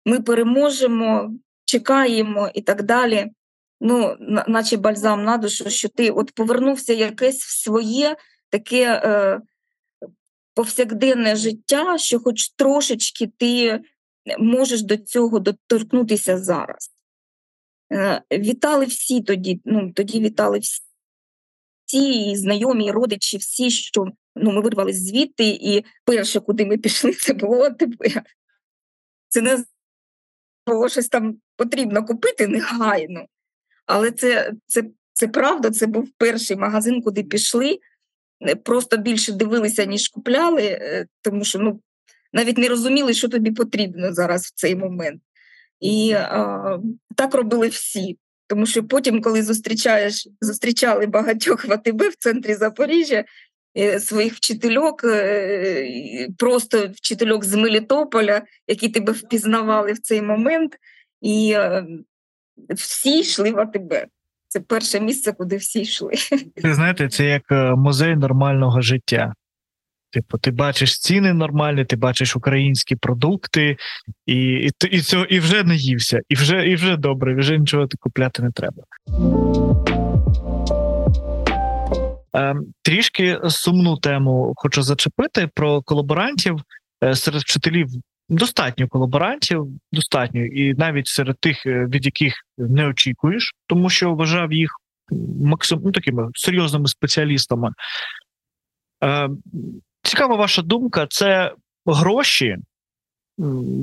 ми 0.05 0.21
переможемо, 0.21 1.35
чекаємо 1.65 2.51
і 2.55 2.61
так 2.61 2.83
далі. 2.83 3.27
Ну, 3.81 4.17
наче 4.49 4.77
бальзам 4.77 5.25
на 5.25 5.37
душу, 5.37 5.71
що 5.71 5.89
ти 5.89 6.11
от 6.11 6.33
повернувся 6.33 6.93
якесь 6.93 7.45
в 7.45 7.63
своє 7.63 8.17
таке 8.51 9.01
е, 9.05 9.41
повсякденне 10.55 11.37
життя, 11.37 11.99
що 11.99 12.21
хоч 12.21 12.49
трошечки 12.49 13.31
ти 13.39 13.81
можеш 14.39 14.83
до 14.83 14.97
цього 14.97 15.39
доторкнутися 15.39 16.39
зараз. 16.39 16.91
Е, 17.93 18.23
Вітали 18.33 18.85
всі 18.85 19.21
тоді, 19.21 19.61
ну, 19.65 19.93
тоді 19.93 20.21
вітали 20.21 20.61
всі, 21.89 22.37
знайомі, 22.37 22.91
родичі, 22.91 23.37
всі, 23.37 23.71
що 23.71 24.07
ну, 24.37 24.53
ми 24.53 24.61
вирвалися 24.61 25.01
звідти, 25.01 25.49
і 25.49 25.85
перше, 26.05 26.41
куди 26.41 26.67
ми 26.67 26.79
пішли, 26.79 27.13
це 27.13 27.35
було 27.35 27.63
АТБ. 27.63 28.05
Це 29.29 29.41
не 29.41 29.65
було 30.67 30.89
щось 30.89 31.09
там 31.09 31.37
потрібно 31.57 32.05
купити 32.05 32.47
негайно. 32.47 33.27
Але 33.87 34.11
це, 34.11 34.53
це, 34.67 34.85
це 35.13 35.29
правда, 35.29 35.71
це 35.71 35.87
був 35.87 36.09
перший 36.19 36.57
магазин, 36.57 37.03
куди 37.03 37.23
пішли. 37.23 37.79
Е, 38.43 38.57
Просто 38.57 38.97
більше 38.97 39.33
дивилися, 39.33 39.85
ніж 39.85 40.09
купляли, 40.09 40.63
е, 40.63 41.07
тому 41.23 41.45
що 41.45 41.59
ну, 41.59 41.81
навіть 42.35 42.59
не 42.59 42.69
розуміли, 42.69 43.15
що 43.15 43.29
тобі 43.29 43.51
потрібно 43.51 44.13
зараз 44.13 44.43
в 44.43 44.55
цей 44.55 44.77
момент. 44.77 45.23
І 45.81 46.13
а, 46.13 46.79
так 47.17 47.35
робили 47.35 47.69
всі. 47.69 48.19
Тому 48.47 48.67
що 48.67 48.85
потім, 48.85 49.23
коли 49.23 49.43
зустрічаєш, 49.43 50.29
зустрічали 50.41 51.07
багатьох 51.07 51.65
в 51.65 51.73
АТБ 51.73 52.03
в 52.03 52.17
центрі 52.19 52.55
Запоріжжя, 52.55 53.25
е, 53.79 54.01
своїх 54.01 54.35
вчительок, 54.35 55.05
е, 55.05 56.29
просто 56.39 56.89
вчительок 56.89 57.45
з 57.45 57.55
Мелітополя, 57.55 58.43
які 58.69 58.89
тебе 58.89 59.13
впізнавали 59.13 59.93
в 59.93 59.99
цей 59.99 60.23
момент, 60.23 60.77
і 61.21 61.53
е, 61.57 61.87
всі 62.71 63.21
йшли 63.21 63.51
в 63.51 63.61
АТБ. 63.61 63.95
Це 64.49 64.61
перше 64.61 65.01
місце, 65.01 65.33
куди 65.33 65.57
всі 65.57 65.81
йшли. 65.81 66.13
Ти 66.63 66.75
знаєте, 66.75 67.09
це 67.09 67.25
як 67.25 67.43
музей 67.77 68.17
нормального 68.17 68.81
життя. 68.81 69.35
Типу, 70.15 70.39
ти 70.39 70.51
бачиш 70.51 70.99
ціни 70.99 71.33
нормальні, 71.33 71.85
ти 71.85 71.97
бачиш 71.97 72.37
українські 72.37 72.97
продукти, 72.97 73.77
і, 74.27 74.37
і, 74.37 74.71
і, 74.91 75.01
цього, 75.01 75.25
і 75.25 75.41
вже 75.41 75.63
не 75.63 75.77
ївся, 75.77 76.21
і 76.29 76.35
вже, 76.35 76.69
і 76.69 76.75
вже 76.75 76.97
добре, 76.97 77.35
вже 77.35 77.59
нічого 77.59 77.87
ти 77.87 77.97
купляти 78.01 78.43
не 78.43 78.51
треба. 78.51 78.83
Ем, 82.33 82.67
трішки 82.83 83.39
сумну 83.49 83.97
тему 83.97 84.53
хочу 84.57 84.83
зачепити 84.83 85.49
про 85.55 85.83
колаборантів. 85.83 86.57
Е, 87.05 87.15
Серед 87.15 87.43
вчителів 87.43 87.89
достатньо 88.29 88.89
колаборантів, 88.89 89.67
достатньо, 89.93 90.45
і 90.45 90.75
навіть 90.75 91.07
серед 91.07 91.39
тих, 91.39 91.67
е, 91.67 91.87
від 91.87 92.05
яких 92.05 92.35
не 92.59 92.89
очікуєш, 92.89 93.53
тому 93.67 93.91
що 93.91 94.15
вважав 94.15 94.53
їх 94.53 94.71
максим, 95.41 95.81
ну, 95.85 95.93
такими 95.93 96.29
серйозними 96.35 96.89
спеціалістами. 96.89 97.71
Е, 99.05 99.29
цікава 100.05 100.37
ваша 100.37 100.63
думка, 100.63 101.07
це 101.11 101.53
гроші, 101.87 102.57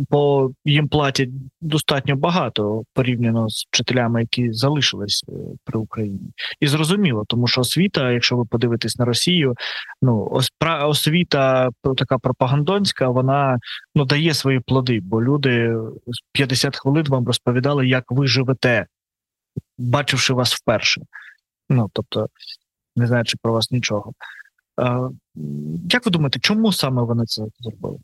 бо 0.10 0.52
їм 0.66 0.88
платять 0.88 1.30
достатньо 1.62 2.16
багато 2.16 2.84
порівняно 2.94 3.50
з 3.50 3.66
вчителями, 3.72 4.22
які 4.22 4.54
залишились 4.54 5.26
е, 5.30 5.32
при 5.64 5.80
Україні. 5.80 6.32
І 6.60 6.68
зрозуміло, 6.68 7.26
тому 7.28 7.48
що 7.48 7.62
освіта, 7.62 8.12
якщо 8.12 8.38
ви 8.38 8.46
подивитесь 8.46 9.00
на 9.00 9.06
Росію, 9.06 9.56
ну 10.02 10.42
освіта 10.62 11.70
така 11.98 12.18
пропагандонська, 12.18 13.10
вона 13.10 13.60
ну 13.96 14.06
дає 14.06 14.34
свої 14.34 14.60
плоди, 14.60 15.00
бо 15.04 15.24
люди 15.24 15.76
з 16.08 16.22
50 16.32 16.78
хвилин 16.78 17.06
вам 17.08 17.28
розповідали, 17.28 17.88
як 17.88 18.04
ви 18.12 18.28
живете, 18.28 18.86
бачивши 19.78 20.34
вас 20.34 20.54
вперше. 20.54 21.02
Ну 21.70 21.90
тобто, 21.94 22.28
не 22.96 23.08
знаючи 23.08 23.38
про 23.42 23.54
вас 23.54 23.72
нічого. 23.72 24.14
Як 25.92 26.06
ви 26.06 26.12
думаєте, 26.12 26.40
чому 26.40 26.72
саме 26.72 27.02
вони 27.02 27.26
це 27.26 27.44
зробили? 27.60 28.00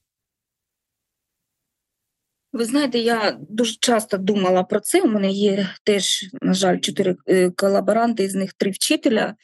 Ви 2.53 2.65
знаєте, 2.65 2.99
я 2.99 3.37
дуже 3.49 3.75
часто 3.79 4.17
думала 4.17 4.63
про 4.63 4.79
це. 4.79 5.01
У 5.01 5.07
мене 5.07 5.31
є 5.31 5.69
теж, 5.83 6.29
на 6.41 6.53
жаль, 6.53 6.79
чотири 6.79 7.15
е, 7.27 7.51
колаборанти, 7.51 8.29
з 8.29 8.35
них 8.35 8.53
три 8.53 8.71
вчителя. 8.71 9.35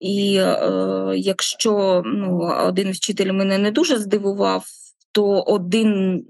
І 0.00 0.36
е, 0.36 1.12
якщо 1.16 2.02
ну, 2.06 2.38
один 2.66 2.90
вчитель 2.90 3.32
мене 3.32 3.58
не 3.58 3.70
дуже 3.70 3.98
здивував, 3.98 4.66
то 5.12 5.42
один 5.42 6.24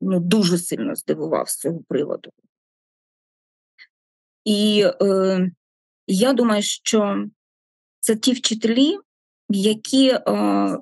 ну, 0.00 0.20
дуже 0.20 0.58
сильно 0.58 0.94
здивував 0.94 1.48
з 1.48 1.58
цього 1.58 1.82
приводу. 1.88 2.30
І 4.44 4.86
е, 5.02 5.50
я 6.06 6.32
думаю, 6.32 6.62
що 6.62 7.26
це 8.00 8.16
ті 8.16 8.32
вчителі, 8.32 8.98
які 9.54 10.08
е, 10.08 10.20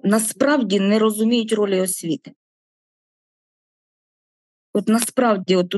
насправді 0.05 0.81
не 0.81 0.99
розуміють 0.99 1.53
ролі 1.53 1.81
освіти. 1.81 2.33
От 4.73 4.89
насправді, 4.89 5.57
от 5.57 5.75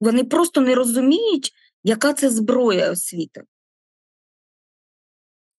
вони 0.00 0.24
просто 0.24 0.60
не 0.60 0.74
розуміють, 0.74 1.52
яка 1.84 2.12
це 2.12 2.30
зброя 2.30 2.90
освіти. 2.90 3.42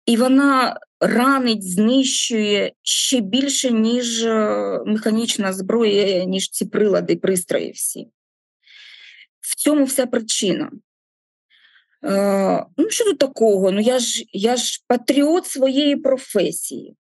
І 0.06 0.18
вона 0.18 0.80
ранить, 1.00 1.72
знищує 1.72 2.74
ще 2.82 3.20
більше, 3.20 3.72
ніж 3.72 4.24
е, 4.24 4.80
механічна 4.86 5.54
зброя, 5.54 6.26
ніж 6.26 6.50
ці 6.50 6.66
прилади, 6.66 7.16
пристрої 7.16 7.72
всі. 7.72 8.08
В 9.40 9.56
цьому 9.56 9.86
вся 9.86 10.06
причина. 10.06 10.72
Е, 12.04 12.66
ну, 12.78 12.90
що 12.90 13.06
тут 13.06 13.18
такого? 13.18 13.72
Ну, 13.72 13.82
я 13.82 14.00
ж, 14.00 14.24
я 14.34 14.56
ж 14.56 14.84
патріот 14.88 15.48
своєї 15.48 15.96
професії. 15.96 16.96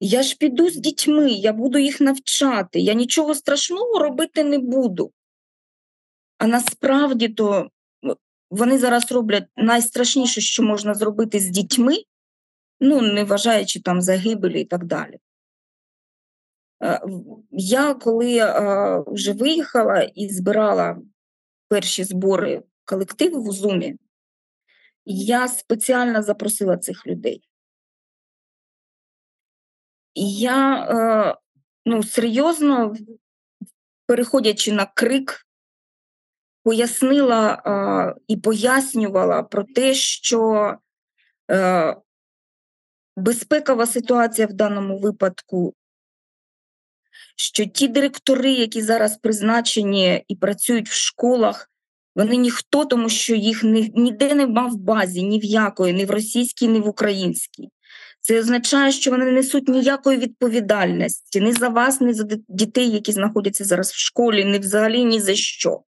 Я 0.00 0.22
ж 0.22 0.36
піду 0.36 0.70
з 0.70 0.76
дітьми, 0.76 1.30
я 1.30 1.52
буду 1.52 1.78
їх 1.78 2.00
навчати, 2.00 2.80
я 2.80 2.94
нічого 2.94 3.34
страшного 3.34 3.98
робити 3.98 4.44
не 4.44 4.58
буду. 4.58 5.12
А 6.38 6.46
насправді 6.46 7.28
то 7.28 7.68
ну, 8.02 8.16
вони 8.50 8.78
зараз 8.78 9.12
роблять 9.12 9.46
найстрашніше, 9.56 10.40
що 10.40 10.62
можна 10.62 10.94
зробити 10.94 11.40
з 11.40 11.48
дітьми, 11.48 11.96
ну, 12.80 13.00
не 13.00 13.24
вважаючи 13.24 13.80
там 13.80 14.00
загибелі 14.00 14.60
і 14.60 14.64
так 14.64 14.84
далі. 14.84 15.18
Е, 16.82 17.00
Я 17.50 17.94
коли 17.94 18.36
е, 18.36 19.04
вже 19.06 19.32
виїхала 19.32 20.00
і 20.00 20.28
збирала 20.28 20.98
перші 21.68 22.04
збори 22.04 22.62
колективу 22.84 23.42
в 23.42 23.52
Зумі, 23.52 23.96
я 25.04 25.48
спеціально 25.48 26.22
запросила 26.22 26.76
цих 26.76 27.06
людей. 27.06 27.48
Я 30.14 30.84
е, 30.84 31.36
ну, 31.86 32.02
серйозно, 32.02 32.94
переходячи 34.06 34.72
на 34.72 34.86
крик, 34.86 35.46
пояснила 36.62 37.54
е, 37.54 38.20
і 38.28 38.36
пояснювала 38.36 39.42
про 39.42 39.64
те, 39.64 39.94
що 39.94 40.74
е, 41.50 41.96
безпекова 43.16 43.86
ситуація 43.86 44.46
в 44.46 44.52
даному 44.52 44.98
випадку, 44.98 45.74
що 47.36 47.66
ті 47.66 47.88
директори, 47.88 48.52
які 48.52 48.82
зараз 48.82 49.16
призначені 49.16 50.24
і 50.28 50.36
працюють 50.36 50.88
в 50.88 50.94
школах, 50.94 51.71
вони 52.14 52.36
ніхто, 52.36 52.84
тому 52.84 53.08
що 53.08 53.34
їх 53.34 53.64
ні, 53.64 53.92
ніде 53.94 54.34
нема 54.34 54.66
в 54.66 54.76
базі, 54.76 55.22
ні 55.22 55.38
в 55.38 55.44
якої, 55.44 55.92
ні 55.92 56.04
в 56.04 56.10
російській, 56.10 56.68
ні 56.68 56.80
в 56.80 56.88
українській. 56.88 57.68
Це 58.20 58.40
означає, 58.40 58.92
що 58.92 59.10
вони 59.10 59.24
не 59.24 59.32
несуть 59.32 59.68
ніякої 59.68 60.18
відповідальності 60.18 61.40
ні 61.40 61.52
за 61.52 61.68
вас, 61.68 62.00
ні 62.00 62.14
за 62.14 62.26
дітей, 62.48 62.90
які 62.90 63.12
знаходяться 63.12 63.64
зараз 63.64 63.90
в 63.90 63.98
школі, 63.98 64.44
ні 64.44 64.58
взагалі 64.58 65.04
ні 65.04 65.20
за 65.20 65.34
що. 65.34 65.82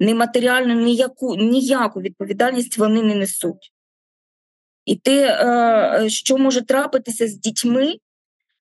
Ні 0.00 0.14
матеріальну, 0.14 0.74
ніяку, 0.74 1.36
ніяку 1.36 2.00
відповідальність 2.00 2.78
вони 2.78 3.02
не 3.02 3.14
несуть. 3.14 3.72
І 4.84 4.96
те, 4.96 5.26
е, 5.26 6.10
що 6.10 6.38
може 6.38 6.62
трапитися 6.62 7.28
з 7.28 7.34
дітьми, 7.34 7.94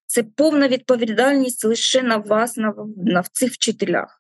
це 0.05 0.23
повна 0.23 0.67
відповідальність 0.67 1.65
лише 1.65 2.03
на 2.03 2.17
вас, 2.17 2.57
на, 2.57 2.73
на 2.97 3.23
цих 3.23 3.53
вчителях. 3.53 4.18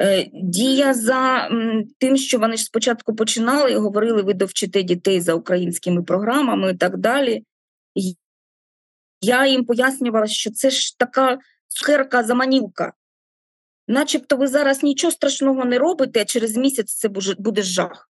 Е, 0.00 0.30
Дія 0.32 0.94
за 0.94 1.50
тим, 1.98 2.16
що 2.16 2.38
вони 2.38 2.56
ж 2.56 2.64
спочатку 2.64 3.16
починали 3.16 3.72
і 3.72 3.76
говорили, 3.76 4.22
ви 4.22 4.34
довчите 4.34 4.82
дітей 4.82 5.20
за 5.20 5.34
українськими 5.34 6.02
програмами 6.02 6.70
і 6.70 6.76
так 6.76 6.96
далі. 6.96 7.44
Я 9.20 9.46
їм 9.46 9.64
пояснювала, 9.64 10.26
що 10.26 10.50
це 10.50 10.70
ж 10.70 10.98
така 10.98 11.38
цукерка 11.68 12.22
заманілка. 12.22 12.92
Начебто 13.88 14.36
ви 14.36 14.48
зараз 14.48 14.82
нічого 14.82 15.10
страшного 15.10 15.64
не 15.64 15.78
робите, 15.78 16.22
а 16.22 16.24
через 16.24 16.56
місяць 16.56 16.94
це 16.94 17.08
буде, 17.38 17.62
жах. 17.62 18.10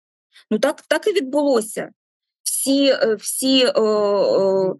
Ну 0.50 0.58
так, 0.58 0.82
так 0.82 1.06
і 1.06 1.12
відбулося. 1.12 1.90
Всі, 2.42 2.86
е, 2.86 3.14
всі 3.14 3.64
е, 3.64 3.80
е, 3.80 4.74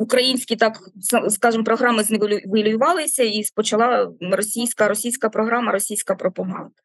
українські, 0.00 0.56
так 0.56 0.80
скажімо, 1.28 1.64
програми 1.64 2.02
зневелювалися 2.02 3.22
і 3.22 3.44
почала 3.54 4.12
російська, 4.20 4.88
російська 4.88 5.28
програма, 5.28 5.72
російська 5.72 6.14
пропаганда. 6.14 6.82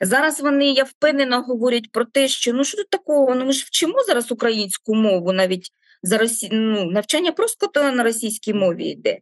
Зараз 0.00 0.40
вони, 0.40 0.72
я 0.72 0.84
впевнена, 0.84 1.38
говорять 1.38 1.92
про 1.92 2.04
те, 2.04 2.28
що 2.28 2.52
ну 2.52 2.64
що 2.64 2.76
тут 2.76 2.90
такого? 2.90 3.34
Ну 3.34 3.44
ми 3.44 3.52
ж 3.52 3.64
вчимо 3.66 4.02
зараз 4.06 4.32
українську 4.32 4.94
мову, 4.94 5.32
навіть 5.32 5.70
за 6.02 6.18
росі... 6.18 6.48
ну, 6.52 6.90
навчання 6.90 7.32
просто 7.32 7.66
то 7.66 7.92
на 7.92 8.02
російській 8.02 8.54
мові 8.54 8.84
йде. 8.84 9.18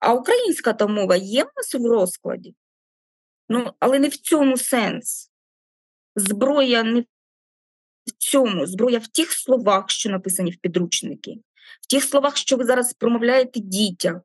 А 0.00 0.14
українська 0.14 0.72
та 0.72 0.86
мова 0.86 1.16
є 1.16 1.42
в 1.42 1.50
нас 1.56 1.74
в 1.74 1.86
розкладі. 1.86 2.54
Ну, 3.48 3.72
але 3.80 3.98
не 3.98 4.08
в 4.08 4.16
цьому 4.16 4.56
сенс. 4.56 5.30
Зброя 6.16 6.82
не 6.82 7.00
в 8.06 8.12
цьому, 8.18 8.66
зброя 8.66 8.98
в 8.98 9.06
тих 9.06 9.32
словах, 9.32 9.90
що 9.90 10.10
написані 10.10 10.50
в 10.50 10.56
підручники, 10.56 11.36
в 11.80 11.90
тих 11.90 12.04
словах, 12.04 12.36
що 12.36 12.56
ви 12.56 12.64
зараз 12.64 12.92
промовляєте 12.92 13.60
дітям, 13.60 14.20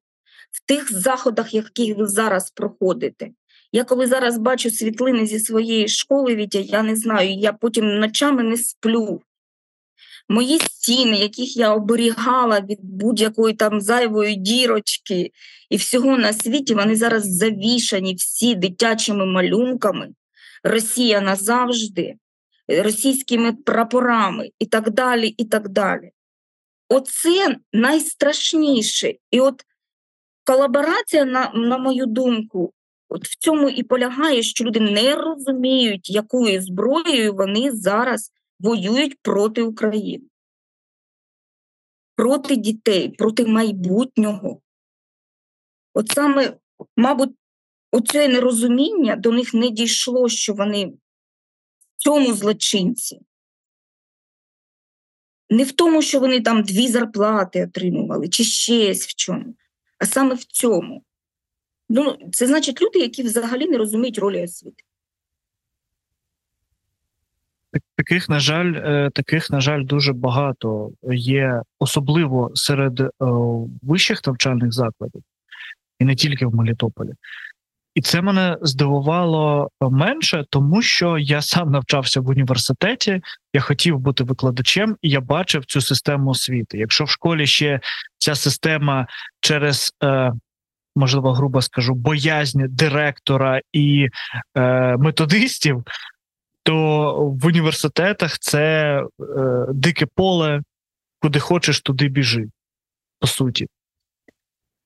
в 0.51 0.65
тих 0.65 0.99
заходах, 0.99 1.53
які 1.53 1.93
ви 1.93 2.05
зараз 2.07 2.51
проходите. 2.51 3.29
Я 3.71 3.83
коли 3.83 4.07
зараз 4.07 4.37
бачу 4.37 4.71
світлини 4.71 5.25
зі 5.25 5.39
своєї 5.39 5.87
школи, 5.87 6.35
Вітя, 6.35 6.59
я 6.59 6.83
не 6.83 6.95
знаю, 6.95 7.33
я 7.33 7.53
потім 7.53 7.99
ночами 7.99 8.43
не 8.43 8.57
сплю. 8.57 9.21
Мої 10.29 10.59
стіни, 10.59 11.17
яких 11.17 11.57
я 11.57 11.73
оберігала 11.73 12.59
від 12.59 12.79
будь-якої 12.81 13.53
там 13.53 13.81
зайвої 13.81 14.35
дірочки 14.35 15.31
і 15.69 15.77
всього 15.77 16.17
на 16.17 16.33
світі, 16.33 16.73
вони 16.73 16.95
зараз 16.95 17.35
завішані 17.35 18.15
всі 18.15 18.55
дитячими 18.55 19.25
малюнками. 19.25 20.09
Росія 20.63 21.21
назавжди, 21.21 22.15
російськими 22.67 23.53
прапорами 23.53 24.49
і 24.59 24.65
так 24.65 24.89
далі, 24.89 25.27
і 25.27 25.45
так 25.45 25.69
далі. 25.69 26.11
Оце 26.89 27.57
найстрашніше. 27.73 29.13
І 29.31 29.39
от 29.39 29.65
колаборація, 30.43 31.25
на, 31.25 31.51
на 31.53 31.77
мою 31.77 32.05
думку, 32.05 32.73
от 33.09 33.27
в 33.27 33.37
цьому 33.37 33.69
і 33.69 33.83
полягає, 33.83 34.43
що 34.43 34.65
люди 34.65 34.79
не 34.79 35.15
розуміють, 35.15 36.09
якою 36.09 36.61
зброєю 36.61 37.33
вони 37.33 37.71
зараз 37.71 38.31
воюють 38.59 39.19
проти 39.21 39.61
України, 39.61 40.25
проти 42.15 42.55
дітей, 42.55 43.09
проти 43.09 43.45
майбутнього. 43.45 44.61
От 45.93 46.11
саме, 46.11 46.57
мабуть, 46.97 47.35
оце 47.91 48.27
нерозуміння 48.27 49.15
до 49.15 49.31
них 49.31 49.53
не 49.53 49.69
дійшло, 49.69 50.29
що 50.29 50.53
вони 50.53 50.85
в 50.85 50.97
цьому 51.97 52.33
злочинці. 52.33 53.21
Не 55.49 55.63
в 55.63 55.71
тому, 55.71 56.01
що 56.01 56.19
вони 56.19 56.41
там 56.41 56.63
дві 56.63 56.87
зарплати 56.87 57.63
отримували, 57.63 58.27
чи 58.27 58.43
щось 58.43 59.07
в 59.07 59.15
чому, 59.15 59.55
а 59.99 60.05
саме 60.05 60.35
в 60.35 60.43
цьому. 60.43 61.03
Ну, 61.89 62.17
це 62.31 62.47
значить 62.47 62.81
люди, 62.81 62.99
які 62.99 63.23
взагалі 63.23 63.67
не 63.67 63.77
розуміють 63.77 64.17
ролі 64.17 64.43
освіти. 64.43 64.83
Таких, 67.95 68.29
на 68.29 68.39
жаль, 68.39 68.73
е, 68.75 69.09
таких, 69.13 69.49
на 69.49 69.61
жаль, 69.61 69.83
дуже 69.83 70.13
багато 70.13 70.91
є, 71.11 71.61
особливо 71.79 72.51
серед 72.53 72.99
е, 72.99 73.09
вищих 73.81 74.27
навчальних 74.27 74.73
закладів, 74.73 75.23
і 75.99 76.05
не 76.05 76.15
тільки 76.15 76.45
в 76.45 76.55
Мелітополі. 76.55 77.11
І 77.97 78.01
це 78.01 78.21
мене 78.21 78.57
здивувало 78.61 79.69
менше, 79.81 80.45
тому 80.49 80.81
що 80.81 81.17
я 81.17 81.41
сам 81.41 81.71
навчався 81.71 82.21
в 82.21 82.29
університеті, 82.29 83.21
я 83.53 83.61
хотів 83.61 83.99
бути 83.99 84.23
викладачем, 84.23 84.97
і 85.01 85.09
я 85.09 85.21
бачив 85.21 85.65
цю 85.65 85.81
систему 85.81 86.29
освіти. 86.29 86.77
Якщо 86.77 87.03
в 87.03 87.09
школі 87.09 87.47
ще 87.47 87.79
ця 88.17 88.35
система 88.35 89.07
через, 89.39 89.93
е, 90.03 90.33
можливо, 90.95 91.33
грубо 91.33 91.61
скажу, 91.61 91.93
боязнь 91.93 92.59
директора 92.69 93.61
і 93.73 94.07
е, 94.57 94.97
методистів, 94.97 95.83
то 96.63 97.15
в 97.41 97.45
університетах 97.45 98.39
це 98.39 98.97
е, 98.99 99.03
дике 99.73 100.05
поле, 100.15 100.61
куди 101.19 101.39
хочеш, 101.39 101.81
туди 101.81 102.07
біжи, 102.07 102.45
по 103.19 103.27
суті. 103.27 103.67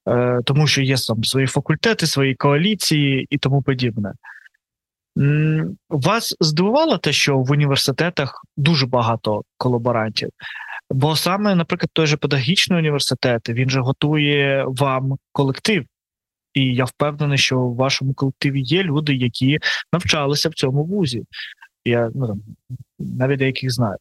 Е, 0.10 0.40
тому 0.46 0.68
що 0.68 0.82
є 0.82 0.96
там 1.08 1.24
свої 1.24 1.48
факультети, 1.48 2.08
свої 2.08 2.36
коаліції 2.36 3.28
і 3.30 3.38
тому 3.38 3.62
подібне. 3.62 4.14
Вас 5.90 6.36
здивувало 6.40 6.98
те, 6.98 7.12
що 7.12 7.38
в 7.38 7.52
університетах 7.52 8.42
дуже 8.58 8.88
багато 8.88 9.42
колаборантів? 9.58 10.30
Бо 10.90 11.16
саме, 11.16 11.56
наприклад, 11.56 11.90
той 11.94 12.08
же 12.08 12.18
педагогічний 12.18 12.80
університет 12.80 13.50
він 13.50 13.70
же 13.70 13.80
готує 13.80 14.66
вам 14.68 15.18
колектив. 15.32 15.86
І 16.54 16.76
я 16.76 16.86
впевнений, 16.86 17.38
що 17.38 17.60
в 17.60 17.76
вашому 17.76 18.14
колективі 18.14 18.62
є 18.62 18.84
люди, 18.84 19.14
які 19.16 19.60
навчалися 19.94 20.50
в 20.50 20.54
цьому 20.54 20.84
вузі. 20.84 21.24
Я 21.86 22.12
ну, 22.16 22.42
навіть 23.00 23.40
деяких 23.40 23.72
знаю. 23.72 23.98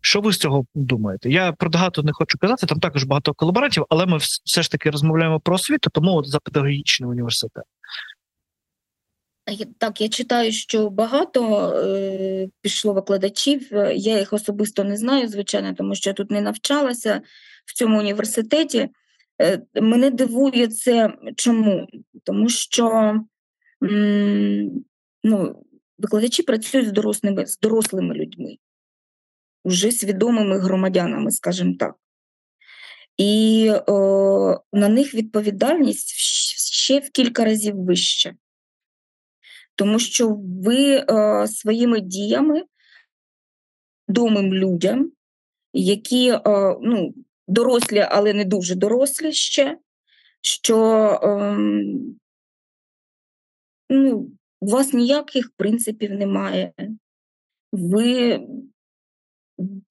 Що 0.00 0.20
ви 0.20 0.32
з 0.32 0.38
цього 0.38 0.66
думаєте? 0.74 1.30
Я 1.30 1.52
про 1.52 1.70
багато 1.70 2.02
не 2.02 2.12
хочу 2.12 2.38
казати, 2.38 2.66
там 2.66 2.80
також 2.80 3.04
багато 3.04 3.34
колаборантів, 3.34 3.84
але 3.88 4.06
ми 4.06 4.16
все 4.44 4.62
ж 4.62 4.70
таки 4.70 4.90
розмовляємо 4.90 5.40
про 5.40 5.54
освіту, 5.54 5.90
тому 5.90 6.14
от 6.14 6.28
за 6.28 6.38
педагогічний 6.38 7.10
університет. 7.10 7.64
Так, 9.78 10.00
я 10.00 10.08
читаю, 10.08 10.52
що 10.52 10.90
багато 10.90 11.72
е, 11.76 12.48
пішло 12.60 12.92
викладачів. 12.92 13.72
Я 13.94 14.18
їх 14.18 14.32
особисто 14.32 14.84
не 14.84 14.96
знаю, 14.96 15.28
звичайно, 15.28 15.74
тому 15.74 15.94
що 15.94 16.10
я 16.10 16.14
тут 16.14 16.30
не 16.30 16.40
навчалася 16.40 17.22
в 17.66 17.74
цьому 17.74 17.98
університеті. 17.98 18.88
Е, 19.42 19.62
мене 19.74 20.10
дивує 20.10 20.68
це 20.68 21.12
чому? 21.36 21.86
Тому 22.24 22.48
що 22.48 23.14
м, 23.82 24.84
ну, 25.24 25.64
викладачі 25.98 26.42
працюють 26.42 26.88
з 26.88 26.92
дорослими, 26.92 27.46
з 27.46 27.58
дорослими 27.58 28.14
людьми, 28.14 28.56
вже 29.64 29.92
свідомими 29.92 30.58
громадянами, 30.58 31.30
скажімо 31.30 31.74
так. 31.78 31.94
І 33.16 33.66
е, 33.74 33.92
на 34.72 34.88
них 34.88 35.14
відповідальність 35.14 36.08
ще 36.72 36.98
в 36.98 37.10
кілька 37.10 37.44
разів 37.44 37.76
вища 37.76 38.34
тому 39.74 39.98
що 39.98 40.38
ви 40.38 41.04
е, 41.10 41.48
своїми 41.48 42.00
діями 42.00 42.62
домим 44.08 44.54
людям, 44.54 45.12
які 45.72 46.28
е, 46.30 46.40
ну, 46.82 47.14
дорослі, 47.48 48.06
але 48.10 48.32
не 48.32 48.44
дуже 48.44 48.74
дорослі 48.74 49.32
ще, 49.32 49.78
що 50.40 50.78
ем, 51.22 52.16
ну, 53.88 54.30
у 54.60 54.66
вас 54.66 54.92
ніяких 54.92 55.50
принципів 55.56 56.10
немає. 56.10 56.72
Ви 57.72 58.40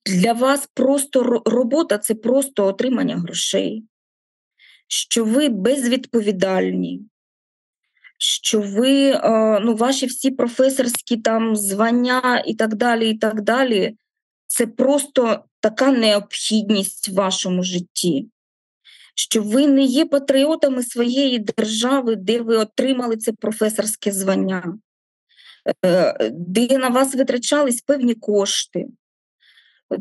для 0.06 0.34
вас 0.34 0.70
просто 0.74 1.42
робота 1.46 1.98
це 1.98 2.16
просто 2.16 2.66
отримання 2.66 3.18
грошей, 3.18 3.84
що 4.88 5.26
ви 5.26 5.50
безвідповідальні, 5.50 7.02
що 8.18 8.62
ви, 8.62 9.10
е, 9.10 9.60
ну, 9.60 9.76
ваші 9.76 10.06
всі 10.06 10.32
професорські 10.32 11.18
там 11.18 11.56
звання 11.56 12.44
і 12.48 12.56
так 12.56 12.76
далі, 12.76 13.10
і 13.10 13.18
так 13.18 13.42
далі, 13.42 13.96
це 14.48 14.68
просто 14.68 15.44
така 15.60 15.92
необхідність 15.92 17.10
в 17.10 17.14
вашому 17.14 17.64
житті, 17.64 18.28
що 19.16 19.44
ви 19.44 19.68
не 19.68 19.84
є 19.84 20.06
патріотами 20.06 20.84
своєї 20.84 21.40
держави, 21.40 22.16
де 22.16 22.42
ви 22.42 22.58
отримали 22.58 23.18
це 23.18 23.34
професорське 23.34 24.12
звання, 24.12 24.78
е, 25.86 26.32
де 26.34 26.78
на 26.78 26.90
вас 26.90 27.16
витрачались 27.16 27.82
певні 27.82 28.16
кошти. 28.16 28.88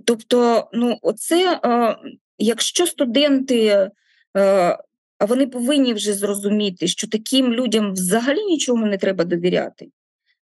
Тобто, 0.04 0.68
ну, 0.72 0.98
оце, 1.02 1.60
е, 1.64 1.96
якщо 2.38 2.86
студенти, 2.86 3.90
е, 4.36 4.78
вони 5.20 5.46
повинні 5.46 5.94
вже 5.94 6.12
зрозуміти, 6.12 6.88
що 6.88 7.08
таким 7.08 7.52
людям 7.52 7.92
взагалі 7.92 8.44
нічого 8.44 8.86
не 8.86 8.98
треба 8.98 9.24
довіряти. 9.24 9.88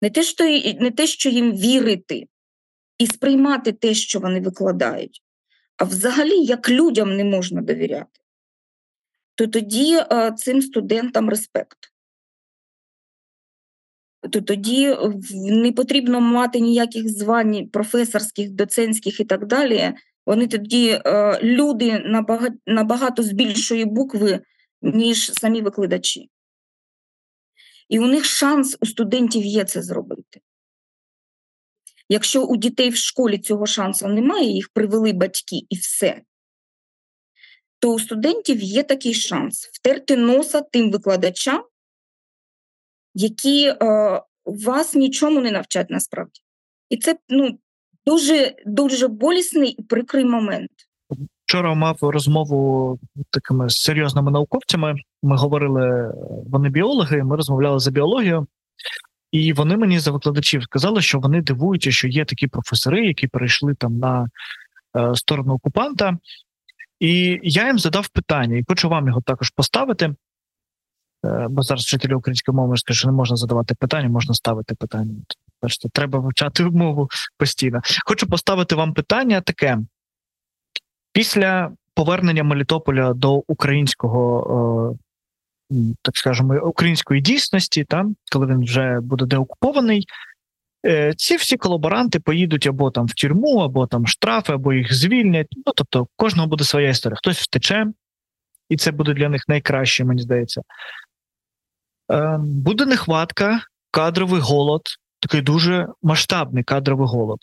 Не 0.02 0.10
те, 0.10 0.22
що, 0.22 0.44
не 0.80 0.90
те, 0.90 1.06
що 1.06 1.28
їм 1.28 1.52
вірити 1.52 2.26
і 2.98 3.06
сприймати 3.06 3.72
те, 3.72 3.94
що 3.94 4.20
вони 4.20 4.40
викладають, 4.40 5.22
а 5.76 5.84
взагалі 5.84 6.44
як 6.44 6.70
людям 6.70 7.16
не 7.16 7.24
можна 7.24 7.62
довіряти, 7.62 8.20
то 9.34 9.46
тоді 9.46 9.96
е, 9.96 10.32
цим 10.36 10.62
студентам 10.62 11.30
респект. 11.30 11.93
То 14.30 14.40
тоді 14.40 14.96
не 15.34 15.72
потрібно 15.72 16.20
мати 16.20 16.60
ніяких 16.60 17.08
звань 17.08 17.68
професорських, 17.68 18.50
доцентських 18.50 19.20
і 19.20 19.24
так 19.24 19.46
далі. 19.46 19.92
Вони 20.26 20.46
тоді 20.46 21.00
е, 21.06 21.38
люди 21.42 21.98
набагато, 21.98 22.54
набагато 22.66 23.22
з 23.22 23.32
більшої 23.32 23.84
букви, 23.84 24.40
ніж 24.82 25.32
самі 25.32 25.62
викладачі. 25.62 26.30
І 27.88 27.98
у 27.98 28.06
них 28.06 28.24
шанс 28.24 28.76
у 28.80 28.86
студентів 28.86 29.44
є 29.44 29.64
це 29.64 29.82
зробити. 29.82 30.40
Якщо 32.08 32.44
у 32.44 32.56
дітей 32.56 32.90
в 32.90 32.96
школі 32.96 33.38
цього 33.38 33.66
шансу 33.66 34.08
немає, 34.08 34.50
їх 34.50 34.68
привели 34.68 35.12
батьки 35.12 35.60
і 35.68 35.76
все, 35.76 36.22
то 37.78 37.94
у 37.94 37.98
студентів 37.98 38.60
є 38.60 38.82
такий 38.82 39.14
шанс 39.14 39.70
втерти 39.72 40.16
носа 40.16 40.60
тим 40.60 40.90
викладачам, 40.90 41.64
які 43.14 43.66
е, 43.68 43.76
вас 44.44 44.94
нічому 44.94 45.40
не 45.40 45.50
навчать 45.50 45.90
насправді. 45.90 46.40
І 46.90 46.96
це 46.96 47.16
ну, 47.28 47.58
дуже, 48.06 48.54
дуже 48.66 49.08
болісний 49.08 49.70
і 49.70 49.82
прикрий 49.82 50.24
момент. 50.24 50.70
Вчора 51.46 51.74
мав 51.74 51.98
розмову 52.00 52.98
такими 53.30 53.70
серйозними 53.70 54.30
науковцями. 54.30 54.94
Ми 55.22 55.36
говорили, 55.36 56.14
вони 56.46 56.68
біологи, 56.68 57.22
ми 57.22 57.36
розмовляли 57.36 57.78
за 57.78 57.90
біологію, 57.90 58.46
і 59.32 59.52
вони 59.52 59.76
мені 59.76 59.98
за 59.98 60.10
викладачів 60.10 60.62
сказали, 60.62 61.02
що 61.02 61.18
вони 61.18 61.42
дивуються, 61.42 61.90
що 61.90 62.08
є 62.08 62.24
такі 62.24 62.46
професори, 62.46 63.06
які 63.06 63.26
перейшли 63.26 63.74
там 63.74 63.98
на 63.98 64.28
е, 64.96 65.14
сторону 65.14 65.54
окупанта. 65.54 66.18
І 67.00 67.40
я 67.42 67.66
їм 67.66 67.78
задав 67.78 68.08
питання, 68.08 68.56
і 68.56 68.64
хочу 68.68 68.88
вам 68.88 69.06
його 69.06 69.20
також 69.20 69.50
поставити. 69.50 70.14
Е, 71.24 71.46
бо 71.50 71.62
зараз 71.62 71.82
вчителі 71.82 72.14
української 72.14 72.56
мови 72.56 72.76
скажуть, 72.76 72.98
що 72.98 73.08
не 73.08 73.14
можна 73.14 73.36
задавати 73.36 73.74
питання, 73.74 74.08
можна 74.08 74.34
ставити 74.34 74.74
питання. 74.74 75.14
Бачите, 75.62 75.88
треба 75.88 76.18
вивчати 76.18 76.64
мову 76.70 77.08
постійно. 77.38 77.80
Хочу 78.06 78.26
поставити 78.26 78.74
вам 78.74 78.94
питання 78.94 79.40
таке: 79.40 79.78
після 81.12 81.72
повернення 81.94 82.44
Мелітополя 82.44 83.12
до 83.14 83.42
українського, 83.48 84.96
е, 85.72 85.76
так 86.02 86.16
скажемо, 86.16 86.68
української 86.68 87.20
дійсності, 87.20 87.84
там, 87.84 88.16
коли 88.32 88.46
він 88.46 88.64
вже 88.64 89.00
буде 89.00 89.26
деокупований, 89.26 90.06
е, 90.86 91.14
ці 91.16 91.36
всі 91.36 91.56
колаборанти 91.56 92.20
поїдуть 92.20 92.66
або 92.66 92.90
там 92.90 93.06
в 93.06 93.14
тюрму, 93.14 93.58
або 93.58 93.86
там 93.86 94.06
штрафи, 94.06 94.52
або 94.52 94.72
їх 94.72 94.94
звільнять. 94.94 95.48
Ну 95.66 95.72
тобто, 95.76 96.06
кожного 96.16 96.48
буде 96.48 96.64
своя 96.64 96.88
історія. 96.88 97.16
Хтось 97.16 97.40
втече, 97.40 97.86
і 98.68 98.76
це 98.76 98.92
буде 98.92 99.14
для 99.14 99.28
них 99.28 99.48
найкраще, 99.48 100.04
мені 100.04 100.22
здається. 100.22 100.62
Е, 102.12 102.38
Буде 102.38 102.86
нехватка, 102.86 103.60
кадровий 103.90 104.40
голод, 104.40 104.82
такий 105.20 105.40
дуже 105.40 105.88
масштабний 106.02 106.64
кадровий 106.64 107.06
голод. 107.06 107.38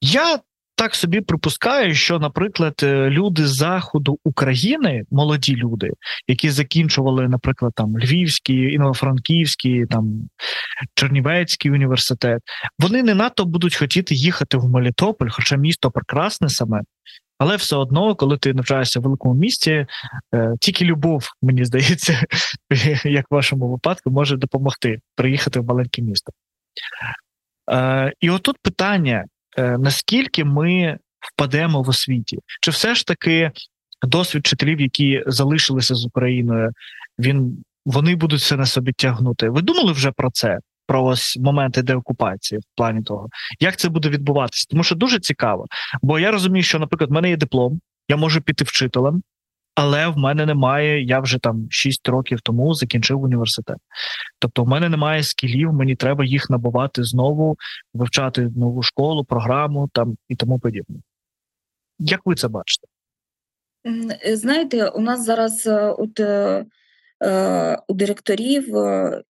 Я 0.00 0.38
так 0.76 0.94
собі 0.94 1.20
припускаю, 1.20 1.94
що, 1.94 2.18
наприклад, 2.18 2.80
е, 2.82 3.10
люди 3.10 3.46
з 3.46 3.54
заходу 3.54 4.18
України, 4.24 5.04
молоді 5.10 5.56
люди, 5.56 5.90
які 6.28 6.50
закінчували, 6.50 7.28
наприклад, 7.28 7.72
там 7.76 7.98
Львівський, 7.98 8.78
Інно-Франківський, 8.78 9.86
там 9.86 10.28
Чернівецький 10.94 11.70
університет, 11.70 12.42
вони 12.78 13.02
не 13.02 13.14
надто 13.14 13.44
будуть 13.44 13.76
хотіти 13.76 14.14
їхати 14.14 14.56
в 14.56 14.68
Мелітополь, 14.68 15.28
хоча 15.30 15.56
місто 15.56 15.90
прекрасне 15.90 16.48
саме. 16.48 16.80
Але 17.38 17.56
все 17.56 17.76
одно, 17.76 18.14
коли 18.14 18.38
ти 18.38 18.54
навчаєшся 18.54 19.00
в 19.00 19.02
великому 19.02 19.34
місті, 19.34 19.86
е, 20.34 20.52
тільки 20.60 20.84
любов, 20.84 21.28
мені 21.42 21.64
здається, 21.64 22.24
як 23.04 23.26
в 23.30 23.34
вашому 23.34 23.68
випадку, 23.68 24.10
може 24.10 24.36
допомогти 24.36 24.98
приїхати 25.16 25.60
в 25.60 25.64
маленьке 25.64 26.02
місто. 26.02 26.32
Е, 27.72 28.12
І 28.20 28.30
отут 28.30 28.56
питання: 28.62 29.24
наскільки 29.58 30.44
ми 30.44 30.98
впадемо 31.32 31.82
в 31.82 31.88
освіті? 31.88 32.38
Чи 32.60 32.70
все 32.70 32.94
ж 32.94 33.06
таки 33.06 33.50
досвід 34.02 34.42
вчителів, 34.46 34.80
які 34.80 35.22
залишилися 35.26 35.94
з 35.94 36.06
Україною, 36.06 36.70
він 37.18 37.64
вони 37.86 38.16
будуть 38.16 38.40
все 38.40 38.56
на 38.56 38.66
собі 38.66 38.92
тягнути? 38.92 39.48
Ви 39.48 39.62
думали 39.62 39.92
вже 39.92 40.12
про 40.12 40.30
це? 40.30 40.58
Про 40.86 41.04
ось 41.04 41.36
моменти 41.36 41.82
деокупації 41.82 42.58
в 42.58 42.76
плані 42.76 43.02
того, 43.02 43.28
як 43.60 43.76
це 43.76 43.88
буде 43.88 44.08
відбуватися? 44.08 44.66
Тому 44.70 44.84
що 44.84 44.94
дуже 44.94 45.20
цікаво. 45.20 45.66
Бо 46.02 46.18
я 46.18 46.30
розумію, 46.30 46.62
що, 46.62 46.78
наприклад, 46.78 47.10
в 47.10 47.12
мене 47.12 47.30
є 47.30 47.36
диплом, 47.36 47.80
я 48.08 48.16
можу 48.16 48.40
піти 48.40 48.64
вчителем, 48.64 49.22
але 49.74 50.08
в 50.08 50.16
мене 50.16 50.46
немає. 50.46 51.04
Я 51.04 51.20
вже 51.20 51.38
там 51.38 51.66
6 51.70 52.08
років 52.08 52.40
тому 52.40 52.74
закінчив 52.74 53.22
університет. 53.22 53.76
Тобто, 54.38 54.64
в 54.64 54.68
мене 54.68 54.88
немає 54.88 55.22
скілів, 55.22 55.72
мені 55.72 55.96
треба 55.96 56.24
їх 56.24 56.50
набувати 56.50 57.04
знову, 57.04 57.56
вивчати 57.94 58.50
нову 58.56 58.82
школу, 58.82 59.24
програму 59.24 59.88
там 59.92 60.16
і 60.28 60.36
тому 60.36 60.58
подібне. 60.58 60.96
Як 61.98 62.20
ви 62.24 62.34
це 62.34 62.48
бачите? 62.48 62.86
Е, 64.26 64.36
Знаєте, 64.36 64.88
у 64.88 65.00
нас 65.00 65.24
зараз 65.24 65.66
е, 65.66 65.94
от, 65.98 66.20
е, 66.20 66.66
у 67.88 67.94
директорів 67.94 68.74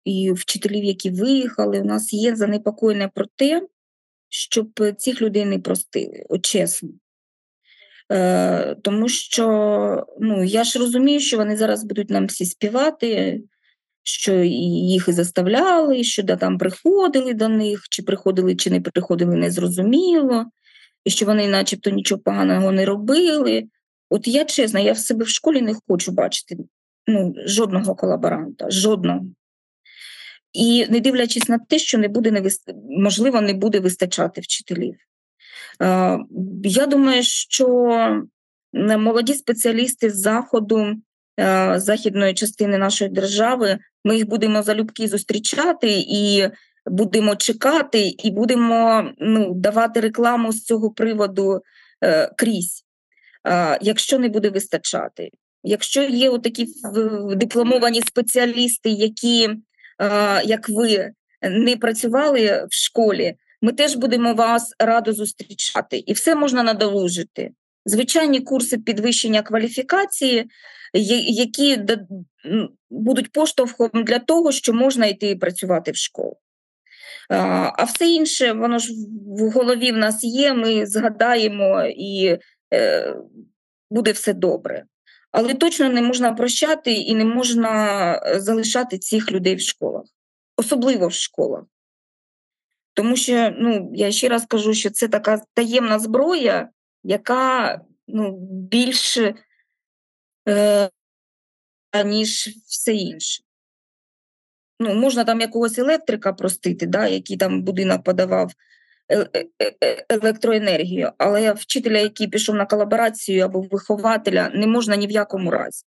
і 0.05 0.31
вчителів, 0.31 0.83
які 0.83 1.09
виїхали, 1.09 1.81
у 1.81 1.85
нас 1.85 2.13
є 2.13 2.35
занепокоєння 2.35 3.07
про 3.07 3.25
те, 3.35 3.67
щоб 4.29 4.67
цих 4.97 5.21
людей 5.21 5.45
не 5.45 5.59
простили, 5.59 6.25
от 6.29 6.45
чесно. 6.45 6.89
Е, 8.11 8.75
тому 8.83 9.09
що 9.09 10.05
ну, 10.19 10.43
я 10.43 10.63
ж 10.63 10.79
розумію, 10.79 11.19
що 11.19 11.37
вони 11.37 11.57
зараз 11.57 11.83
будуть 11.83 12.09
нам 12.09 12.25
всі 12.25 12.45
співати, 12.45 13.41
що 14.03 14.33
їх 14.43 15.07
і 15.07 15.11
заставляли, 15.11 16.03
що 16.03 16.23
да, 16.23 16.35
там 16.35 16.57
приходили 16.57 17.33
до 17.33 17.49
них, 17.49 17.83
чи 17.89 18.03
приходили, 18.03 18.55
чи 18.55 18.69
не 18.69 18.81
приходили, 18.81 19.35
незрозуміло, 19.35 20.45
і 21.05 21.09
що 21.09 21.25
вони 21.25 21.47
начебто 21.47 21.89
нічого 21.89 22.21
поганого 22.21 22.71
не 22.71 22.85
робили. 22.85 23.63
От 24.09 24.27
я 24.27 24.45
чесно, 24.45 24.79
я 24.79 24.93
в 24.93 24.97
себе 24.97 25.25
в 25.25 25.29
школі 25.29 25.61
не 25.61 25.75
хочу 25.87 26.11
бачити 26.11 26.57
ну, 27.07 27.33
жодного 27.45 27.95
колаборанта, 27.95 28.69
жодного. 28.69 29.25
І 30.53 30.85
не 30.89 30.99
дивлячись 30.99 31.49
на 31.49 31.59
те, 31.59 31.79
що 31.79 31.97
не 31.97 32.07
буде 32.07 32.31
не 32.31 32.41
вис- 32.41 32.73
можливо, 32.89 33.41
не 33.41 33.53
буде 33.53 33.79
вистачати 33.79 34.41
вчителів. 34.41 34.95
Е, 35.81 36.19
Я 36.63 36.85
думаю, 36.85 37.23
що 37.23 37.89
е, 38.73 38.97
молоді 38.97 39.33
спеціалісти 39.33 40.09
з 40.09 40.19
заходу, 40.19 40.95
е, 41.39 41.73
західної 41.79 42.33
частини 42.33 42.77
нашої 42.77 43.09
держави, 43.09 43.77
ми 44.03 44.15
їх 44.15 44.27
будемо 44.27 44.63
залюбки 44.63 45.07
зустрічати 45.07 45.87
і 46.07 46.49
будемо 46.85 47.35
чекати, 47.35 48.07
і 48.07 48.31
будемо 48.31 49.09
ну, 49.17 49.53
давати 49.53 49.99
рекламу 49.99 50.51
з 50.51 50.63
цього 50.63 50.91
приводу 50.91 51.61
крізь, 52.37 52.85
якщо 53.81 54.19
не 54.19 54.29
буде 54.29 54.49
вистачати. 54.49 55.29
Якщо 55.63 56.03
є 56.03 56.39
такі 56.39 56.67
дипломовані 57.35 58.01
спеціалісти, 58.01 58.89
які, 58.89 59.49
як 60.45 60.69
ви, 60.69 61.11
не 61.41 61.77
працювали 61.77 62.67
в 62.69 62.73
школі, 62.73 63.35
ми 63.61 63.71
теж 63.71 63.95
будемо 63.95 64.33
вас 64.33 64.73
радо 64.79 65.13
зустрічати. 65.13 65.97
І 65.97 66.13
все 66.13 66.35
можна 66.35 66.63
надолужити. 66.63 67.51
Звичайні 67.85 68.39
курси 68.39 68.77
підвищення 68.77 69.41
кваліфікації, 69.41 70.49
які 70.93 71.79
будуть 72.89 73.31
поштовхом 73.31 73.89
для 73.93 74.19
того, 74.19 74.51
що 74.51 74.73
можна 74.73 75.05
йти 75.05 75.29
і 75.29 75.35
працювати 75.35 75.91
в 75.91 75.95
школу. 75.95 76.37
А, 77.29 77.83
все 77.83 78.07
інше, 78.09 78.53
воно 78.53 78.79
ж 78.79 78.93
в- 78.93 79.43
в 79.43 79.51
голові 79.51 79.91
в 79.91 79.97
нас 79.97 80.23
є, 80.23 80.53
ми 80.53 80.85
згадаємо 80.85 81.83
і 81.85 82.37
е, 82.73 83.15
буде 83.91 84.11
все 84.11 84.33
добре. 84.33 84.83
Але 85.31 85.53
точно 85.53 85.89
не 85.89 86.01
можна 86.01 86.33
прощати 86.33 86.93
і 86.93 87.15
не 87.15 87.25
можна 87.25 88.13
е, 88.25 88.39
залишати 88.39 88.97
цих 88.97 89.31
людей 89.31 89.55
в 89.55 89.61
школах, 89.61 90.03
особливо 90.57 91.07
в 91.07 91.13
школах. 91.13 91.63
Тому 92.99 93.15
що, 93.15 93.53
ну, 93.57 93.91
я 93.93 94.11
ще 94.11 94.29
раз 94.29 94.45
кажу, 94.45 94.73
що 94.73 94.89
це 94.89 95.07
така 95.07 95.41
таємна 95.53 95.99
зброя, 95.99 96.69
яка 97.03 97.81
ну, 98.07 98.37
більш 98.51 99.17
е, 100.47 100.89
ніж 102.05 102.47
все 102.67 102.93
інше. 102.93 103.43
Ну, 104.79 104.93
можна 104.93 105.23
там 105.23 105.41
якогось 105.41 105.79
електрика 105.79 106.33
простити, 106.33 106.85
да, 106.85 107.07
який 107.07 107.37
там 107.37 107.61
будинок 107.61 108.03
подавав 108.03 108.51
е- 109.11 109.29
е- 109.33 109.75
е- 109.83 110.05
електроенергію, 110.09 111.11
але 111.17 111.53
вчителя, 111.53 111.97
який 111.97 112.27
пішов 112.27 112.55
на 112.55 112.65
колаборацію 112.65 113.45
або 113.45 113.61
вихователя, 113.61 114.49
не 114.53 114.67
можна 114.67 114.95
ні 114.95 115.07
в 115.07 115.11
якому 115.11 115.51
разі. 115.51 115.85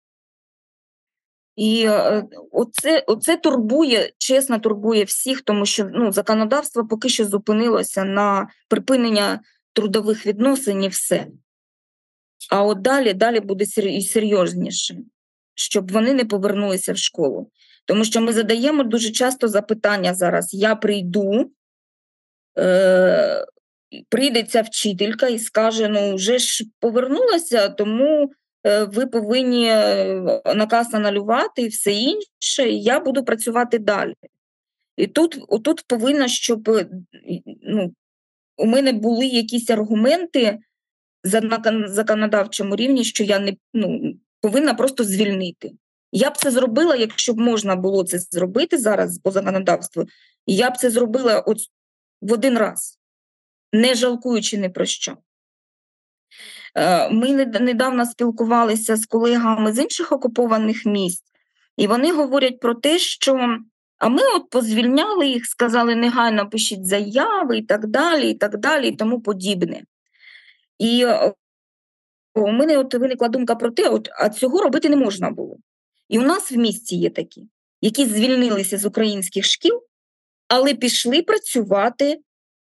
І 1.56 1.84
е, 1.86 2.24
оце, 2.50 3.04
оце 3.06 3.36
турбує, 3.36 4.12
чесно 4.18 4.58
турбує 4.58 5.04
всіх, 5.04 5.42
тому 5.42 5.66
що 5.66 5.88
ну, 5.92 6.12
законодавство 6.12 6.86
поки 6.86 7.08
що 7.08 7.24
зупинилося 7.24 8.04
на 8.04 8.48
припинення 8.68 9.40
трудових 9.72 10.26
відносин 10.26 10.84
і 10.84 10.88
все. 10.88 11.26
А 12.50 12.62
от 12.62 12.80
далі, 12.80 13.12
далі 13.12 13.40
буде 13.40 13.66
сер- 13.66 14.02
серйозніше, 14.02 14.96
щоб 15.54 15.92
вони 15.92 16.14
не 16.14 16.24
повернулися 16.24 16.92
в 16.92 16.98
школу. 16.98 17.50
Тому 17.84 18.04
що 18.04 18.20
ми 18.20 18.32
задаємо 18.32 18.82
дуже 18.82 19.10
часто 19.10 19.48
запитання 19.48 20.14
зараз: 20.14 20.54
я 20.54 20.76
прийду, 20.76 21.50
е, 22.58 23.46
прийде 24.08 24.42
ця 24.42 24.62
вчителька 24.62 25.28
і 25.28 25.38
скаже: 25.38 25.88
ну, 25.88 26.14
вже 26.14 26.38
ж 26.38 26.64
повернулася, 26.80 27.68
тому 27.68 28.30
ви 28.84 29.06
повинні 29.06 29.68
е, 29.68 30.20
наказ 30.56 30.94
анулювати 30.94 31.62
і 31.62 31.68
все 31.68 31.92
інше, 31.92 32.70
і 32.70 32.82
я 32.82 33.00
буду 33.00 33.24
працювати 33.24 33.78
далі. 33.78 34.14
І 34.96 35.06
тут, 35.06 35.44
отут 35.48 35.84
повинна, 35.86 36.28
щоб 36.28 36.68
е, 36.68 36.88
ну, 37.62 37.94
у 38.56 38.66
мене 38.66 38.92
були 38.92 39.26
якісь 39.26 39.70
аргументи 39.70 40.58
на 41.24 41.88
законодавчому 41.88 42.76
рівні, 42.76 43.04
що 43.04 43.24
я 43.24 43.38
не 43.38 43.56
ну, 43.74 44.14
повинна 44.40 44.74
просто 44.74 45.04
звільнити. 45.04 45.72
Я 46.12 46.30
б 46.30 46.36
це 46.36 46.50
зробила, 46.50 46.96
якщо 46.96 47.32
б 47.32 47.38
можна 47.38 47.76
було 47.76 48.04
це 48.04 48.18
зробити 48.18 48.78
зараз 48.78 49.18
по 49.18 49.30
законодавству, 49.30 50.04
я 50.46 50.70
б 50.70 50.76
це 50.76 50.90
зробила 50.90 51.40
от 51.40 51.58
в 52.20 52.32
один 52.32 52.58
раз, 52.58 52.98
не 53.72 53.94
жалкуючи 53.94 54.58
ні 54.58 54.68
про 54.68 54.84
що. 54.84 55.16
Е, 56.76 57.10
Ми 57.10 57.46
недавно 57.46 58.06
спілкувалися 58.06 58.96
з 58.96 59.06
колегами 59.06 59.72
з 59.72 59.78
інших 59.78 60.12
окупованих 60.12 60.86
місць, 60.86 61.24
і 61.76 61.86
вони 61.86 62.12
говорять 62.12 62.60
про 62.60 62.74
те, 62.74 62.98
що 62.98 63.58
а 63.98 64.08
ми 64.08 64.22
от 64.36 64.50
позвільняли 64.50 65.28
їх, 65.28 65.46
сказали 65.46 65.94
негайно 65.94 66.50
пишіть 66.50 66.86
заяви 66.86 67.58
і 67.58 67.62
так 67.62 67.86
далі, 67.86 68.30
і 68.30 68.34
так 68.34 68.56
далі, 68.56 68.88
і 68.88 68.96
тому 68.96 69.20
подібне. 69.20 69.82
І 70.78 71.04
е, 71.04 71.32
у 72.34 72.52
мене 72.52 72.78
от 72.78 72.94
виникла 72.94 73.28
думка 73.28 73.54
про 73.54 73.70
те, 73.70 73.88
от, 73.88 74.08
а 74.18 74.28
цього 74.28 74.62
робити 74.62 74.88
не 74.88 74.96
можна 74.96 75.30
було. 75.30 75.56
І 76.08 76.18
у 76.18 76.22
нас 76.22 76.52
в 76.52 76.56
місті 76.56 76.96
є 76.96 77.10
такі, 77.10 77.48
які 77.80 78.06
звільнилися 78.06 78.78
з 78.78 78.84
українських 78.84 79.44
шкіл, 79.44 79.82
але 80.48 80.74
пішли 80.74 81.22
працювати 81.22 82.20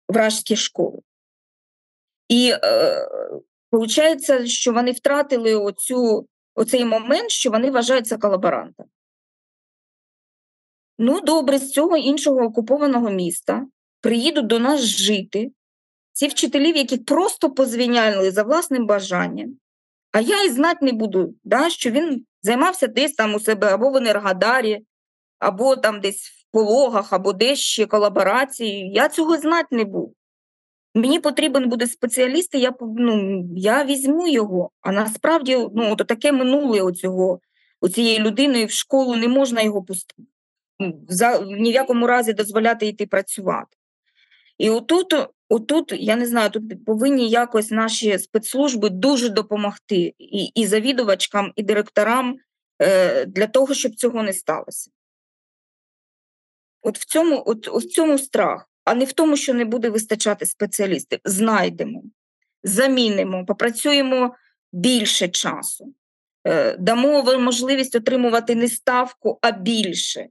в 0.10 0.14
вражські 0.14 0.56
школи. 0.56 1.00
І 2.30 2.54
е, 2.64 3.08
виходить, 3.80 4.48
що 4.48 4.74
вони 4.74 4.92
втратили 4.92 5.56
оцю, 5.56 6.28
оцей 6.56 6.86
момент, 6.86 7.32
що 7.32 7.50
вони 7.50 7.72
вважаються 7.72 8.18
колаборантами. 8.18 8.90
Ну, 10.98 11.22
добре, 11.22 11.60
з 11.60 11.72
цього 11.72 11.98
іншого 11.98 12.42
окупованого 12.42 13.10
міста 13.10 13.68
приїдуть 14.02 14.48
до 14.48 14.60
нас 14.60 14.82
жити 14.82 15.52
ці 16.14 16.28
вчителів, 16.28 16.78
яких 16.78 17.06
просто 17.06 17.52
позвільняли 17.52 18.32
за 18.32 18.44
власним 18.44 18.86
бажанням. 18.86 19.58
А 20.12 20.22
я 20.22 20.44
і 20.44 20.50
знати 20.50 20.86
не 20.86 20.92
буду, 20.92 21.36
да, 21.44 21.70
що 21.70 21.92
він 21.92 22.26
займався 22.42 22.88
десь 22.88 23.14
там 23.14 23.36
у 23.36 23.40
себе 23.40 23.68
або 23.68 23.90
в 23.90 23.96
Енергодарі, 23.96 24.86
або 25.40 25.76
там 25.76 26.00
десь 26.00 26.28
в 26.28 26.52
пологах, 26.52 27.14
або 27.14 27.34
десь 27.34 27.60
ще 27.60 27.86
колаборацією. 27.86 28.92
Я 28.92 29.10
цього 29.10 29.38
знати 29.38 29.76
не 29.76 29.84
буду. 29.84 30.14
Мені 30.96 31.20
потрібен 31.20 31.70
буде 31.70 31.88
спеціаліст, 31.88 32.56
і 32.56 32.60
я, 32.60 32.74
ну, 32.82 33.44
я 33.56 33.86
візьму 33.86 34.28
його. 34.28 34.72
А 34.82 34.92
насправді 34.92 35.56
ну, 35.56 35.92
от 35.92 36.08
таке 36.08 36.32
минуле 36.32 36.82
оцього, 36.82 37.40
у 37.82 37.90
цієї 37.90 38.20
людини 38.20 38.66
в 38.66 38.72
школу 38.72 39.16
не 39.16 39.28
можна 39.28 39.62
його 39.62 39.84
пустити. 39.84 40.24
Ну, 40.80 41.06
За, 41.10 41.38
в 41.40 41.66
якому 41.66 42.08
разі 42.08 42.34
дозволяти 42.34 42.88
йти 42.88 43.06
працювати. 43.06 43.78
І 44.58 44.70
отут, 44.70 45.14
отут, 45.50 45.94
я 45.98 46.16
не 46.16 46.26
знаю, 46.26 46.50
тут 46.50 46.86
повинні 46.86 47.30
якось 47.30 47.72
наші 47.72 48.20
спецслужби 48.20 48.90
дуже 48.90 49.30
допомогти 49.30 50.14
і, 50.20 50.46
і 50.56 50.66
завідувачкам, 50.66 51.54
і 51.56 51.64
директорам 51.64 52.38
е, 52.82 53.26
для 53.26 53.48
того, 53.48 53.74
щоб 53.74 53.96
цього 53.96 54.24
не 54.24 54.34
сталося. 54.34 54.92
От 56.82 56.98
в 56.98 57.06
цьому, 57.06 57.44
от, 57.46 57.68
от 57.68 57.84
в 57.84 57.88
цьому 57.88 58.18
страх, 58.18 58.70
а 58.86 58.96
не 58.96 59.06
в 59.06 59.14
тому, 59.14 59.38
що 59.38 59.54
не 59.54 59.66
буде 59.66 59.90
вистачати 59.90 60.46
спеціалістів. 60.46 61.20
Знайдемо, 61.26 62.04
замінимо, 62.64 63.46
попрацюємо 63.46 64.36
більше 64.74 65.28
часу, 65.28 65.94
е, 66.48 66.78
дамо 66.78 67.40
можливість 67.40 67.96
отримувати 67.96 68.56
не 68.56 68.68
ставку, 68.68 69.40
а 69.42 69.52
більше 69.52 70.28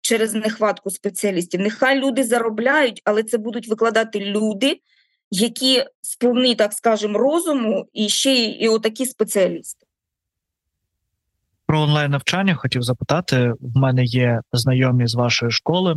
через 0.00 0.34
нехватку 0.34 0.90
спеціалістів. 0.90 1.60
Нехай 1.60 2.00
люди 2.00 2.24
заробляють, 2.24 3.02
але 3.04 3.22
це 3.22 3.38
будуть 3.38 3.68
викладати 3.68 4.20
люди, 4.20 4.80
які 5.30 5.84
сповні, 6.00 6.54
так 6.54 6.72
скажемо, 6.72 7.18
розуму, 7.18 7.86
і 7.92 8.08
ще 8.08 8.34
і 8.34 8.68
отакі 8.68 9.06
спеціалісти. 9.06 9.86
Про 11.66 11.80
онлайн 11.80 12.10
навчання 12.10 12.54
хотів 12.54 12.82
запитати. 12.82 13.52
В 13.60 13.76
мене 13.76 14.04
є 14.04 14.40
знайомі 14.52 15.06
з 15.06 15.14
вашої 15.14 15.52
школи. 15.52 15.96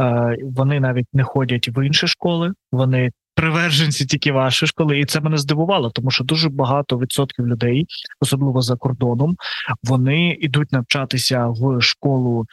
Е, 0.00 0.36
Вони 0.42 0.80
навіть 0.80 1.06
не 1.12 1.24
ходять 1.24 1.68
в 1.68 1.86
інші 1.86 2.06
школи. 2.06 2.52
Вони 2.72 3.10
приверженці 3.34 4.06
тільки 4.06 4.32
вашої 4.32 4.68
школи, 4.68 5.00
і 5.00 5.04
це 5.04 5.20
мене 5.20 5.38
здивувало, 5.38 5.90
тому 5.90 6.10
що 6.10 6.24
дуже 6.24 6.48
багато 6.48 6.98
відсотків 6.98 7.46
людей, 7.46 7.86
особливо 8.20 8.62
за 8.62 8.76
кордоном, 8.76 9.36
вони 9.82 10.30
йдуть 10.30 10.72
навчатися 10.72 11.46
в 11.46 11.80
школу 11.80 12.46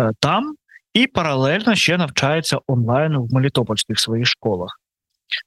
е, 0.00 0.12
там 0.20 0.54
і 0.94 1.06
паралельно 1.06 1.74
ще 1.74 1.98
навчаються 1.98 2.58
онлайн 2.66 3.16
в 3.16 3.34
Мелітопольських 3.34 4.00
своїх 4.00 4.26
школах. 4.26 4.80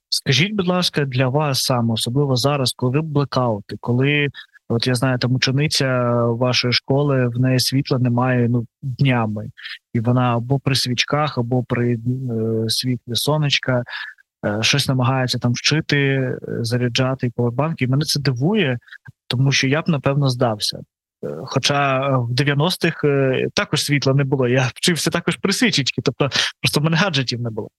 Скажіть, 0.09 0.53
будь 0.53 0.67
ласка, 0.67 1.05
для 1.05 1.27
вас 1.27 1.63
саме, 1.63 1.93
особливо 1.93 2.35
зараз, 2.35 2.73
коли 2.73 3.01
блекаути, 3.01 3.75
коли 3.79 4.27
От 4.71 4.87
я 4.87 4.95
знаю, 4.95 5.17
там 5.17 5.35
учениця 5.35 6.13
вашої 6.25 6.73
школи, 6.73 7.27
в 7.27 7.39
неї 7.39 7.59
світла 7.59 7.99
немає 7.99 8.49
ну 8.49 8.65
днями, 8.81 9.49
і 9.93 9.99
вона 9.99 10.35
або 10.35 10.59
при 10.59 10.75
свічках, 10.75 11.37
або 11.37 11.63
при 11.63 11.93
е, 11.93 11.99
світлі 12.69 13.15
сонечка 13.15 13.83
е, 14.45 14.57
щось 14.61 14.87
намагається 14.87 15.39
там 15.39 15.51
вчити, 15.53 15.97
е, 15.97 16.37
заряджати 16.41 17.31
повербанки. 17.35 17.85
І 17.85 17.87
мене 17.87 18.05
це 18.05 18.19
дивує, 18.19 18.77
тому 19.27 19.51
що 19.51 19.67
я 19.67 19.81
б 19.81 19.89
напевно 19.89 20.29
здався. 20.29 20.79
Е, 21.23 21.37
Хоча 21.45 22.09
в 22.17 22.31
90-х 22.31 23.07
е, 23.07 23.47
також 23.53 23.83
світла 23.83 24.13
не 24.13 24.23
було. 24.23 24.47
Я 24.47 24.71
вчився 24.75 25.09
також 25.09 25.35
при 25.35 25.53
свічечки, 25.53 26.01
тобто 26.01 26.29
просто 26.61 26.79
в 26.79 26.83
мене 26.83 26.97
гаджетів 26.97 27.41
не 27.41 27.49
було. 27.49 27.69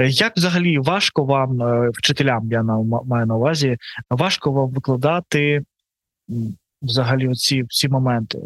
Е, 0.00 0.08
Як 0.08 0.36
взагалі 0.36 0.78
важко 0.78 1.24
вам, 1.24 1.62
е, 1.62 1.90
вчителям, 1.90 2.48
я 2.50 2.62
маю 2.62 3.26
на 3.26 3.36
увазі, 3.36 3.76
важко 4.10 4.52
вам 4.52 4.70
викладати 4.70 5.64
взагалі 6.82 7.34
ці 7.34 7.62
всі 7.62 7.88
моменти? 7.88 8.38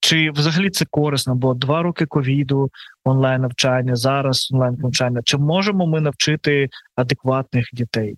Чи 0.00 0.30
взагалі 0.30 0.70
це 0.70 0.84
корисно? 0.90 1.34
Бо 1.34 1.54
два 1.54 1.82
роки 1.82 2.06
ковіду, 2.06 2.70
онлайн 3.04 3.42
навчання, 3.42 3.96
зараз 3.96 4.48
онлайн 4.52 4.74
навчання. 4.74 5.20
Чи 5.24 5.38
можемо 5.38 5.86
ми 5.86 6.00
навчити 6.00 6.68
адекватних 6.94 7.66
дітей? 7.72 8.16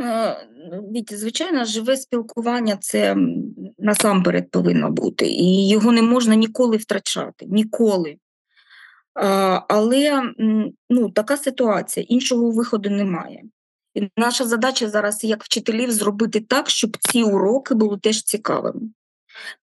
Е, 0.00 0.36
звичайно, 1.10 1.64
живе 1.64 1.96
спілкування 1.96 2.76
це 2.76 3.16
насамперед 3.78 4.50
повинно 4.50 4.90
бути, 4.90 5.26
і 5.26 5.68
його 5.68 5.92
не 5.92 6.02
можна 6.02 6.34
ніколи 6.34 6.76
втрачати. 6.76 7.46
Ніколи. 7.46 8.16
Але 9.68 10.32
ну, 10.90 11.10
така 11.10 11.36
ситуація, 11.36 12.06
іншого 12.08 12.50
виходу 12.50 12.90
немає. 12.90 13.42
І 13.94 14.08
наша 14.16 14.44
задача 14.44 14.88
зараз, 14.88 15.24
як 15.24 15.44
вчителів, 15.44 15.92
зробити 15.92 16.40
так, 16.40 16.70
щоб 16.70 16.96
ці 17.00 17.22
уроки 17.22 17.74
були 17.74 17.98
теж 17.98 18.22
цікавими. 18.22 18.80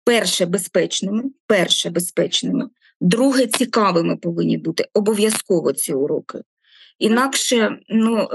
Перше, 0.03 0.45
безпечними, 0.45 1.23
перше, 1.47 1.89
безпечними. 1.89 2.69
Друге, 3.01 3.47
цікавими 3.47 4.17
повинні 4.17 4.57
бути 4.57 4.85
обов'язково 4.93 5.73
ці 5.73 5.93
уроки. 5.93 6.41
Інакше, 6.99 7.79
ну, 7.89 8.29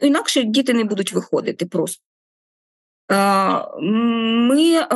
інакше 0.00 0.42
діти 0.42 0.74
не 0.74 0.84
будуть 0.84 1.12
виходити 1.12 1.66
просто. 1.66 2.02
Ми 4.48 4.86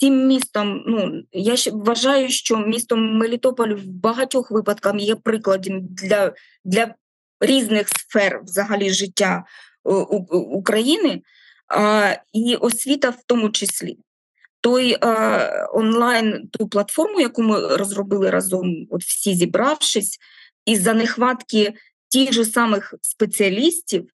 цим 0.00 0.26
містом, 0.26 0.84
ну, 0.86 1.22
я 1.32 1.56
ще 1.56 1.70
вважаю, 1.70 2.28
що 2.28 2.56
місто 2.56 2.96
Мелітополь 2.96 3.74
в 3.74 3.86
багатьох 3.86 4.50
випадках 4.50 4.94
є 4.98 5.14
прикладом 5.14 5.80
для, 5.80 6.32
для 6.64 6.94
різних 7.40 7.88
сфер 7.88 8.40
взагалі 8.44 8.90
життя 8.90 9.44
е, 9.84 9.90
України, 10.30 11.22
і 12.32 12.56
освіта 12.56 13.10
в 13.10 13.18
тому 13.26 13.50
числі. 13.50 13.98
Той 14.60 14.98
е, 15.02 15.66
онлайн, 15.72 16.48
ту 16.48 16.68
платформу, 16.68 17.20
яку 17.20 17.42
ми 17.42 17.76
розробили 17.76 18.30
разом, 18.30 18.86
от 18.90 19.02
всі 19.02 19.34
зібравшись, 19.34 20.18
із-за 20.66 20.94
нехватки 20.94 21.74
тих 22.12 22.32
же 22.32 22.44
самих 22.44 22.94
спеціалістів, 23.00 24.06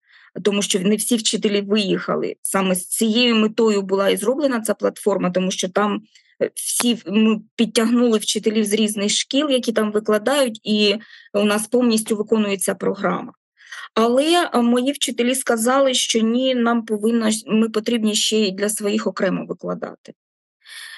тому 0.44 0.62
що 0.62 0.80
не 0.80 0.96
всі 0.96 1.16
вчителі 1.16 1.62
виїхали. 1.62 2.36
Саме 2.42 2.76
з 2.76 2.88
цією 2.88 3.36
метою 3.36 3.82
була 3.82 4.10
і 4.10 4.18
зроблена 4.18 4.62
ця 4.62 4.74
платформа, 4.74 5.32
тому 5.32 5.52
що 5.52 5.70
там 5.70 6.02
е, 6.42 6.50
всі 6.56 6.98
ми 7.08 7.42
підтягнули 7.56 8.18
вчителів 8.18 8.66
з 8.66 8.74
різних 8.74 9.12
шкіл, 9.12 9.50
які 9.50 9.72
там 9.72 9.92
викладають, 9.92 10.60
і 10.64 10.96
у 11.34 11.44
нас 11.44 11.68
повністю 11.68 12.16
виконується 12.16 12.76
програма. 12.76 13.34
Але 13.94 14.50
е, 14.54 14.62
мої 14.62 14.92
вчителі 14.92 15.36
сказали, 15.36 15.94
що 15.94 16.20
ні, 16.20 16.56
нам 16.56 16.86
повинно 16.86 17.30
ми 17.48 17.70
потрібні 17.70 18.16
ще 18.16 18.38
й 18.38 18.52
для 18.52 18.70
своїх 18.70 19.08
окремо 19.08 19.46
викладати, 19.46 20.14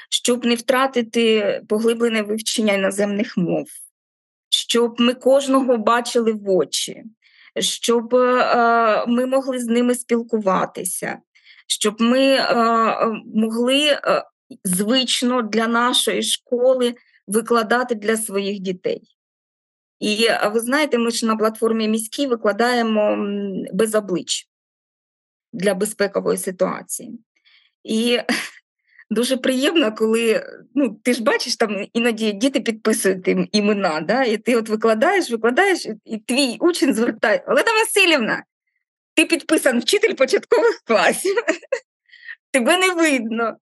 щоб 0.09 0.45
не 0.45 0.55
втратити 0.55 1.61
поглиблене 1.67 2.21
вивчення 2.21 2.73
іноземних 2.73 3.37
мов, 3.37 3.67
щоб 4.49 4.95
ми 4.99 5.13
кожного 5.13 5.77
бачили 5.77 6.31
в 6.31 6.49
очі, 6.49 7.03
щоб 7.59 8.15
е, 8.15 9.05
ми 9.07 9.25
могли 9.25 9.59
з 9.59 9.67
ними 9.67 9.95
спілкуватися, 9.95 11.17
щоб 11.67 12.01
ми 12.01 12.25
е, 12.25 12.45
могли 13.35 13.85
е, 13.87 14.23
звично 14.63 15.41
для 15.41 15.67
нашої 15.67 16.23
школи 16.23 16.95
викладати 17.27 17.95
для 17.95 18.17
своїх 18.17 18.59
дітей. 18.59 19.01
І 19.99 20.27
ви 20.53 20.59
знаєте, 20.59 20.97
ми 20.97 21.11
ж 21.11 21.25
на 21.25 21.35
платформі 21.35 21.87
міській 21.87 22.27
викладаємо 22.27 23.17
без 23.73 23.95
облич 23.95 24.47
для 25.53 25.73
безпекової 25.73 26.37
ситуації. 26.37 27.19
І 27.83 28.19
дуже 29.11 29.37
приємно, 29.37 29.95
коли 29.95 30.45
ну, 30.75 30.99
ти 31.03 31.13
ж 31.13 31.23
бачиш, 31.23 31.55
там 31.55 31.87
іноді 31.93 32.31
діти 32.31 32.59
підписують 32.59 33.27
їм 33.27 33.47
імена, 33.51 34.01
да? 34.01 34.23
і 34.23 34.37
ти 34.37 34.55
от 34.55 34.69
викладаєш, 34.69 35.31
викладаєш, 35.31 35.87
і- 36.05 36.17
твій 36.17 36.57
учень 36.59 36.93
звертає: 36.93 37.43
Олена 37.47 37.71
Васильівна, 37.79 38.43
ти 39.13 39.25
підписан 39.25 39.79
вчитель 39.79 40.13
початкових 40.13 40.81
класів. 40.85 41.35
Тебе 42.51 42.77
не 42.77 42.89
видно. 42.89 43.55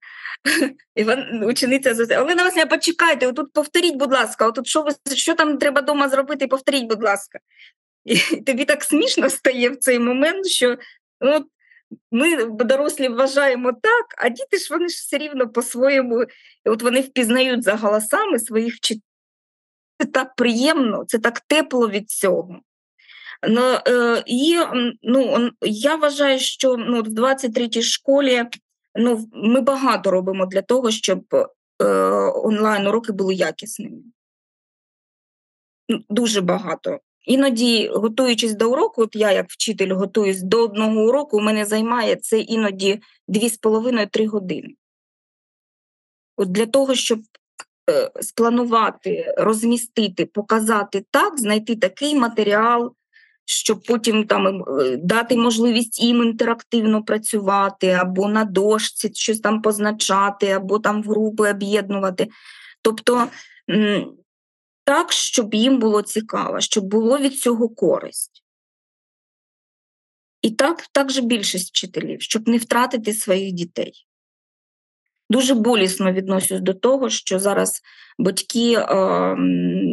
І 0.95 1.03
вон, 1.03 1.43
учениця 1.43 1.93
зase, 1.93 2.21
Олена 2.21 2.43
Васильівна, 2.43 2.75
почекайте, 2.75 3.27
отут 3.27 3.53
повторіть, 3.53 3.95
будь 3.95 4.13
ласка, 4.13 4.47
отут 4.47 4.67
що, 4.67 4.81
ви, 4.81 4.91
що 5.15 5.35
там 5.35 5.57
треба 5.57 5.81
вдома 5.81 6.09
зробити, 6.09 6.47
повторіть, 6.47 6.89
будь 6.89 7.03
ласка. 7.03 7.39
І 8.05 8.17
тобі 8.17 8.65
так 8.65 8.83
смішно 8.83 9.29
стає 9.29 9.69
в 9.69 9.77
цей 9.77 9.99
момент, 9.99 10.47
що 10.47 10.77
ну, 11.21 11.45
ми 12.11 12.45
дорослі 12.45 13.07
вважаємо 13.07 13.73
так, 13.73 14.05
а 14.17 14.29
діти 14.29 14.57
ж 14.57 14.67
вони 14.73 14.89
ж 14.89 14.95
все 14.95 15.17
рівно 15.17 15.49
по-своєму, 15.49 16.25
от 16.65 16.81
вони 16.81 17.01
впізнають 17.01 17.63
за 17.63 17.75
голосами 17.75 18.39
своїх 18.39 18.75
вчителів. 18.75 19.03
Це 20.01 20.05
так 20.05 20.35
приємно, 20.35 21.05
це 21.07 21.19
так 21.19 21.39
тепло 21.39 21.89
від 21.89 22.09
цього. 22.09 22.59
Ну, 23.47 23.77
е, 23.87 24.23
і 24.25 24.57
ну, 25.03 25.51
я 25.61 25.95
вважаю, 25.95 26.39
що 26.39 26.77
ну, 26.77 27.01
в 27.01 27.07
23-й 27.07 27.81
школі 27.81 28.45
ну, 28.95 29.29
ми 29.33 29.61
багато 29.61 30.11
робимо 30.11 30.45
для 30.45 30.61
того, 30.61 30.91
щоб 30.91 31.25
е, 31.33 31.85
онлайн-уроки 32.33 33.11
були 33.11 33.33
якісними. 33.33 33.97
Ну, 35.89 36.03
Дуже 36.09 36.41
багато. 36.41 36.99
Іноді, 37.29 37.87
готуючись 37.93 38.53
до 38.53 38.71
уроку, 38.71 39.01
от 39.01 39.15
я 39.15 39.31
як 39.31 39.49
вчитель 39.49 39.93
готуюсь 39.93 40.41
до 40.41 40.63
одного 40.63 41.01
уроку, 41.01 41.37
у 41.37 41.41
мене 41.41 41.65
займає 41.65 42.15
це 42.15 42.39
іноді 42.39 43.01
2,5-3 43.27 44.27
години. 44.27 44.69
От 46.37 46.51
для 46.51 46.65
того, 46.65 46.95
щоб 46.95 47.19
е, 47.89 48.11
спланувати, 48.21 49.33
розмістити, 49.37 50.25
показати 50.25 51.05
так, 51.11 51.39
знайти 51.39 51.75
такий 51.75 52.15
матеріал, 52.15 52.93
щоб 53.45 53.83
потім 53.83 54.27
там 54.27 54.47
е, 54.47 54.97
дати 54.97 55.37
можливість 55.37 56.03
їм 56.03 56.23
інтерактивно 56.23 57.03
працювати, 57.03 57.87
або 57.87 58.27
на 58.27 58.45
дошці 58.45 59.11
щось 59.13 59.39
там 59.39 59.61
позначати, 59.61 60.51
або 60.51 60.79
там 60.79 61.03
в 61.03 61.05
групи 61.05 61.51
об'єднувати. 61.51 62.27
Тобто 62.81 63.27
так, 64.89 65.11
щоб 65.11 65.53
їм 65.53 65.79
було 65.79 66.01
цікаво, 66.01 66.59
щоб 66.59 66.85
було 66.85 67.17
від 67.17 67.39
цього 67.39 67.69
користь. 67.69 68.43
І 70.41 70.51
так, 70.51 70.87
так 70.91 71.11
же 71.11 71.21
більшість 71.21 71.69
вчителів, 71.69 72.21
щоб 72.21 72.47
не 72.47 72.57
втратити 72.57 73.13
своїх 73.13 73.51
дітей. 73.51 73.93
Дуже 75.29 75.53
болісно 75.53 76.11
відношусь 76.11 76.61
до 76.61 76.73
того, 76.73 77.09
що 77.09 77.39
зараз 77.39 77.81
батьки 78.19 78.73
е, 78.73 78.85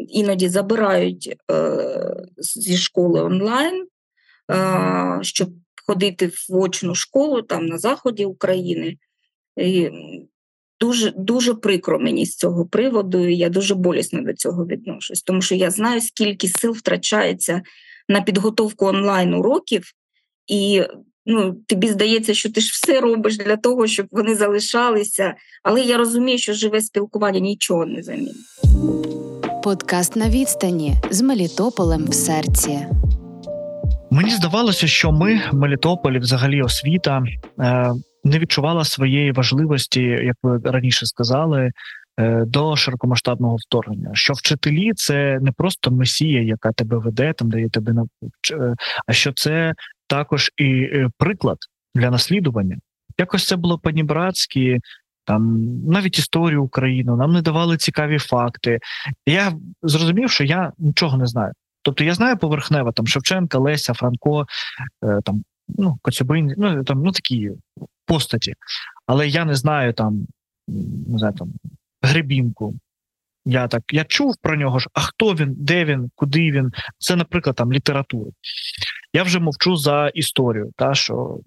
іноді 0.09 0.49
забирають 0.49 1.36
е, 1.51 2.26
зі 2.36 2.76
школи 2.76 3.22
онлайн, 3.22 3.86
е, 4.51 5.18
щоб 5.22 5.49
ходити 5.86 6.26
в 6.26 6.57
очну 6.57 6.94
школу 6.94 7.42
там 7.42 7.66
на 7.66 7.78
заході 7.78 8.24
України. 8.24 8.99
І 9.57 9.90
дуже, 10.81 11.12
дуже 11.16 11.55
прикро 11.55 11.99
мені 11.99 12.27
з 12.27 12.37
цього 12.37 12.66
приводу, 12.66 13.29
і 13.29 13.37
я 13.37 13.49
дуже 13.49 13.74
болісно 13.74 14.22
до 14.22 14.33
цього 14.33 14.66
відношусь, 14.66 15.22
тому 15.22 15.43
що 15.43 15.55
я 15.55 15.70
знаю, 15.70 16.01
скільки 16.01 16.49
сил 16.49 16.72
втрачається 16.72 17.62
на 18.09 18.20
підготовку 18.20 18.87
онлайн 18.87 19.35
уроків, 19.35 19.85
і 20.47 20.83
ну, 21.27 21.57
тобі 21.66 21.89
здається, 21.89 22.35
що 22.35 22.53
ти 22.53 22.61
ж 22.61 22.70
все 22.72 23.01
робиш 23.01 23.37
для 23.37 23.57
того, 23.57 23.87
щоб 23.87 24.07
вони 24.11 24.35
залишалися. 24.35 25.35
Але 25.62 25.83
я 25.83 25.97
розумію, 25.97 26.39
що 26.39 26.53
живе 26.53 26.81
спілкування 26.81 27.41
нічого 27.41 27.87
не 27.87 28.03
замінить. 28.03 28.37
Подкаст 29.62 30.16
на 30.16 30.29
відстані 30.31 30.95
з 31.11 31.22
Мелітополем 31.22 32.05
в 32.05 32.14
серці. 32.14 32.87
Мені 34.11 34.31
здавалося, 34.31 34.87
що 34.87 35.12
ми, 35.12 35.41
Мелітополь, 35.53 36.12
і 36.12 36.18
взагалі 36.18 36.62
освіта, 36.62 37.22
е, 37.61 37.93
не 38.27 38.39
відчувала 38.39 38.85
своєї 38.85 39.33
важливості, 39.33 40.01
як 40.03 40.37
ви 40.43 40.61
раніше 40.64 41.07
сказали, 41.07 41.70
е, 42.20 42.45
до 42.47 42.77
широкомасштабного 42.77 43.57
вторгнення. 43.57 44.11
Що 44.12 44.33
вчителі 44.33 44.93
це 44.95 45.39
не 45.43 45.53
просто 45.53 45.91
месія, 45.91 46.43
яка 46.43 46.72
тебе 46.72 46.97
веде, 46.99 47.33
там 47.33 47.51
дає 47.51 47.68
тебе 47.68 47.93
навч, 47.93 48.11
е, 48.51 48.74
а 49.07 49.12
що 49.12 49.33
це 49.33 49.74
також 50.07 50.51
і 50.57 50.64
е, 50.64 51.11
приклад 51.18 51.59
для 51.95 52.11
наслідування. 52.11 52.77
Якось 53.18 53.47
це 53.47 53.57
було 53.57 53.79
по-нібратськи, 53.79 54.81
там 55.24 55.70
навіть 55.87 56.18
історію 56.18 56.64
України, 56.64 57.16
нам 57.16 57.33
не 57.33 57.43
давали 57.43 57.77
цікаві 57.77 58.18
факти. 58.18 58.79
Я 59.27 59.53
зрозумів, 59.83 60.31
що 60.31 60.45
я 60.45 60.72
нічого 60.79 61.18
не 61.18 61.27
знаю. 61.27 61.53
Тобто 61.83 62.05
я 62.05 62.14
знаю 62.14 62.37
поверхнево 62.37 62.93
там 62.93 63.07
Шевченка, 63.07 63.59
Леся, 63.59 63.95
Франко, 63.95 64.47
там 65.24 65.43
ну 65.68 65.99
Коцюбин, 66.03 66.55
ну 66.57 66.85
там 66.85 67.03
ну 67.03 67.12
такі 67.12 67.51
постаті, 68.07 68.54
але 69.07 69.28
я 69.28 69.44
не 69.44 69.54
знаю 69.54 69.92
там 69.92 70.26
не 70.68 71.18
знаю 71.18 71.34
там 71.34 71.52
Гребінку. 72.02 72.74
Я 73.44 73.68
так 73.68 73.82
я 73.92 74.04
чув 74.04 74.34
про 74.42 74.57
нього 74.57 74.78
ж, 74.78 74.88
а 74.92 75.00
хто 75.00 75.34
він, 75.34 75.54
де 75.57 75.84
він, 75.84 76.11
куди 76.14 76.52
він? 76.52 76.70
Це, 76.98 77.16
наприклад, 77.16 77.57
там 77.57 77.72
література. 77.72 78.30
Я 79.12 79.22
вже 79.22 79.40
мовчу 79.40 79.76
за 79.76 80.09
історію, 80.09 80.72
та 80.76 80.94
що, 80.94 81.38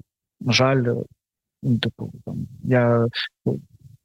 на 0.42 0.54
жаль, 0.54 0.84
ну, 1.64 1.80
типу, 1.80 2.12
там, 2.26 2.36
я 2.64 3.08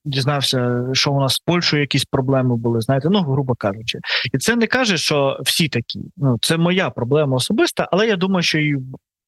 дізнався, 0.05 0.86
що 0.92 1.12
у 1.12 1.20
нас 1.20 1.34
з 1.34 1.38
Польщею 1.38 1.80
якісь 1.80 2.05
проблеми 2.05 2.57
були, 2.57 2.80
знаєте, 2.80 3.09
ну, 3.11 3.22
грубо 3.22 3.55
кажучи. 3.55 3.98
І 4.32 4.38
це 4.38 4.57
не 4.57 4.66
каже, 4.66 4.96
що 4.96 5.38
всі 5.44 5.68
такі. 5.68 6.00
Ну, 6.16 6.38
це 6.40 6.57
моя 6.57 6.90
проблема 6.90 7.36
особиста, 7.36 7.88
але 7.92 8.07
я 8.07 8.16
думаю, 8.16 8.42
що 8.42 8.59
і 8.59 8.76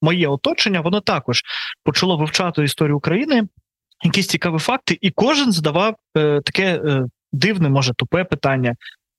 моє 0.07 0.29
оточення, 0.29 0.81
воно 0.81 1.01
також 1.01 1.43
почало 1.85 2.17
вивчати 2.17 2.65
історію 2.65 2.97
України, 2.97 3.49
якісь 4.05 4.27
цікаві 4.27 4.59
факти, 4.59 4.99
і 5.01 5.11
кожен 5.11 5.53
задавав 5.53 5.97
е, 6.17 6.41
таке 6.41 6.83
е, 6.85 7.05
дивне, 7.33 7.69
може, 7.69 7.93
тупе 7.95 8.25
питання: 8.25 8.75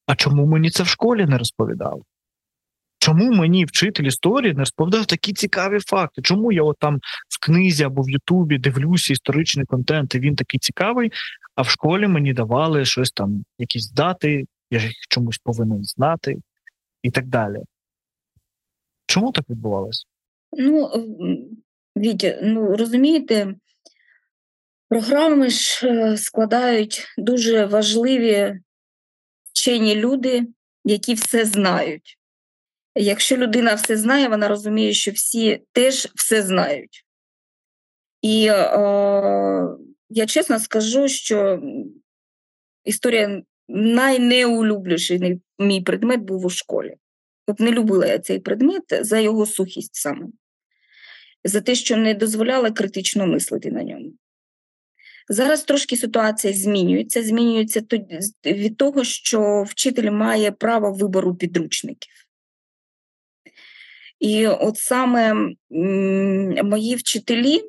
а 0.06 0.16
чому 0.16 0.46
мені 0.46 0.70
це 0.70 0.84
в 0.84 0.88
школі 0.88 1.26
не 1.26 1.38
розповідали? 1.38 2.02
Чому 3.00 3.32
мені 3.32 3.66
вчитель 3.66 4.04
історії 4.04 4.54
не 4.54 4.60
розповідав 4.60 5.06
такі 5.06 5.34
цікаві 5.34 5.80
факти? 5.80 6.22
Чому 6.22 6.52
я 6.52 6.64
от 6.64 6.78
там 6.80 6.96
в 7.30 7.46
книзі 7.46 7.84
або 7.84 8.02
в 8.02 8.10
Ютубі 8.10 8.58
дивлюся 8.58 9.14
історичний 9.14 9.66
контент, 9.66 10.16
і 10.16 10.20
він 10.20 10.36
такий 10.36 10.60
цікавий, 10.60 11.12
а 11.56 11.62
в 11.62 11.70
школі 11.70 12.08
мені 12.08 12.34
давали 12.34 12.86
щось 12.86 13.12
там, 13.12 13.44
якісь 13.58 13.92
дати, 13.92 14.46
я 14.72 14.80
їх 14.80 14.92
чомусь 15.10 15.38
повинен 15.38 15.84
знати, 15.84 16.36
і 17.04 17.12
так 17.12 17.26
далі. 17.28 17.58
Чому 19.08 19.32
так 19.32 19.50
відбувалося? 19.50 20.06
Ну, 20.60 20.92
Вітя, 21.98 22.40
ну 22.44 22.76
розумієте, 22.76 23.56
програми 24.90 25.50
ж 25.50 25.88
е, 25.88 26.18
складають 26.18 27.06
дуже 27.18 27.66
важливі 27.66 28.60
вчені 29.54 29.96
люди, 29.96 30.48
які 30.86 31.14
все 31.14 31.46
знають. 31.46 32.18
Якщо 32.96 33.38
людина 33.38 33.74
все 33.74 33.98
знає, 33.98 34.28
вона 34.28 34.48
розуміє, 34.48 34.94
що 34.94 35.12
всі 35.12 35.62
теж 35.72 36.08
все 36.16 36.42
знають. 36.42 37.06
І 38.22 38.48
е, 38.48 38.58
я 40.10 40.26
чесно 40.26 40.60
скажу, 40.60 41.08
що 41.08 41.62
історія 42.84 43.42
найнеулюбленіший 43.68 45.42
мій 45.60 45.82
предмет 45.82 46.22
був 46.22 46.46
у 46.46 46.50
школі. 46.50 46.96
От 47.48 47.60
не 47.60 47.72
любила 47.72 48.08
я 48.08 48.20
цей 48.20 48.40
предмет 48.40 48.84
за 49.02 49.20
його 49.20 49.46
сухість 49.46 49.96
саме, 49.96 50.26
за 51.48 51.62
те, 51.62 51.76
що 51.76 51.98
не 51.98 52.14
дозволяла 52.14 52.72
критично 52.72 53.28
мислити 53.28 53.72
на 53.72 53.84
ньому. 53.84 54.12
Зараз 55.30 55.64
трошки 55.64 55.98
ситуація 55.98 56.54
змінюється. 56.54 57.24
Змінюється 57.24 57.82
від 58.46 58.78
того, 58.78 59.04
що 59.04 59.64
вчитель 59.68 60.12
має 60.12 60.52
право 60.52 60.92
вибору 60.92 61.36
підручників. 61.36 62.14
І 64.20 64.48
от 64.48 64.78
саме 64.78 65.34
мої 66.64 66.96
вчителі, 66.96 67.64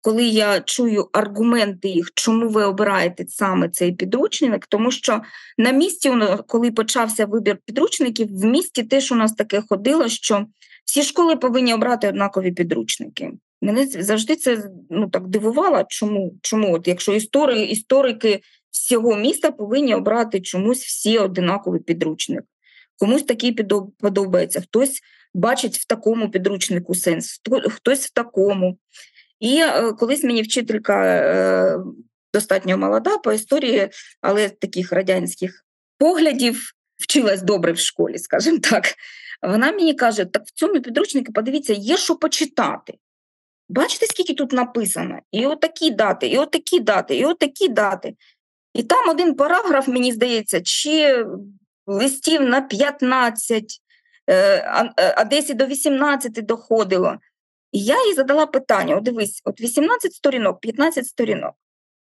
коли 0.00 0.24
я 0.24 0.60
чую 0.60 1.08
аргументи 1.12 1.88
їх, 1.88 2.10
чому 2.14 2.48
ви 2.48 2.64
обираєте 2.64 3.24
саме 3.28 3.68
цей 3.68 3.92
підручник, 3.92 4.66
тому 4.66 4.90
що 4.90 5.22
на 5.58 5.70
місці, 5.70 6.12
коли 6.46 6.70
почався 6.70 7.26
вибір 7.26 7.58
підручників, 7.64 8.28
в 8.28 8.44
місті 8.44 8.82
теж 8.82 9.12
у 9.12 9.14
нас 9.14 9.32
таке 9.32 9.62
ходило, 9.68 10.08
що 10.08 10.46
всі 10.86 11.02
школи 11.02 11.36
повинні 11.36 11.74
обрати 11.74 12.08
однакові 12.08 12.52
підручники. 12.52 13.32
Мене 13.62 13.86
завжди 13.86 14.36
це 14.36 14.70
ну, 14.90 15.08
так 15.08 15.26
дивувало, 15.26 15.84
чому, 15.88 16.34
чому 16.42 16.74
от, 16.74 16.88
якщо 16.88 17.12
істори, 17.12 17.60
історики 17.60 18.40
всього 18.70 19.16
міста 19.16 19.50
повинні 19.50 19.94
обрати 19.94 20.40
чомусь 20.40 20.84
всі 20.84 21.18
одинаковий 21.18 21.80
підручник. 21.80 22.44
Комусь 22.98 23.22
такий 23.22 23.52
подобається, 24.00 24.60
хтось 24.60 25.00
бачить 25.34 25.78
в 25.78 25.86
такому 25.86 26.30
підручнику 26.30 26.94
сенс, 26.94 27.40
хтось 27.70 28.06
в 28.06 28.12
такому. 28.12 28.78
І 29.40 29.58
е, 29.58 29.92
колись 29.92 30.24
мені 30.24 30.42
вчителька 30.42 31.04
е, 31.04 31.78
достатньо 32.34 32.78
молода 32.78 33.18
по 33.18 33.32
історії, 33.32 33.88
але 34.20 34.48
таких 34.48 34.92
радянських 34.92 35.64
поглядів 35.98 36.72
вчилась 36.98 37.42
добре 37.42 37.72
в 37.72 37.78
школі, 37.78 38.18
скажімо 38.18 38.58
так. 38.58 38.84
Вона 39.42 39.72
мені 39.72 39.94
каже: 39.94 40.24
так 40.24 40.42
в 40.46 40.50
цьому 40.50 40.80
підручнику, 40.80 41.32
подивіться, 41.32 41.72
є 41.72 41.96
що 41.96 42.16
почитати. 42.16 42.94
Бачите, 43.68 44.06
скільки 44.06 44.34
тут 44.34 44.52
написано? 44.52 45.18
І 45.32 45.46
отакі 45.46 45.90
дати, 45.90 46.28
і 46.28 46.38
отакі 46.38 46.80
дати, 46.80 47.16
і 47.16 47.24
отакі 47.24 47.68
дати. 47.68 48.14
І 48.74 48.82
там 48.82 49.08
один 49.08 49.34
параграф, 49.34 49.88
мені 49.88 50.12
здається, 50.12 50.60
чи 50.60 51.26
листів 51.86 52.42
на 52.42 52.60
15, 52.60 53.80
е, 54.30 54.58
а, 54.66 54.92
а 54.96 55.24
десь 55.24 55.50
і 55.50 55.54
до 55.54 55.66
18 55.66 56.32
доходило. 56.32 57.16
І 57.72 57.84
я 57.84 58.06
їй 58.06 58.14
задала 58.14 58.46
питання: 58.46 58.96
от 58.96 59.02
дивись, 59.02 59.42
от 59.44 59.60
18 59.60 60.12
сторінок, 60.12 60.60
15 60.60 61.06
сторінок. 61.06 61.54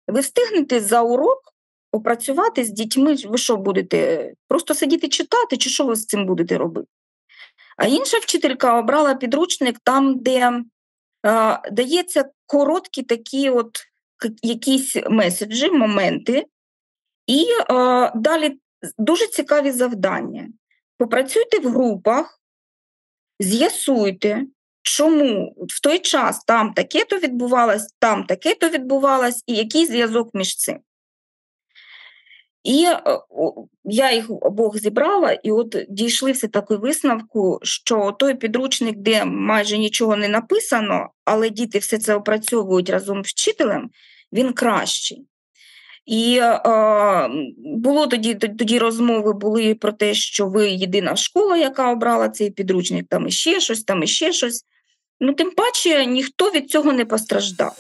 Ви 0.07 0.19
встигнете 0.19 0.79
за 0.79 1.01
урок 1.01 1.53
попрацювати 1.91 2.63
з 2.63 2.69
дітьми? 2.69 3.15
Ви 3.25 3.37
що 3.37 3.57
будете? 3.57 4.31
Просто 4.47 4.73
сидіти 4.73 5.07
читати, 5.07 5.57
чи 5.57 5.69
що 5.69 5.85
ви 5.85 5.95
з 5.95 6.05
цим 6.05 6.25
будете 6.25 6.57
робити? 6.57 6.87
А 7.77 7.87
інша 7.87 8.17
вчителька 8.17 8.79
обрала 8.79 9.15
підручник 9.15 9.79
там, 9.83 10.19
де 10.19 10.61
е, 11.25 11.59
дається 11.71 12.29
короткі 12.45 13.03
такі 13.03 13.49
от 13.49 13.79
якісь 14.41 14.95
меседжі, 15.09 15.71
моменти, 15.71 16.45
і 17.27 17.45
е, 17.69 18.11
далі 18.15 18.59
дуже 18.97 19.27
цікаві 19.27 19.71
завдання. 19.71 20.47
Попрацюйте 20.97 21.59
в 21.59 21.71
групах, 21.71 22.39
з'ясуйте, 23.39 24.45
чому 24.81 25.55
в 25.69 25.81
той 25.81 25.99
час 25.99 26.43
там 26.43 26.73
таке-то 26.73 27.17
відбувалось, 27.17 27.93
там 27.99 28.23
таке-то 28.23 28.69
відбувалось, 28.69 29.43
і 29.47 29.55
який 29.55 29.85
зв'язок 29.85 30.29
між 30.33 30.55
цим. 30.55 30.79
І 32.63 32.85
е, 32.85 33.01
я 33.85 34.11
їх 34.11 34.25
обох 34.29 34.77
зібрала, 34.77 35.31
і 35.33 35.51
от 35.51 35.75
дійшли 35.89 36.31
все 36.31 36.47
таки 36.47 36.75
висновку, 36.75 37.59
що 37.63 38.15
той 38.19 38.33
підручник, 38.33 38.97
де 38.97 39.25
майже 39.25 39.77
нічого 39.77 40.15
не 40.15 40.27
написано, 40.27 41.09
але 41.25 41.49
діти 41.49 41.79
все 41.79 41.97
це 41.97 42.15
опрацьовують 42.15 42.89
разом 42.89 43.23
з 43.23 43.27
вчителем, 43.27 43.89
він 44.33 44.53
кращий. 44.53 45.27
І 46.05 46.39
е, 46.41 46.59
було 47.57 48.07
тоді, 48.07 48.35
тоді 48.35 48.79
розмови 48.79 49.33
були 49.33 49.75
про 49.75 49.91
те, 49.91 50.13
що 50.13 50.47
ви 50.47 50.69
єдина 50.69 51.15
школа, 51.15 51.57
яка 51.57 51.91
обрала 51.91 52.29
цей 52.29 52.51
підручник, 52.51 53.05
там 53.09 53.27
іще 53.27 53.59
щось, 53.59 53.83
там 53.83 54.03
іще 54.03 54.33
щось. 54.33 54.65
Ну, 55.19 55.33
тим 55.33 55.51
паче 55.51 56.05
ніхто 56.05 56.49
від 56.49 56.69
цього 56.69 56.93
не 56.93 57.05
постраждав. 57.05 57.75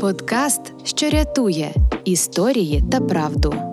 Подкаст, 0.00 0.60
що 0.84 1.10
рятує 1.10 1.74
історії 2.04 2.82
та 2.92 3.00
правду. 3.00 3.71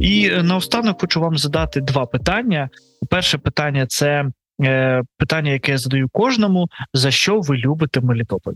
І 0.00 0.30
наостанок 0.30 1.00
хочу 1.00 1.20
вам 1.20 1.38
задати 1.38 1.80
два 1.80 2.06
питання. 2.06 2.70
Перше 3.10 3.38
питання 3.38 3.86
це 3.86 4.24
е, 4.62 5.02
питання, 5.16 5.50
яке 5.50 5.72
я 5.72 5.78
задаю 5.78 6.08
кожному: 6.12 6.68
за 6.92 7.10
що 7.10 7.40
ви 7.40 7.56
любите 7.56 8.00
Мелітополь? 8.00 8.54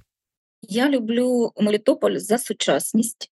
Я 0.63 0.89
люблю 0.89 1.53
Мелітополь 1.61 2.17
за 2.17 2.39
сучасність, 2.39 3.31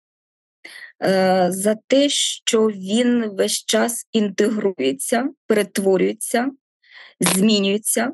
е, 1.04 1.46
за 1.50 1.76
те, 1.86 2.08
що 2.08 2.66
він 2.66 3.36
весь 3.36 3.64
час 3.64 4.08
інтегрується, 4.12 5.28
перетворюється, 5.46 6.50
змінюється. 7.20 8.12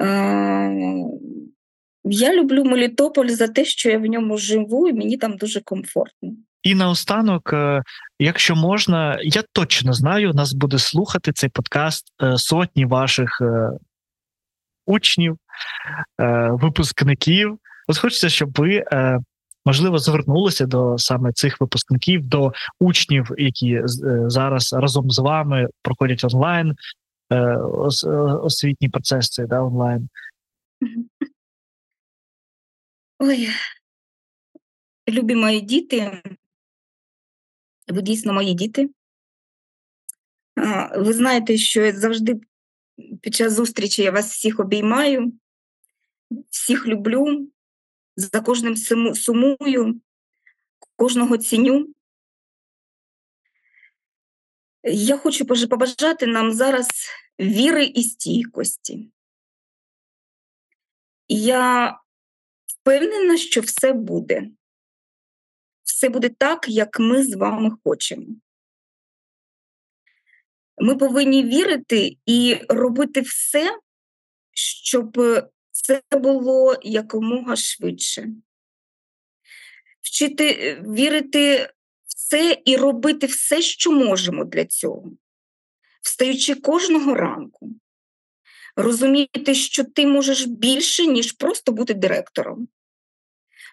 Е, 0.00 0.04
Я 2.04 2.34
люблю 2.34 2.64
Мелітополь 2.64 3.28
за 3.28 3.48
те, 3.48 3.64
що 3.64 3.90
я 3.90 3.98
в 3.98 4.06
ньому 4.06 4.38
живу, 4.38 4.88
і 4.88 4.92
мені 4.92 5.16
там 5.16 5.36
дуже 5.36 5.60
комфортно. 5.60 6.32
І 6.66 6.74
наостанок, 6.74 7.52
е, 7.52 7.82
якщо 8.18 8.56
можна, 8.56 9.18
я 9.22 9.42
точно 9.52 9.92
знаю, 9.92 10.32
нас 10.34 10.52
буде 10.52 10.78
слухати 10.78 11.32
цей 11.32 11.50
подкаст 11.50 12.12
е, 12.22 12.38
сотні 12.38 12.84
ваших 12.86 13.40
е, 13.40 13.70
учнів, 14.86 15.38
випускників. 16.50 17.58
От 17.88 17.98
хочеться, 17.98 18.28
щоб 18.28 18.52
ви, 18.58 18.84
можливо, 19.64 19.98
звернулися 19.98 20.66
до 20.66 20.98
саме 20.98 21.32
цих 21.32 21.60
випускників, 21.60 22.26
до 22.26 22.52
учнів, 22.80 23.30
які 23.38 23.82
зараз 24.26 24.72
разом 24.72 25.10
з 25.10 25.18
вами 25.18 25.68
проходять 25.82 26.24
онлайн, 26.24 26.74
е, 27.30 27.56
ос- 27.56 28.04
е, 28.04 28.10
освітній 28.18 28.88
процес 28.88 29.38
да, 29.48 29.60
онлайн. 29.60 30.08
Ой, 33.18 33.48
любі 35.08 35.34
мої 35.34 35.60
діти, 35.60 36.22
ви 37.88 38.02
дійсно 38.02 38.32
мої 38.32 38.54
діти. 38.54 38.90
Ви 40.96 41.12
знаєте, 41.12 41.58
що 41.58 41.82
я 41.82 41.92
завжди 41.92 42.40
під 43.22 43.34
час 43.34 43.52
зустрічі 43.52 44.02
я 44.02 44.10
вас 44.10 44.32
всіх 44.32 44.60
обіймаю, 44.60 45.32
всіх 46.50 46.86
люблю, 46.86 47.48
за 48.16 48.40
кожним 48.40 48.76
сумую, 49.14 50.00
кожного 50.96 51.38
ціню. 51.38 51.94
Я 54.84 55.16
хочу 55.16 55.46
побажати 55.46 56.26
нам 56.26 56.52
зараз 56.52 56.88
віри 57.40 57.84
і 57.84 58.02
стійкості. 58.02 59.10
Я 61.28 61.96
впевнена, 62.66 63.36
що 63.36 63.60
все 63.60 63.92
буде. 63.92 64.50
Все 65.96 66.08
буде 66.08 66.28
так, 66.28 66.68
як 66.68 67.00
ми 67.00 67.22
з 67.24 67.36
вами 67.36 67.70
хочемо. 67.84 68.26
Ми 70.78 70.96
повинні 70.96 71.44
вірити 71.44 72.16
і 72.26 72.56
робити 72.68 73.20
все, 73.20 73.78
щоб 74.52 75.18
це 75.70 76.02
було 76.12 76.76
якомога 76.82 77.56
швидше. 77.56 78.28
Вчити 80.00 80.74
вірити 80.88 81.72
в 82.06 82.14
це 82.14 82.62
і 82.64 82.76
робити 82.76 83.26
все, 83.26 83.62
що 83.62 83.92
можемо 83.92 84.44
для 84.44 84.64
цього, 84.64 85.10
встаючи 86.02 86.54
кожного 86.54 87.14
ранку, 87.14 87.70
розуміти, 88.76 89.54
що 89.54 89.84
ти 89.84 90.06
можеш 90.06 90.46
більше, 90.46 91.06
ніж 91.06 91.32
просто 91.32 91.72
бути 91.72 91.94
директором. 91.94 92.68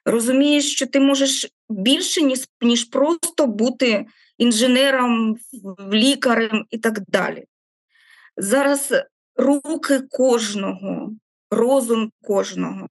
Розумієш, 0.05 0.71
що 0.71 0.87
ти 0.87 0.99
можеш 0.99 1.47
більше, 1.69 2.21
ніж, 2.21 2.47
ніж 2.61 2.83
просто 2.83 3.47
бути 3.47 4.05
інженером, 4.37 5.37
лікарем 5.93 6.65
і 6.69 6.77
так 6.77 6.99
далі. 7.07 7.45
Зараз 8.37 8.93
руки 9.35 9.99
кожного, 9.99 11.11
розум 11.51 12.11
кожного 12.21 12.87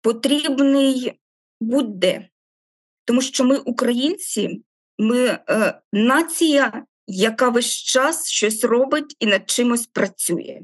потрібний 0.00 1.20
будь-де. 1.60 2.28
Тому 3.04 3.22
що 3.22 3.44
ми, 3.44 3.58
українці, 3.58 4.62
ми 4.98 5.26
е, 5.26 5.80
нація, 5.92 6.84
яка 7.06 7.48
весь 7.48 7.72
час 7.72 8.30
щось 8.30 8.64
робить 8.64 9.16
і 9.18 9.26
над 9.26 9.50
чимось 9.50 9.86
працює. 9.86 10.60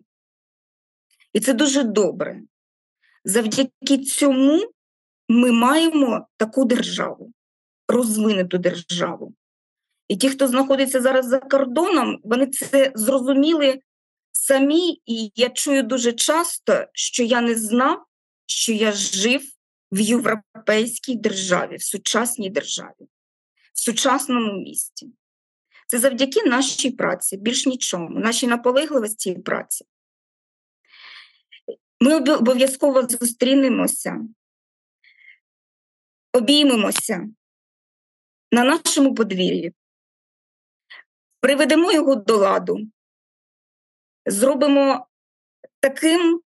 І 1.32 1.40
це 1.40 1.52
дуже 1.52 1.82
добре. 1.82 2.40
Завдяки 3.24 3.98
цьому 4.06 4.72
ми 5.28 5.52
маємо 5.52 6.26
таку 6.36 6.64
державу, 6.64 7.32
розвинуту 7.88 8.58
державу. 8.58 9.34
І 10.08 10.16
ті, 10.16 10.28
хто 10.28 10.48
знаходиться 10.48 11.00
зараз 11.00 11.26
за 11.26 11.38
кордоном, 11.38 12.20
вони 12.24 12.46
це 12.46 12.92
зрозуміли 12.94 13.80
самі, 14.32 15.02
і 15.06 15.32
я 15.34 15.48
чую 15.48 15.82
дуже 15.82 16.12
часто, 16.12 16.84
що 16.92 17.22
я 17.22 17.40
не 17.40 17.54
знав, 17.54 18.04
що 18.46 18.72
я 18.72 18.92
жив 18.92 19.42
в 19.92 20.00
європейській 20.00 21.16
державі, 21.16 21.76
в 21.76 21.82
сучасній 21.82 22.50
державі, 22.50 23.08
в 23.74 23.80
сучасному 23.80 24.52
місті. 24.52 25.10
Це 25.86 25.98
завдяки 25.98 26.42
нашій 26.42 26.90
праці, 26.90 27.36
більш 27.36 27.66
нічому, 27.66 28.18
нашій 28.18 28.46
наполегливості 28.46 29.30
і 29.30 29.38
праці. 29.38 29.84
Ми 32.00 32.16
обов'язково 32.16 33.02
зустрінемося, 33.02 34.20
обіймемося 36.36 37.28
на 38.52 38.64
нашому 38.64 39.14
подвір'ї, 39.14 39.74
приведемо 41.40 41.92
його 41.92 42.14
до 42.14 42.36
ладу, 42.36 42.78
зробимо 44.26 45.06
таким 45.80 46.42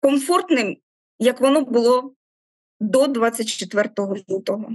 комфортним, 0.00 0.76
як 1.18 1.40
воно 1.40 1.60
було 1.60 2.14
до 2.80 3.06
24 3.06 3.90
лютого. 4.30 4.72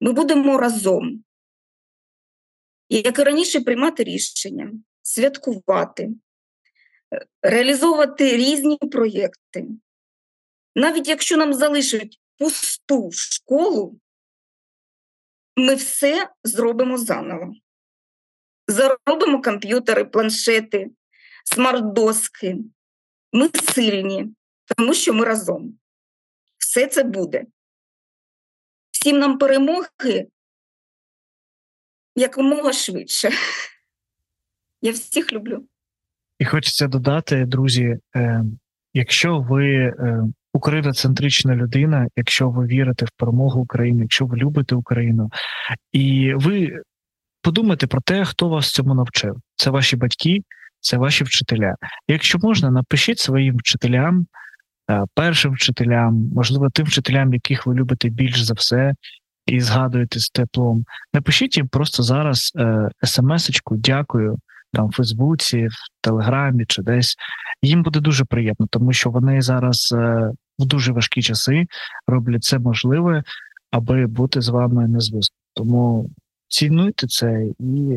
Ми 0.00 0.12
будемо 0.12 0.58
разом, 0.58 1.24
як 2.88 3.18
і 3.18 3.22
раніше, 3.22 3.60
приймати 3.60 4.04
рішення, 4.04 4.72
святкувати, 5.02 6.10
е, 7.14 7.26
реалізовувати 7.42 8.36
різні 8.36 8.76
проєкти. 8.76 9.68
Навіть 10.74 11.08
якщо 11.08 11.36
нам 11.36 11.54
залишать 11.54 12.20
пусту 12.38 13.10
школу, 13.12 14.00
ми 15.56 15.74
все 15.74 16.30
зробимо 16.44 16.98
заново. 16.98 17.54
Заробимо 18.66 19.42
комп'ютери, 19.42 20.04
планшети, 20.04 20.90
смарт-доски. 21.44 22.56
Ми 23.32 23.50
сильні, 23.74 24.34
тому 24.76 24.94
що 24.94 25.14
ми 25.14 25.24
разом. 25.24 25.78
Все 26.58 26.86
це 26.86 27.04
буде. 27.04 27.44
Всім 28.90 29.18
нам 29.18 29.38
перемоги 29.38 30.28
якомога 32.16 32.72
швидше. 32.72 33.30
Я 34.82 34.92
всіх 34.92 35.32
люблю. 35.32 35.68
І 36.38 36.44
хочеться 36.44 36.86
додати, 36.86 37.44
друзі, 37.44 37.98
е, 38.16 38.44
якщо 38.94 39.40
ви 39.40 39.74
е, 39.74 40.24
україноцентрична 40.52 41.54
людина, 41.54 42.06
якщо 42.16 42.50
ви 42.50 42.66
вірите 42.66 43.04
в 43.04 43.10
перемогу 43.16 43.60
України, 43.60 44.02
якщо 44.02 44.26
ви 44.26 44.36
любите 44.36 44.74
Україну, 44.74 45.30
і 45.92 46.32
ви 46.34 46.82
подумайте 47.42 47.86
про 47.86 48.00
те, 48.00 48.24
хто 48.24 48.48
вас 48.48 48.72
цьому 48.72 48.94
навчив. 48.94 49.36
Це 49.56 49.70
ваші 49.70 49.96
батьки, 49.96 50.42
це 50.80 50.96
ваші 50.96 51.24
вчителя. 51.24 51.74
Якщо 52.08 52.38
можна, 52.42 52.70
напишіть 52.70 53.18
своїм 53.18 53.56
вчителям, 53.56 54.26
е, 54.90 55.04
першим 55.14 55.52
вчителям, 55.52 56.30
можливо, 56.34 56.68
тим 56.70 56.86
вчителям, 56.86 57.34
яких 57.34 57.66
ви 57.66 57.74
любите 57.74 58.08
більш 58.08 58.40
за 58.40 58.54
все, 58.54 58.94
і 59.46 59.60
згадуєте 59.60 60.20
з 60.20 60.28
теплом. 60.30 60.84
Напишіть 61.12 61.56
їм 61.56 61.68
просто 61.68 62.02
зараз 62.02 62.52
е, 62.56 62.88
смс-очку, 63.02 63.76
дякую 63.76 64.38
там 64.72 64.88
в 64.88 64.92
Фейсбуці, 64.92 65.66
в 65.66 65.74
Телеграмі 66.00 66.64
чи 66.68 66.82
десь. 66.82 67.16
Їм 67.62 67.82
буде 67.82 68.00
дуже 68.00 68.24
приємно, 68.24 68.66
тому 68.70 68.92
що 68.92 69.10
вони 69.10 69.42
зараз 69.42 69.94
е, 69.96 70.30
в 70.58 70.64
дуже 70.64 70.92
важкі 70.92 71.22
часи 71.22 71.66
роблять 72.06 72.42
все 72.42 72.58
можливе, 72.58 73.22
аби 73.70 74.06
бути 74.06 74.40
з 74.40 74.48
вами 74.48 74.88
на 74.88 75.00
зв'язку. 75.00 75.36
Тому 75.54 76.10
цінуйте 76.48 77.06
це 77.06 77.44
і 77.58 77.96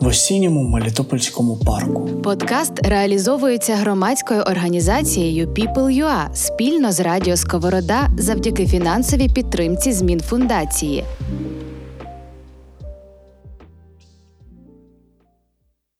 в 0.00 0.06
осінньому 0.06 0.62
Мелітопольському 0.62 1.56
парку. 1.56 2.08
Подкаст 2.22 2.86
реалізовується 2.86 3.74
громадською 3.74 4.40
організацією 4.40 5.46
People.ua 5.46 6.34
спільно 6.34 6.92
з 6.92 7.00
Радіо 7.00 7.36
Сковорода 7.36 8.08
завдяки 8.18 8.66
фінансовій 8.66 9.28
підтримці 9.28 9.92
змін 9.92 10.20
фундації. 10.20 11.04